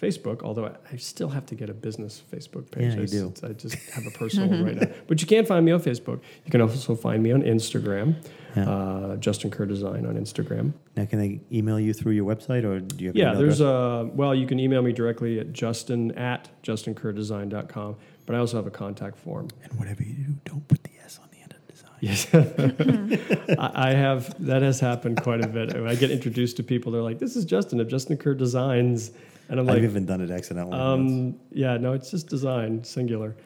Facebook, 0.02 0.42
although 0.42 0.66
I, 0.66 0.74
I 0.92 0.96
still 0.96 1.30
have 1.30 1.46
to 1.46 1.54
get 1.54 1.70
a 1.70 1.74
business 1.74 2.22
Facebook 2.30 2.70
page. 2.70 2.94
Yeah, 2.94 3.02
I, 3.02 3.06
do. 3.06 3.32
I 3.42 3.52
just 3.52 3.76
have 3.94 4.06
a 4.06 4.10
personal 4.10 4.48
one 4.50 4.64
right 4.64 4.76
now. 4.76 4.88
But 5.06 5.20
you 5.22 5.26
can 5.26 5.46
find 5.46 5.64
me 5.64 5.72
on 5.72 5.80
Facebook. 5.80 6.20
You 6.44 6.50
can 6.50 6.60
also 6.60 6.94
find 6.94 7.22
me 7.22 7.32
on 7.32 7.42
Instagram, 7.42 8.16
Yeah. 8.54 8.68
uh, 8.68 9.16
Justin 9.16 9.50
Kerr 9.50 9.64
Design 9.64 10.04
on 10.04 10.16
Instagram. 10.16 10.74
Now, 10.96 11.06
can 11.06 11.18
they 11.18 11.40
email 11.50 11.80
you 11.80 11.94
through 11.94 12.12
your 12.12 12.26
website, 12.26 12.64
or 12.64 12.80
do 12.80 13.02
you 13.02 13.08
have? 13.08 13.16
Yeah, 13.16 13.32
there's 13.34 13.60
address? 13.62 14.10
a, 14.10 14.10
well, 14.14 14.34
you 14.34 14.46
can 14.46 14.60
email 14.60 14.82
me 14.82 14.92
directly 14.92 15.40
at 15.40 15.52
justin 15.54 16.12
at 16.18 16.50
justinkerrdesign.com, 16.62 17.96
but 18.26 18.36
I 18.36 18.38
also 18.38 18.56
have 18.58 18.66
a 18.66 18.70
contact 18.70 19.16
form. 19.16 19.48
and 19.62 19.72
whatever 19.78 20.02
you 20.02 20.12
do, 20.14 20.34
don't 20.44 20.66
put 20.68 20.82
the 20.84 20.90
S 21.02 21.18
on 21.22 21.28
the 21.32 21.38
end 21.40 21.52
of 21.54 21.66
design. 21.66 21.93
Yes. 22.08 23.58
I 23.58 23.92
have, 23.92 24.34
that 24.46 24.62
has 24.62 24.80
happened 24.80 25.22
quite 25.22 25.44
a 25.44 25.48
bit. 25.48 25.72
When 25.74 25.88
I 25.88 25.94
get 25.94 26.10
introduced 26.10 26.56
to 26.58 26.62
people, 26.62 26.92
they're 26.92 27.02
like, 27.02 27.18
this 27.18 27.36
is 27.36 27.44
Justin 27.44 27.80
of 27.80 27.88
Justin 27.88 28.16
Kerr 28.16 28.34
Designs. 28.34 29.10
And 29.48 29.60
I'm 29.60 29.66
like, 29.66 29.78
I've 29.78 29.84
even 29.84 30.06
done 30.06 30.20
it 30.20 30.30
accidentally. 30.30 30.78
um, 30.78 31.34
yeah, 31.50 31.76
no, 31.76 31.92
it's 31.92 32.10
just 32.10 32.28
design, 32.28 32.82
singular. 32.84 33.36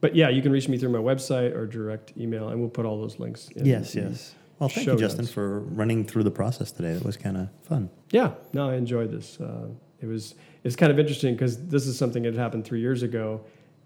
But 0.00 0.14
yeah, 0.14 0.28
you 0.28 0.42
can 0.42 0.52
reach 0.52 0.68
me 0.68 0.76
through 0.78 0.90
my 0.90 0.98
website 0.98 1.54
or 1.54 1.66
direct 1.66 2.12
email, 2.18 2.48
and 2.50 2.60
we'll 2.60 2.68
put 2.70 2.84
all 2.86 3.00
those 3.00 3.18
links 3.18 3.48
in. 3.48 3.64
Yes, 3.64 3.94
yes. 3.94 4.34
Well, 4.58 4.68
thank 4.68 4.84
show 4.86 4.92
you, 4.92 4.98
Justin, 4.98 5.24
notes. 5.24 5.32
for 5.32 5.60
running 5.60 6.04
through 6.04 6.24
the 6.24 6.30
process 6.30 6.70
today. 6.72 6.92
That 6.94 7.04
was 7.04 7.16
kind 7.16 7.36
of 7.36 7.48
fun. 7.62 7.90
Yeah, 8.10 8.32
no, 8.52 8.70
I 8.70 8.74
enjoyed 8.76 9.10
this. 9.10 9.40
Uh, 9.40 9.68
It 10.00 10.06
was 10.06 10.34
it's 10.64 10.76
kind 10.76 10.92
of 10.92 10.98
interesting 10.98 11.34
because 11.34 11.66
this 11.68 11.86
is 11.86 11.96
something 11.98 12.22
that 12.24 12.34
happened 12.34 12.64
three 12.64 12.80
years 12.80 13.02
ago, 13.02 13.40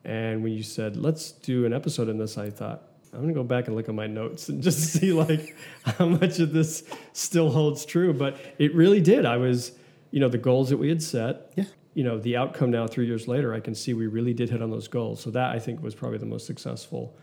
and 0.05 0.43
when 0.43 0.53
you 0.53 0.63
said 0.63 0.97
let's 0.97 1.33
do 1.33 1.65
an 1.67 1.73
episode 1.73 2.09
in 2.09 2.19
this, 2.19 2.37
I 2.39 2.51
thought 2.51 2.83
I'm 3.13 3.21
gonna 3.21 3.33
go 3.33 3.43
back 3.43 3.67
and 3.67 3.77
look 3.77 3.89
at 3.89 3.95
my 3.95 4.07
notes 4.07 4.49
and 4.49 4.63
just 4.63 4.81
see 4.93 5.13
like 5.13 5.57
how 5.85 6.07
much 6.07 6.39
of 6.39 6.53
this 6.53 6.85
still 7.13 7.51
holds 7.51 7.85
true. 7.85 8.13
But 8.13 8.39
it 8.59 8.75
really 8.75 9.01
did. 9.01 9.25
I 9.25 9.37
was, 9.37 9.73
you 10.11 10.21
know, 10.21 10.29
the 10.29 10.39
goals 10.39 10.71
that 10.71 10.77
we 10.77 10.89
had 10.89 11.03
set. 11.03 11.53
Yeah. 11.57 11.65
You 11.95 12.05
know, 12.05 12.19
the 12.19 12.37
outcome 12.37 12.71
now 12.71 12.87
three 12.87 13.07
years 13.07 13.27
later, 13.27 13.53
I 13.53 13.59
can 13.59 13.75
see 13.75 13.95
we 13.95 14.07
really 14.07 14.33
did 14.33 14.49
hit 14.49 14.63
on 14.63 14.71
those 14.71 14.87
goals. 14.87 15.21
So 15.21 15.31
that 15.33 15.51
I 15.51 15.59
think 15.59 15.83
was 15.83 15.95
probably 15.95 16.19
the 16.19 16.27
most 16.27 16.47
successful 16.47 17.17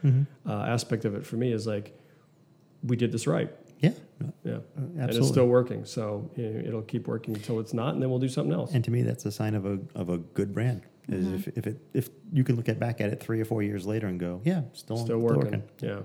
uh, 0.45 0.51
aspect 0.51 1.05
of 1.05 1.15
it 1.15 1.25
for 1.25 1.37
me 1.37 1.53
is 1.53 1.65
like 1.65 1.97
we 2.83 2.97
did 2.97 3.11
this 3.13 3.27
right. 3.27 3.49
Yeah. 3.79 3.91
Yeah. 4.43 4.57
Absolutely. 4.75 5.01
And 5.01 5.09
it's 5.11 5.27
still 5.27 5.47
working. 5.47 5.85
So 5.85 6.29
you 6.35 6.49
know, 6.49 6.67
it'll 6.67 6.81
keep 6.81 7.07
working 7.07 7.35
until 7.35 7.59
it's 7.59 7.73
not, 7.73 7.93
and 7.93 8.01
then 8.01 8.09
we'll 8.09 8.19
do 8.19 8.27
something 8.27 8.53
else. 8.53 8.73
And 8.73 8.83
to 8.83 8.91
me, 8.91 9.03
that's 9.03 9.25
a 9.25 9.31
sign 9.31 9.55
of 9.55 9.65
a 9.65 9.79
of 9.95 10.09
a 10.09 10.17
good 10.17 10.53
brand. 10.53 10.81
Is 11.09 11.47
if, 11.47 11.57
if 11.57 11.67
it 11.67 11.81
if 11.93 12.09
you 12.33 12.43
can 12.43 12.55
look 12.57 12.67
at 12.67 12.79
back 12.79 12.99
at 12.99 13.09
it 13.11 13.21
three 13.21 13.39
or 13.39 13.45
four 13.45 13.63
years 13.63 13.85
later 13.85 14.07
and 14.07 14.19
go, 14.19 14.41
yeah, 14.43 14.63
still 14.73 14.97
Still 14.97 15.19
working. 15.19 15.63
Yeah. 15.79 16.01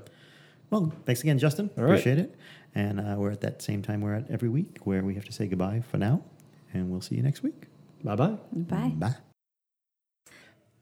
Well, 0.71 0.93
thanks 1.05 1.23
again, 1.23 1.39
Justin. 1.39 1.71
All 1.77 1.85
right. 1.85 1.91
Appreciate 1.91 2.19
it. 2.19 2.35
And 2.75 3.01
uh, 3.01 3.17
we're 3.19 3.33
at 3.33 3.41
that 3.43 3.61
same 3.63 3.83
time 3.83 4.01
we're 4.01 4.15
at 4.15 4.31
every 4.31 4.49
week 4.49 4.79
where 4.85 5.03
we 5.03 5.15
have 5.15 5.25
to 5.27 5.33
say 5.33 5.47
goodbye 5.47 5.83
for 5.91 5.99
now, 5.99 6.23
and 6.73 6.91
we'll 6.91 7.01
see 7.01 7.17
you 7.17 7.23
next 7.23 7.43
week. 7.43 7.67
Bye 8.03 8.17
bye. 8.17 8.37
Bye. 8.53 8.93
Bye. 8.97 9.15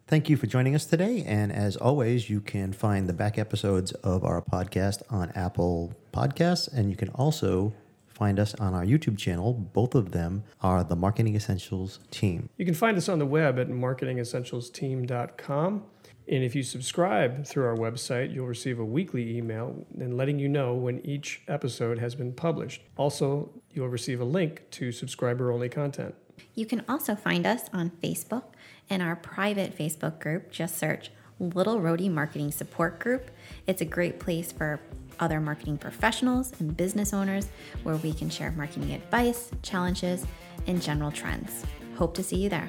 Thank 0.06 0.28
you 0.28 0.36
for 0.36 0.46
joining 0.46 0.74
us 0.74 0.86
today. 0.86 1.22
And 1.24 1.52
as 1.52 1.76
always, 1.76 2.28
you 2.28 2.40
can 2.40 2.72
find 2.72 3.08
the 3.08 3.12
back 3.12 3.38
episodes 3.38 3.92
of 3.92 4.24
our 4.24 4.42
podcast 4.42 5.02
on 5.08 5.30
Apple 5.36 5.94
Podcasts, 6.12 6.68
and 6.72 6.90
you 6.90 6.96
can 6.96 7.10
also 7.10 7.72
find 8.20 8.38
us 8.38 8.54
on 8.56 8.74
our 8.74 8.84
YouTube 8.84 9.16
channel. 9.16 9.54
Both 9.54 9.94
of 9.94 10.12
them 10.12 10.44
are 10.60 10.84
the 10.84 10.94
Marketing 10.94 11.34
Essentials 11.34 12.00
team. 12.10 12.50
You 12.58 12.66
can 12.66 12.74
find 12.74 12.98
us 12.98 13.08
on 13.08 13.18
the 13.18 13.24
web 13.24 13.58
at 13.58 13.68
marketingessentialsteam.com. 13.68 15.84
And 16.28 16.44
if 16.44 16.54
you 16.54 16.62
subscribe 16.62 17.46
through 17.46 17.64
our 17.64 17.76
website, 17.76 18.34
you'll 18.34 18.46
receive 18.46 18.78
a 18.78 18.84
weekly 18.84 19.38
email 19.38 19.86
and 19.98 20.18
letting 20.18 20.38
you 20.38 20.50
know 20.50 20.74
when 20.74 21.00
each 21.04 21.40
episode 21.48 21.98
has 21.98 22.14
been 22.14 22.34
published. 22.34 22.82
Also, 22.98 23.48
you'll 23.72 23.88
receive 23.88 24.20
a 24.20 24.24
link 24.24 24.68
to 24.72 24.92
subscriber 24.92 25.50
only 25.50 25.70
content. 25.70 26.14
You 26.54 26.66
can 26.66 26.84
also 26.86 27.16
find 27.16 27.46
us 27.46 27.62
on 27.72 27.88
Facebook 28.02 28.44
and 28.90 29.02
our 29.02 29.16
private 29.16 29.74
Facebook 29.74 30.20
group. 30.20 30.50
Just 30.50 30.76
search 30.76 31.10
Little 31.38 31.80
Rhody 31.80 32.10
Marketing 32.10 32.52
Support 32.52 33.00
Group. 33.00 33.30
It's 33.66 33.80
a 33.80 33.86
great 33.86 34.20
place 34.20 34.52
for 34.52 34.78
other 35.20 35.40
marketing 35.40 35.78
professionals 35.78 36.52
and 36.58 36.76
business 36.76 37.12
owners 37.12 37.48
where 37.82 37.96
we 37.96 38.12
can 38.12 38.28
share 38.28 38.50
marketing 38.52 38.92
advice, 38.92 39.50
challenges, 39.62 40.26
and 40.66 40.82
general 40.82 41.10
trends. 41.10 41.64
Hope 41.96 42.14
to 42.14 42.22
see 42.22 42.36
you 42.36 42.48
there. 42.48 42.68